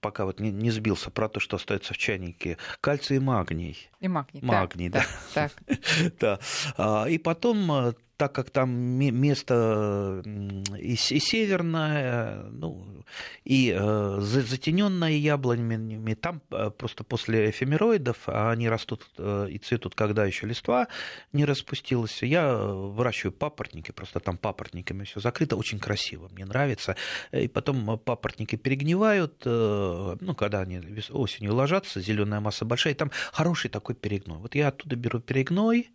пока 0.00 0.24
вот 0.24 0.40
не, 0.40 0.50
не 0.50 0.70
сбился 0.70 1.10
про 1.10 1.28
то, 1.28 1.40
что 1.40 1.56
остается 1.56 1.92
в 1.92 1.98
чайнике. 1.98 2.56
Кальций 2.80 3.18
и 3.18 3.20
магний. 3.20 3.76
И 4.00 4.08
магний. 4.08 4.40
Магний, 4.40 4.88
так, 4.88 5.06
да. 5.34 5.48
Так, 5.48 5.52
так. 5.66 6.12
да. 6.20 6.38
А, 6.78 7.04
и 7.04 7.18
потом 7.18 7.94
так 8.16 8.32
как 8.34 8.50
там 8.50 8.70
место 8.70 10.22
и, 10.78 10.96
северное, 10.96 12.44
ну, 12.50 13.04
и 13.44 13.74
э, 13.76 14.16
затененное 14.20 15.12
яблонями, 15.12 16.14
там 16.14 16.40
э, 16.50 16.70
просто 16.70 17.04
после 17.04 17.50
эфемероидов, 17.50 18.16
а 18.26 18.50
они 18.50 18.68
растут 18.68 19.06
э, 19.18 19.48
и 19.50 19.58
цветут, 19.58 19.94
когда 19.94 20.24
еще 20.24 20.46
листва 20.46 20.88
не 21.32 21.44
распустилась, 21.44 22.22
я 22.22 22.56
выращиваю 22.56 23.32
папоротники, 23.32 23.92
просто 23.92 24.20
там 24.20 24.38
папоротниками 24.38 25.04
все 25.04 25.20
закрыто, 25.20 25.56
очень 25.56 25.78
красиво, 25.78 26.28
мне 26.32 26.44
нравится. 26.44 26.96
И 27.32 27.48
потом 27.48 27.98
папоротники 27.98 28.56
перегнивают, 28.56 29.44
ну, 29.44 30.34
когда 30.36 30.60
они 30.60 30.80
осенью 31.10 31.54
ложатся, 31.54 32.00
зеленая 32.00 32.40
масса 32.40 32.64
большая, 32.64 32.94
и 32.94 32.96
там 32.96 33.10
хороший 33.32 33.70
такой 33.70 33.94
перегной. 33.94 34.38
Вот 34.38 34.54
я 34.54 34.68
оттуда 34.68 34.96
беру 34.96 35.20
перегной, 35.20 35.90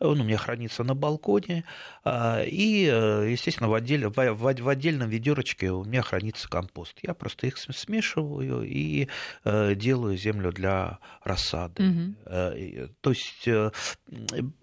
он 0.00 0.20
у 0.20 0.24
меня 0.24 0.38
хранится 0.38 0.82
на 0.82 0.94
балконе. 0.94 1.64
А, 2.04 2.42
и, 2.42 2.88
э, 2.90 3.30
естественно, 3.30 3.68
в, 3.68 3.74
отдель, 3.74 4.06
в 4.06 4.68
отдельном 4.68 5.10
ведерочке 5.10 5.70
у 5.70 5.84
меня 5.84 6.02
хранится 6.02 6.48
компост. 6.48 6.98
Я 7.02 7.14
просто 7.14 7.46
их 7.46 7.58
смешиваю 7.58 8.62
и 8.62 9.08
э, 9.44 9.74
делаю 9.74 10.16
землю 10.16 10.52
для 10.52 10.98
рассады. 11.22 11.88
Угу. 11.88 12.14
То 13.00 13.10
есть, 13.10 13.48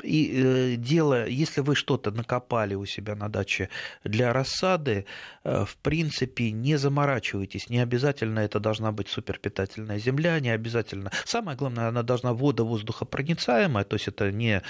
и 0.03 0.75
дело, 0.77 1.27
если 1.27 1.61
вы 1.61 1.75
что-то 1.75 2.11
накопали 2.11 2.73
у 2.73 2.85
себя 2.85 3.15
на 3.15 3.29
даче 3.29 3.69
для 4.03 4.33
рассады, 4.33 5.05
в 5.43 5.77
принципе, 5.81 6.51
не 6.51 6.77
заморачивайтесь. 6.77 7.69
Не 7.69 7.79
обязательно 7.79 8.39
это 8.39 8.59
должна 8.59 8.91
быть 8.91 9.07
суперпитательная 9.07 9.99
земля, 9.99 10.39
не 10.39 10.49
обязательно. 10.49 11.11
Самое 11.25 11.57
главное, 11.57 11.87
она 11.87 12.03
должна 12.03 12.33
вода 12.33 12.63
воздухопроницаемая, 12.63 13.83
то 13.83 13.95
есть 13.95 14.07
это 14.07 14.31
не 14.31 14.61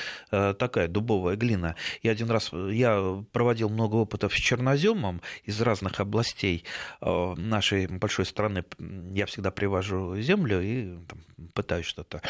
такая 0.57 0.87
дубовая 0.87 1.35
глина. 1.35 1.75
И 2.01 2.09
один 2.09 2.29
раз 2.29 2.51
я 2.51 3.23
проводил 3.31 3.69
много 3.69 3.95
опытов 3.95 4.33
с 4.33 4.37
черноземом 4.37 5.21
из 5.43 5.61
разных 5.61 5.99
областей 5.99 6.65
нашей 7.01 7.87
большой 7.87 8.25
страны. 8.25 8.63
Я 9.13 9.25
всегда 9.25 9.51
привожу 9.51 10.19
землю 10.19 10.61
и 10.61 10.97
там, 11.07 11.19
пытаюсь 11.53 11.85
что-то 11.85 12.21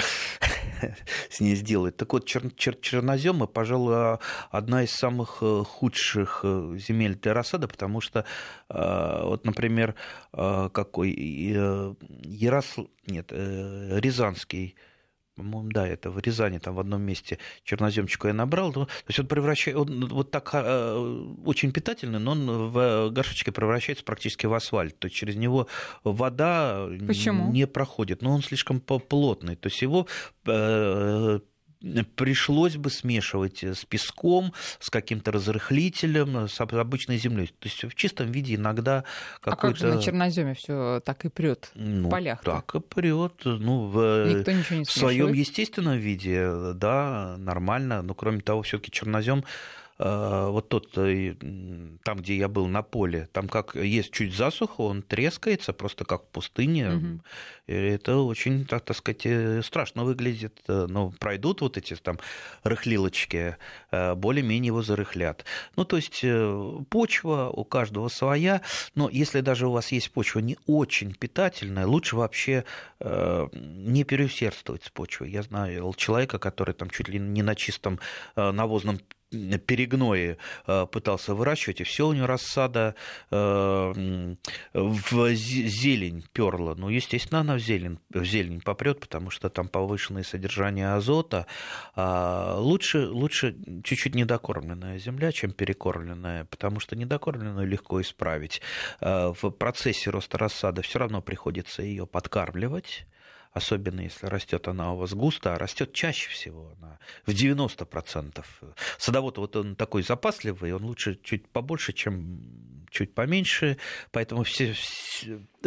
с 1.30 1.40
ней 1.40 1.56
сделать. 1.56 1.98
Так 1.98 2.14
вот, 2.14 2.26
чер 2.26 2.52
чер 2.56 2.76
черноземы, 2.76 3.48
пожалуй, 3.48 4.20
одна 4.52 4.84
из 4.84 4.92
самых 4.92 5.42
худших 5.66 6.42
земель 6.44 7.16
для 7.16 7.34
рассады, 7.34 7.68
потому 7.68 8.02
что, 8.02 8.26
вот, 8.70 9.46
например, 9.46 9.96
какой 10.32 11.12
Яросл... 11.12 12.88
Нет, 13.08 13.32
Рязанский 13.32 14.76
по-моему, 15.38 15.70
да, 15.72 15.88
это 15.88 16.10
в 16.10 16.20
Рязани, 16.20 16.58
там 16.58 16.74
в 16.74 16.80
одном 16.80 17.04
месте 17.04 17.38
черноземчику 17.64 18.28
я 18.28 18.34
набрал. 18.34 18.74
То 18.74 18.88
есть 19.08 19.20
он 19.20 19.28
превращает, 19.28 19.78
он 19.78 20.08
вот 20.08 20.32
так 20.32 20.50
э, 20.54 21.26
очень 21.46 21.72
питательный, 21.72 22.20
но 22.20 22.32
он 22.32 22.72
в 22.72 23.10
горшочке 23.12 23.52
превращается 23.52 24.04
практически 24.04 24.48
в 24.48 24.54
асфальт. 24.54 24.98
То 24.98 25.06
есть 25.06 25.16
через 25.16 25.36
него 25.36 25.68
вода 26.04 26.88
Почему? 27.06 27.52
не 27.52 27.68
проходит, 27.68 28.24
но 28.24 28.34
он 28.34 28.42
слишком 28.42 28.80
плотный. 28.82 29.56
То 29.56 29.68
есть 29.68 29.82
его 29.82 30.08
э, 30.46 31.40
пришлось 32.16 32.76
бы 32.76 32.90
смешивать 32.90 33.64
с 33.64 33.86
песком, 33.86 34.54
с 34.80 34.90
каким-то 34.90 35.32
разрыхлителем, 35.32 36.48
с 36.48 36.60
обычной 36.60 37.18
землей. 37.18 37.48
То 37.48 37.68
есть 37.68 37.84
в 37.84 37.96
чистом 37.96 38.32
виде 38.32 38.56
иногда 38.56 39.04
какой-то... 39.42 39.52
А 39.52 39.56
как 39.56 39.78
же 39.78 39.94
на 39.94 40.02
черноземе 40.02 40.54
все 40.54 41.02
так 41.06 41.26
и 41.26 41.30
прет 41.30 41.72
ну, 41.76 42.08
в 42.08 42.12
полях? 42.12 42.42
-то? 42.42 42.62
Так 42.62 42.76
и 42.76 42.80
прет. 42.80 43.34
Ну, 43.44 43.88
в, 43.88 44.28
Никто 44.28 44.52
ничего 44.52 44.80
не 44.80 44.86
в 44.86 44.92
своем 44.92 45.34
естественном 45.34 45.98
виде, 45.98 46.74
да, 46.74 47.36
нормально. 47.38 48.02
Но 48.02 48.14
кроме 48.14 48.42
того, 48.42 48.62
все-таки 48.64 48.92
чернозем 48.92 49.44
Э, 49.44 49.44
вот 50.00 50.70
тот, 50.70 50.96
э, 50.98 51.34
там, 52.04 52.20
где 52.20 52.38
я 52.38 52.48
был 52.48 52.68
на 52.68 52.84
поле, 52.84 53.28
там 53.32 53.48
как 53.48 53.76
есть 53.76 54.12
чуть 54.12 54.36
засуха, 54.36 54.82
он 54.82 55.02
трескается, 55.02 55.74
просто 55.74 56.06
как 56.06 56.24
в 56.24 56.28
пустыне. 56.28 56.92
Угу. 56.92 57.22
Это 57.66 58.18
очень, 58.18 58.66
так, 58.66 58.86
так 58.86 58.96
сказать, 58.96 59.26
э, 59.26 59.62
страшно 59.64 60.04
выглядит. 60.04 60.62
Но 60.68 61.12
пройдут 61.20 61.62
вот 61.62 61.78
эти 61.78 61.96
там 61.96 62.20
рыхлилочки, 62.64 63.58
более-менее 63.92 64.68
его 64.68 64.84
зарыхлят. 64.84 65.46
Ну, 65.76 65.84
то 65.84 65.98
есть 65.98 66.24
почва 66.90 67.50
у 67.50 67.64
каждого 67.64 68.08
своя, 68.10 68.62
но 68.94 69.10
если 69.10 69.42
даже 69.42 69.68
у 69.68 69.72
вас 69.72 69.92
есть 69.92 70.12
почва 70.12 70.40
не 70.40 70.58
очень 70.68 71.16
питательная, 71.16 71.88
лучше 71.88 72.16
вообще 72.16 72.66
не 73.00 74.04
переусердствовать 74.04 74.84
с 74.84 74.90
почвой. 74.90 75.32
Я 75.32 75.42
знаю 75.42 75.92
человека, 75.98 76.38
который 76.38 76.76
там 76.76 76.90
чуть 76.90 77.10
ли 77.10 77.18
не 77.18 77.42
на 77.42 77.56
чистом 77.56 78.00
навозном 78.36 79.00
перегнои 79.30 80.38
э, 80.66 80.86
пытался 80.92 81.36
выращивать, 81.36 81.82
и 81.82 81.84
все 81.84 82.08
у 82.08 82.14
него 82.14 82.28
рассада 82.28 82.96
э, 83.32 84.36
в 84.74 85.34
зелень 85.34 86.26
перла. 86.34 86.76
Ну, 86.76 86.90
естественно, 86.90 87.42
она 87.42 87.56
в 87.56 87.60
зелень, 87.60 88.00
в 88.10 88.24
зелень 88.24 88.62
попрет, 88.62 89.00
потому 89.00 89.30
что 89.30 89.50
там 89.50 89.68
повышенное 89.68 90.24
содержание 90.24 90.94
азота. 90.94 91.46
А 91.96 92.58
лучше, 92.58 93.08
лучше 93.08 93.56
чуть-чуть 93.84 94.16
недокормленная 94.16 94.98
земля, 94.98 95.32
чем 95.32 95.52
перекормленная, 95.52 96.46
потому 96.46 96.80
что 96.80 96.96
недокормленную 96.96 97.68
легко 97.68 98.02
исправить. 98.02 98.62
Э, 99.02 99.34
в 99.40 99.50
процессе 99.52 100.10
роста 100.10 100.38
рассады 100.38 100.82
все 100.82 101.00
равно 101.00 101.22
приходится 101.22 101.82
ее 101.82 102.08
подкармливать 102.08 103.06
особенно 103.58 104.02
если 104.02 104.28
растет 104.28 104.68
она 104.68 104.94
у 104.94 104.98
вас 104.98 105.14
густо, 105.14 105.54
а 105.54 105.60
растет 105.60 105.94
чаще 105.94 106.30
всего 106.30 106.74
она 106.78 107.00
в 107.26 107.32
90%. 107.32 108.44
Садовод 108.98 109.38
вот 109.38 109.56
он 109.56 109.76
такой 109.76 110.04
запасливый, 110.04 110.74
он 110.74 110.86
лучше 110.86 111.20
чуть 111.22 111.48
побольше, 111.50 111.94
чем 111.94 112.86
чуть 112.90 113.14
поменьше, 113.14 113.78
поэтому 114.12 114.44
все, 114.44 114.74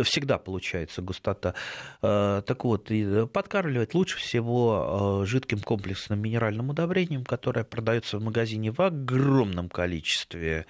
всегда 0.04 0.38
получается 0.38 1.02
густота. 1.02 1.54
Э, 2.02 2.42
так 2.46 2.64
вот, 2.64 2.90
и 2.90 3.26
подкармливать 3.26 3.94
лучше 3.94 4.18
всего 4.18 5.22
э, 5.22 5.26
жидким 5.26 5.60
комплексным 5.60 6.20
минеральным 6.20 6.70
удобрением, 6.70 7.24
которое 7.24 7.64
продается 7.64 8.18
в 8.18 8.22
магазине 8.22 8.70
в 8.70 8.80
огромном 8.80 9.68
количестве. 9.68 10.66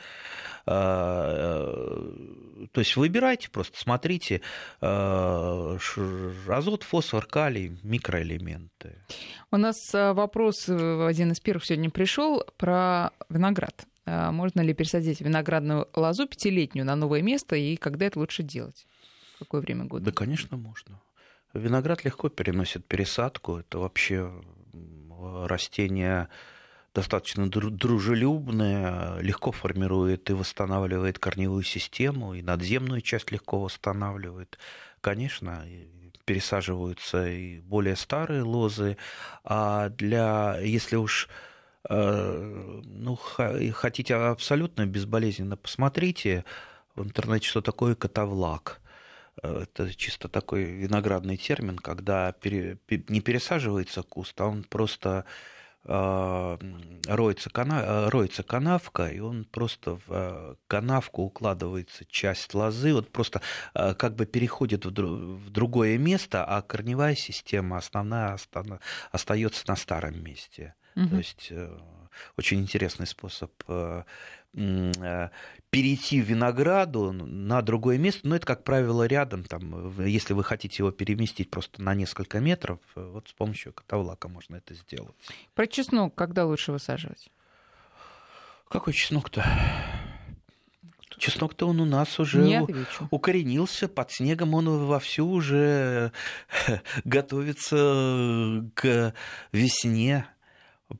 Э, 0.66 0.72
то 2.72 2.80
есть 2.80 2.96
выбирайте, 2.96 3.50
просто 3.50 3.78
смотрите 3.78 4.40
азот, 4.80 5.80
фосфор, 6.82 7.26
калий, 7.26 7.78
микроэлементы. 7.82 8.96
У 9.50 9.56
нас 9.56 9.76
вопрос 9.92 10.68
один 10.68 11.32
из 11.32 11.40
первых 11.40 11.64
сегодня 11.64 11.90
пришел 11.90 12.44
про 12.56 13.10
виноград. 13.28 13.86
Можно 14.06 14.60
ли 14.62 14.74
пересадить 14.74 15.20
виноградную 15.20 15.88
лозу 15.94 16.26
пятилетнюю 16.26 16.84
на 16.84 16.96
новое 16.96 17.22
место 17.22 17.56
и 17.56 17.76
когда 17.76 18.06
это 18.06 18.18
лучше 18.18 18.42
делать? 18.42 18.86
Какое 19.40 19.60
время 19.60 19.86
года? 19.86 20.04
Да, 20.04 20.12
конечно, 20.12 20.56
можно. 20.56 21.00
Виноград 21.52 22.04
легко 22.04 22.28
переносит 22.28 22.86
пересадку. 22.86 23.56
Это 23.56 23.78
вообще 23.78 24.30
растение 25.46 26.28
достаточно 26.94 27.50
дружелюбное, 27.50 29.18
легко 29.20 29.50
формирует 29.50 30.30
и 30.30 30.32
восстанавливает 30.32 31.18
корневую 31.18 31.64
систему, 31.64 32.34
и 32.34 32.42
надземную 32.42 33.00
часть 33.00 33.32
легко 33.32 33.60
восстанавливает. 33.60 34.58
Конечно, 35.00 35.64
пересаживаются 36.24 37.28
и 37.28 37.60
более 37.60 37.96
старые 37.96 38.42
лозы, 38.42 38.96
а 39.44 39.88
для, 39.88 40.58
если 40.60 40.96
уж 40.96 41.28
Э, 41.88 42.80
ну, 42.84 43.16
хотите 43.16 44.14
абсолютно 44.14 44.86
безболезненно, 44.86 45.56
посмотрите 45.56 46.44
в 46.94 47.02
интернете, 47.02 47.48
что 47.48 47.62
такое 47.62 47.94
котовлак. 47.94 48.80
Э, 49.42 49.62
это 49.62 49.94
чисто 49.94 50.28
такой 50.28 50.64
виноградный 50.64 51.36
термин, 51.36 51.78
когда 51.78 52.34
не 52.42 53.20
пересаживается 53.20 54.02
куст, 54.02 54.40
а 54.40 54.46
он 54.46 54.64
просто 54.64 55.24
э, 55.84 56.58
роется, 57.06 57.50
кана... 57.50 58.10
роется 58.10 58.42
канавка, 58.42 59.08
и 59.08 59.20
он 59.20 59.44
просто 59.44 59.98
в 60.06 60.56
канавку 60.66 61.22
укладывается 61.22 62.04
часть 62.06 62.54
лозы, 62.54 62.92
вот 62.92 63.10
просто 63.10 63.40
как 63.74 64.14
бы 64.14 64.26
переходит 64.26 64.84
в 64.84 65.50
другое 65.50 65.98
место, 65.98 66.44
а 66.44 66.62
корневая 66.62 67.14
система 67.14 67.78
основная 67.78 68.38
остается 69.12 69.64
на 69.68 69.76
старом 69.76 70.22
месте. 70.22 70.74
Угу. 70.96 71.08
То 71.08 71.16
есть 71.16 71.48
э, 71.50 71.78
очень 72.36 72.60
интересный 72.60 73.06
способ 73.06 73.52
э, 73.68 74.04
э, 74.54 75.28
перейти 75.70 76.20
в 76.20 76.24
винограду 76.26 77.12
на 77.12 77.62
другое 77.62 77.98
место, 77.98 78.26
но 78.28 78.36
это, 78.36 78.46
как 78.46 78.64
правило, 78.64 79.06
рядом, 79.06 79.44
там, 79.44 80.00
если 80.00 80.34
вы 80.34 80.44
хотите 80.44 80.76
его 80.78 80.90
переместить 80.90 81.50
просто 81.50 81.82
на 81.82 81.94
несколько 81.94 82.40
метров, 82.40 82.80
вот 82.94 83.28
с 83.28 83.32
помощью 83.32 83.72
котовлака 83.72 84.28
можно 84.28 84.56
это 84.56 84.74
сделать. 84.74 85.14
Про 85.54 85.66
чеснок 85.66 86.14
когда 86.14 86.46
лучше 86.46 86.72
высаживать? 86.72 87.30
Какой 88.68 88.92
чеснок-то? 88.92 89.44
Чеснок-то 91.18 91.68
он 91.68 91.80
у 91.80 91.84
нас 91.84 92.18
уже 92.18 92.66
укоренился, 93.10 93.88
под 93.88 94.10
снегом 94.10 94.54
он 94.54 94.86
вовсю 94.86 95.28
уже 95.28 96.12
готовится 97.04 98.64
к 98.74 99.14
весне. 99.52 100.26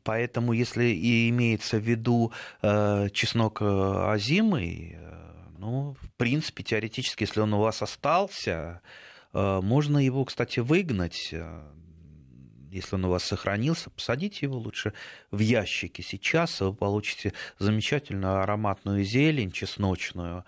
Поэтому, 0.02 0.52
если 0.52 0.84
и 0.84 1.28
имеется 1.30 1.78
в 1.78 1.82
виду 1.82 2.32
э, 2.62 3.08
чеснок 3.12 3.60
э, 3.60 4.12
озимый, 4.12 4.96
э, 4.96 5.20
ну, 5.58 5.96
в 6.00 6.10
принципе, 6.16 6.62
теоретически, 6.62 7.24
если 7.24 7.40
он 7.40 7.52
у 7.54 7.60
вас 7.60 7.82
остался, 7.82 8.80
э, 9.32 9.60
можно 9.62 9.98
его, 9.98 10.24
кстати, 10.24 10.60
выгнать. 10.60 11.30
Э, 11.32 11.62
если 12.70 12.94
он 12.94 13.04
у 13.04 13.10
вас 13.10 13.24
сохранился, 13.24 13.90
посадите 13.90 14.46
его 14.46 14.56
лучше 14.56 14.92
в 15.30 15.40
ящике. 15.40 16.02
Сейчас 16.02 16.60
вы 16.60 16.72
получите 16.72 17.32
замечательную 17.58 18.40
ароматную 18.40 19.02
зелень 19.04 19.50
чесночную, 19.50 20.44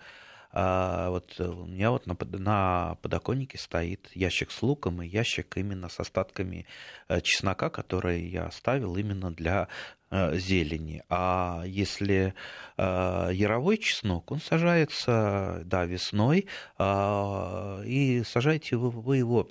а 0.55 1.09
вот 1.09 1.33
э, 1.39 1.47
у 1.47 1.65
меня 1.65 1.89
вот 1.89 2.05
на, 2.05 2.15
на 2.37 2.95
подоконнике 3.01 3.57
стоит 3.57 4.07
ящик 4.13 4.51
с 4.51 4.61
луком 4.61 5.01
и 5.01 5.07
ящик 5.07 5.57
именно 5.57 5.89
с 5.89 5.99
остатками 5.99 6.67
э, 7.07 7.21
чеснока, 7.21 7.71
который 7.71 8.21
я 8.27 8.45
оставил 8.45 8.95
именно 8.95 9.31
для 9.31 9.67
э, 10.11 10.37
зелени. 10.37 11.03
А 11.09 11.63
если 11.65 12.35
яровой 12.77 13.77
чеснок, 13.77 14.31
он 14.31 14.41
сажается, 14.41 15.61
да, 15.65 15.85
весной, 15.85 16.47
а, 16.79 17.81
и 17.83 18.23
сажаете 18.23 18.77
вы, 18.77 18.89
вы 18.89 19.17
его 19.17 19.47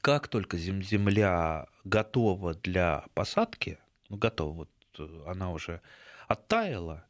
как 0.00 0.26
только 0.26 0.58
земля 0.58 1.66
готова 1.84 2.54
для 2.54 3.04
посадки, 3.14 3.78
ну, 4.08 4.16
готова, 4.16 4.66
вот 4.98 5.28
она 5.28 5.52
уже 5.52 5.80
оттаяла, 6.26 7.04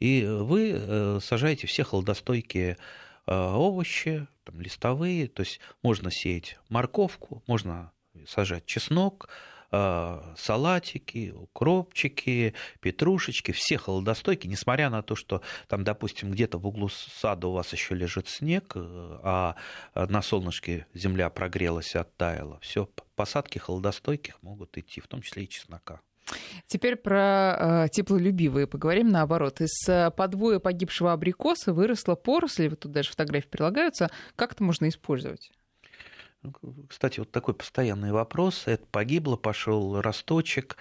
и 0.00 0.24
вы 0.24 0.72
э, 0.74 1.18
сажаете 1.22 1.66
все 1.66 1.84
холодостойкие 1.84 2.76
э, 3.26 3.34
овощи, 3.34 4.26
там, 4.44 4.60
листовые, 4.60 5.28
то 5.28 5.42
есть 5.42 5.60
можно 5.82 6.10
сеять 6.10 6.58
морковку, 6.68 7.42
можно 7.46 7.92
сажать 8.26 8.66
чеснок, 8.66 9.28
э, 9.72 10.34
салатики, 10.36 11.32
укропчики, 11.34 12.54
петрушечки, 12.80 13.52
все 13.52 13.78
холодостойкие, 13.78 14.50
несмотря 14.50 14.90
на 14.90 15.02
то, 15.02 15.14
что 15.14 15.40
там, 15.66 15.82
допустим, 15.82 16.30
где-то 16.30 16.58
в 16.58 16.66
углу 16.66 16.88
сада 16.90 17.46
у 17.46 17.52
вас 17.52 17.72
еще 17.72 17.94
лежит 17.94 18.28
снег, 18.28 18.74
а 18.76 19.56
на 19.94 20.20
солнышке 20.20 20.86
земля 20.92 21.30
прогрелась, 21.30 21.96
оттаяла, 21.96 22.58
все, 22.60 22.88
посадки 23.14 23.58
холодостойких 23.58 24.42
могут 24.42 24.76
идти, 24.76 25.00
в 25.00 25.08
том 25.08 25.22
числе 25.22 25.44
и 25.44 25.48
чеснока. 25.48 26.00
Теперь 26.66 26.96
про 26.96 27.84
э, 27.84 27.88
теплолюбивые 27.90 28.66
поговорим 28.66 29.08
наоборот. 29.08 29.60
Из 29.60 29.88
э, 29.88 30.10
подвоя 30.10 30.58
погибшего 30.58 31.12
абрикоса 31.12 31.72
выросла 31.72 32.14
поросль, 32.14 32.68
вот 32.68 32.80
тут 32.80 32.92
даже 32.92 33.10
фотографии 33.10 33.48
прилагаются. 33.48 34.10
Как 34.34 34.52
это 34.52 34.64
можно 34.64 34.88
использовать? 34.88 35.52
Ну, 36.42 36.52
кстати, 36.88 37.20
вот 37.20 37.30
такой 37.30 37.54
постоянный 37.54 38.12
вопрос. 38.12 38.64
Это 38.66 38.86
погибло, 38.86 39.36
пошел 39.36 40.00
росточек. 40.00 40.76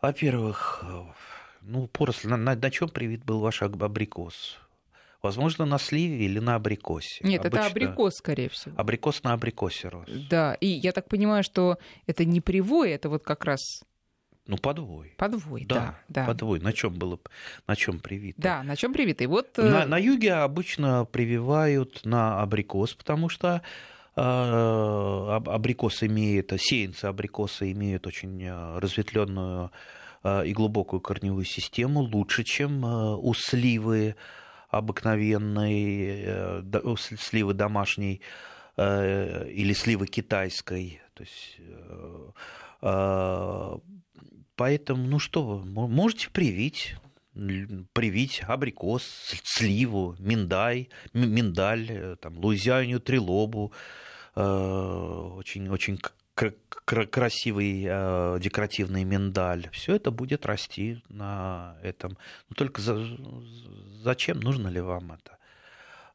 Во-первых, 0.00 0.82
э, 0.82 1.02
ну, 1.62 1.86
поросль, 1.86 2.28
на, 2.28 2.36
на, 2.36 2.54
на 2.56 2.70
чем 2.70 2.88
привит 2.88 3.24
был 3.24 3.40
ваш 3.40 3.62
абрикос? 3.62 4.58
Возможно, 5.22 5.64
на 5.64 5.78
сливе 5.78 6.24
или 6.24 6.40
на 6.40 6.56
абрикосе. 6.56 7.20
Нет, 7.22 7.46
Обычно... 7.46 7.58
это 7.58 7.66
абрикос, 7.68 8.16
скорее 8.16 8.48
всего. 8.48 8.74
Абрикос 8.76 9.22
на 9.22 9.32
абрикосе 9.34 9.88
рос. 9.88 10.08
Да, 10.28 10.54
и 10.54 10.66
я 10.66 10.90
так 10.90 11.08
понимаю, 11.08 11.44
что 11.44 11.78
это 12.08 12.24
не 12.24 12.40
привой, 12.40 12.90
это 12.90 13.08
вот 13.08 13.22
как 13.22 13.44
раз 13.44 13.84
ну, 14.46 14.56
подвой. 14.56 15.14
Подвой, 15.18 15.64
да. 15.64 15.74
да, 15.74 15.98
да. 16.08 16.26
Подвой. 16.26 16.58
На 16.58 16.72
чем 16.72 16.94
было, 16.94 17.20
на 17.68 17.76
чем 17.76 18.00
привито? 18.00 18.42
Да, 18.42 18.62
на 18.64 18.74
чем 18.74 18.92
привито. 18.92 19.22
И 19.22 19.26
вот... 19.28 19.56
на, 19.56 19.84
э, 19.84 19.86
на 19.86 19.98
юге 19.98 20.34
обычно 20.34 21.04
прививают 21.04 22.04
на 22.04 22.42
абрикос, 22.42 22.94
потому 22.94 23.28
что 23.28 23.62
э, 24.16 24.20
абрикос 24.20 26.02
имеет, 26.02 26.52
сеянцы 26.58 27.04
абрикоса 27.04 27.70
имеют 27.70 28.06
очень 28.06 28.42
э, 28.42 28.78
разветвленную 28.78 29.70
и 30.44 30.52
глубокую 30.52 31.00
корневую 31.00 31.44
систему, 31.44 32.00
лучше, 32.02 32.44
чем 32.44 32.84
у 32.84 33.34
сливы 33.34 34.14
обыкновенной, 34.68 36.62
у 36.84 36.96
сливы 36.96 37.54
домашней 37.54 38.20
или 38.76 39.72
сливы 39.72 40.06
китайской. 40.06 41.02
То 41.14 41.24
есть 41.24 41.58
Поэтому, 44.62 45.08
ну 45.08 45.18
что 45.18 45.60
можете 45.64 46.30
привить 46.30 46.94
привить 47.34 48.42
абрикос, 48.46 49.02
сливу, 49.42 50.14
миндай, 50.20 50.88
миндаль, 51.12 51.90
э, 51.90 52.16
там, 52.20 52.38
лузянию, 52.38 53.00
трилобу, 53.00 53.72
э, 54.36 54.40
очень, 54.40 55.68
очень 55.68 55.98
красивый 56.36 57.84
э, 57.88 58.38
декоративный 58.38 59.02
миндаль. 59.02 59.68
Все 59.72 59.96
это 59.96 60.12
будет 60.12 60.46
расти 60.46 61.02
на 61.08 61.76
этом. 61.82 62.16
Но 62.48 62.54
только 62.54 62.80
за, 62.82 63.04
зачем, 64.00 64.38
нужно 64.38 64.68
ли 64.68 64.80
вам 64.80 65.10
это? 65.10 65.38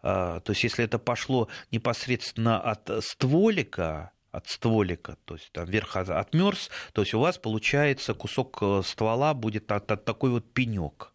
А, 0.02 0.40
то 0.40 0.54
есть, 0.54 0.64
если 0.64 0.86
это 0.86 1.00
пошло 1.00 1.50
непосредственно 1.72 2.62
от 2.62 3.04
стволика, 3.04 4.14
от 4.38 4.48
стволика, 4.48 5.18
то 5.26 5.34
есть 5.34 5.52
там 5.52 5.66
верх 5.66 5.96
отмерз, 5.96 6.70
то 6.94 7.02
есть 7.02 7.14
у 7.16 7.20
вас 7.20 7.40
получается 7.40 8.14
кусок 8.14 8.60
э, 8.62 8.82
ствола 8.86 9.34
будет 9.34 9.72
от, 9.72 9.92
от 9.92 10.06
такой 10.06 10.30
вот 10.30 10.54
пенек. 10.54 11.12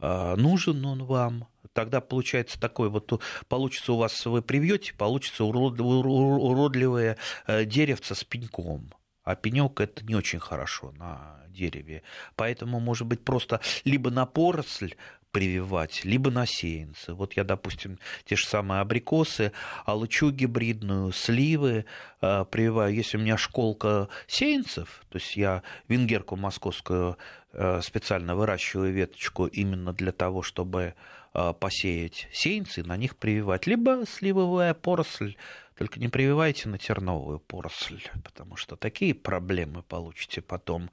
А, 0.00 0.34
нужен 0.34 0.84
он 0.84 1.04
вам, 1.04 1.46
тогда 1.72 2.00
получается 2.00 2.58
такой 2.60 2.88
вот, 2.88 3.22
получится 3.48 3.92
у 3.92 3.98
вас, 3.98 4.26
вы 4.26 4.42
привьете, 4.42 4.94
получится 4.94 5.44
уродливое 5.44 7.16
э, 7.46 7.64
деревце 7.64 8.16
с 8.16 8.24
пеньком. 8.24 8.92
А 9.22 9.36
пенек 9.36 9.80
это 9.80 10.04
не 10.04 10.16
очень 10.16 10.40
хорошо 10.40 10.92
на 10.92 11.38
дереве. 11.48 12.02
Поэтому, 12.34 12.80
может 12.80 13.06
быть, 13.06 13.24
просто 13.24 13.60
либо 13.84 14.10
на 14.10 14.26
поросль 14.26 14.94
прививать, 15.30 16.04
либо 16.04 16.30
на 16.30 16.46
сеянцы. 16.46 17.12
Вот 17.14 17.34
я, 17.34 17.44
допустим, 17.44 17.98
те 18.24 18.36
же 18.36 18.46
самые 18.46 18.80
абрикосы, 18.80 19.52
алычу 19.84 20.30
гибридную, 20.30 21.12
сливы 21.12 21.84
э, 22.20 22.44
прививаю. 22.50 22.94
Если 22.94 23.16
у 23.16 23.20
меня 23.20 23.36
школка 23.36 24.08
сеянцев, 24.26 25.02
то 25.08 25.18
есть 25.18 25.36
я 25.36 25.62
венгерку 25.88 26.36
московскую 26.36 27.18
э, 27.52 27.80
специально 27.82 28.34
выращиваю 28.34 28.92
веточку 28.92 29.46
именно 29.46 29.92
для 29.92 30.12
того, 30.12 30.42
чтобы 30.42 30.94
э, 31.34 31.54
посеять 31.58 32.28
сеянцы, 32.32 32.82
на 32.82 32.96
них 32.96 33.16
прививать. 33.16 33.66
Либо 33.66 34.04
сливовая 34.06 34.74
поросль, 34.74 35.36
только 35.78 36.00
не 36.00 36.08
прививайте 36.08 36.68
на 36.68 36.76
терновую 36.76 37.38
поросль, 37.38 38.02
потому 38.24 38.56
что 38.56 38.74
такие 38.74 39.14
проблемы 39.14 39.84
получите 39.84 40.42
потом. 40.42 40.90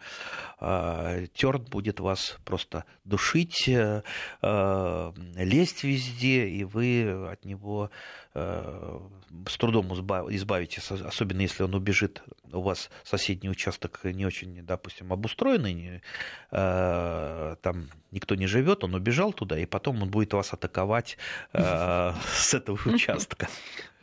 А, 0.59 1.25
Терн 1.33 1.63
будет 1.63 1.99
вас 1.99 2.37
просто 2.45 2.85
душить, 3.03 3.67
э, 3.67 4.03
э, 4.43 5.11
лезть 5.37 5.83
везде, 5.83 6.47
и 6.47 6.63
вы 6.63 7.29
от 7.31 7.45
него 7.45 7.89
э, 8.35 8.99
с 9.47 9.57
трудом 9.57 9.91
избавитесь, 10.31 10.91
особенно 10.91 11.41
если 11.41 11.63
он 11.63 11.73
убежит. 11.73 12.21
У 12.51 12.61
вас 12.61 12.91
соседний 13.03 13.49
участок 13.49 14.01
не 14.03 14.23
очень, 14.27 14.61
допустим, 14.61 15.11
обустроенный, 15.11 16.03
там 16.51 17.89
никто 18.11 18.35
не 18.35 18.45
живет, 18.45 18.83
он 18.83 18.93
убежал 18.93 19.33
туда, 19.33 19.57
и 19.57 19.65
потом 19.65 20.03
он 20.03 20.11
будет 20.11 20.33
вас 20.33 20.53
атаковать 20.53 21.17
с 21.53 22.53
этого 22.53 22.77
участка. 22.85 23.47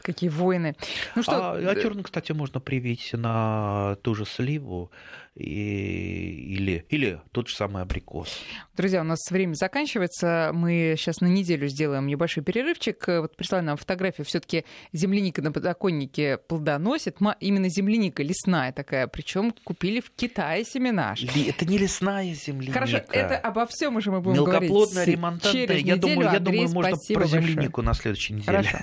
Какие 0.02 0.30
войны. 0.30 0.74
Ну, 1.14 1.22
что... 1.22 1.52
А, 1.52 1.56
а 1.56 1.74
терн, 1.74 2.02
кстати, 2.02 2.32
можно 2.32 2.60
привить 2.60 3.10
на 3.12 3.96
ту 4.02 4.14
же 4.14 4.24
сливу 4.26 4.90
и, 5.34 6.54
или, 6.56 6.84
или 6.90 7.20
тот 7.32 7.48
же 7.48 7.54
самый 7.54 7.82
абрикос. 7.82 8.28
Друзья, 8.76 9.00
у 9.00 9.04
нас 9.04 9.18
время 9.30 9.54
заканчивается. 9.54 10.50
Мы 10.52 10.94
сейчас 10.98 11.20
на 11.20 11.26
неделю 11.26 11.68
сделаем 11.68 12.06
небольшой 12.06 12.42
перерывчик. 12.42 13.04
Вот 13.06 13.36
прислали 13.36 13.64
нам 13.64 13.76
фотографию. 13.76 14.26
все 14.26 14.40
таки 14.40 14.64
земляника 14.92 15.40
на 15.40 15.52
подоконнике 15.52 16.36
плодоносит. 16.36 17.16
Именно 17.40 17.68
земляника 17.68 18.22
лесная 18.22 18.72
такая. 18.72 19.06
Причем 19.06 19.54
купили 19.64 20.00
в 20.00 20.10
Китае 20.10 20.64
семена. 20.64 21.14
Это 21.46 21.64
не 21.64 21.78
лесная 21.78 22.34
земляника. 22.34 22.74
Хорошо, 22.74 22.98
это 23.10 23.38
обо 23.38 23.66
всем 23.66 23.96
уже 23.96 24.10
мы 24.10 24.20
будем 24.20 24.44
говорить. 24.44 24.70
Мелкоплодная, 24.70 25.04
ремонтантная. 25.06 25.76
Я 25.78 25.96
думаю, 25.96 26.32
я 26.32 26.40
думаю, 26.40 26.68
можно 26.70 26.96
про 27.14 27.26
землянику 27.26 27.82
большое. 27.82 27.86
на 27.86 27.94
следующей 27.94 28.34
неделе. 28.34 28.58
Хорошо. 28.58 28.78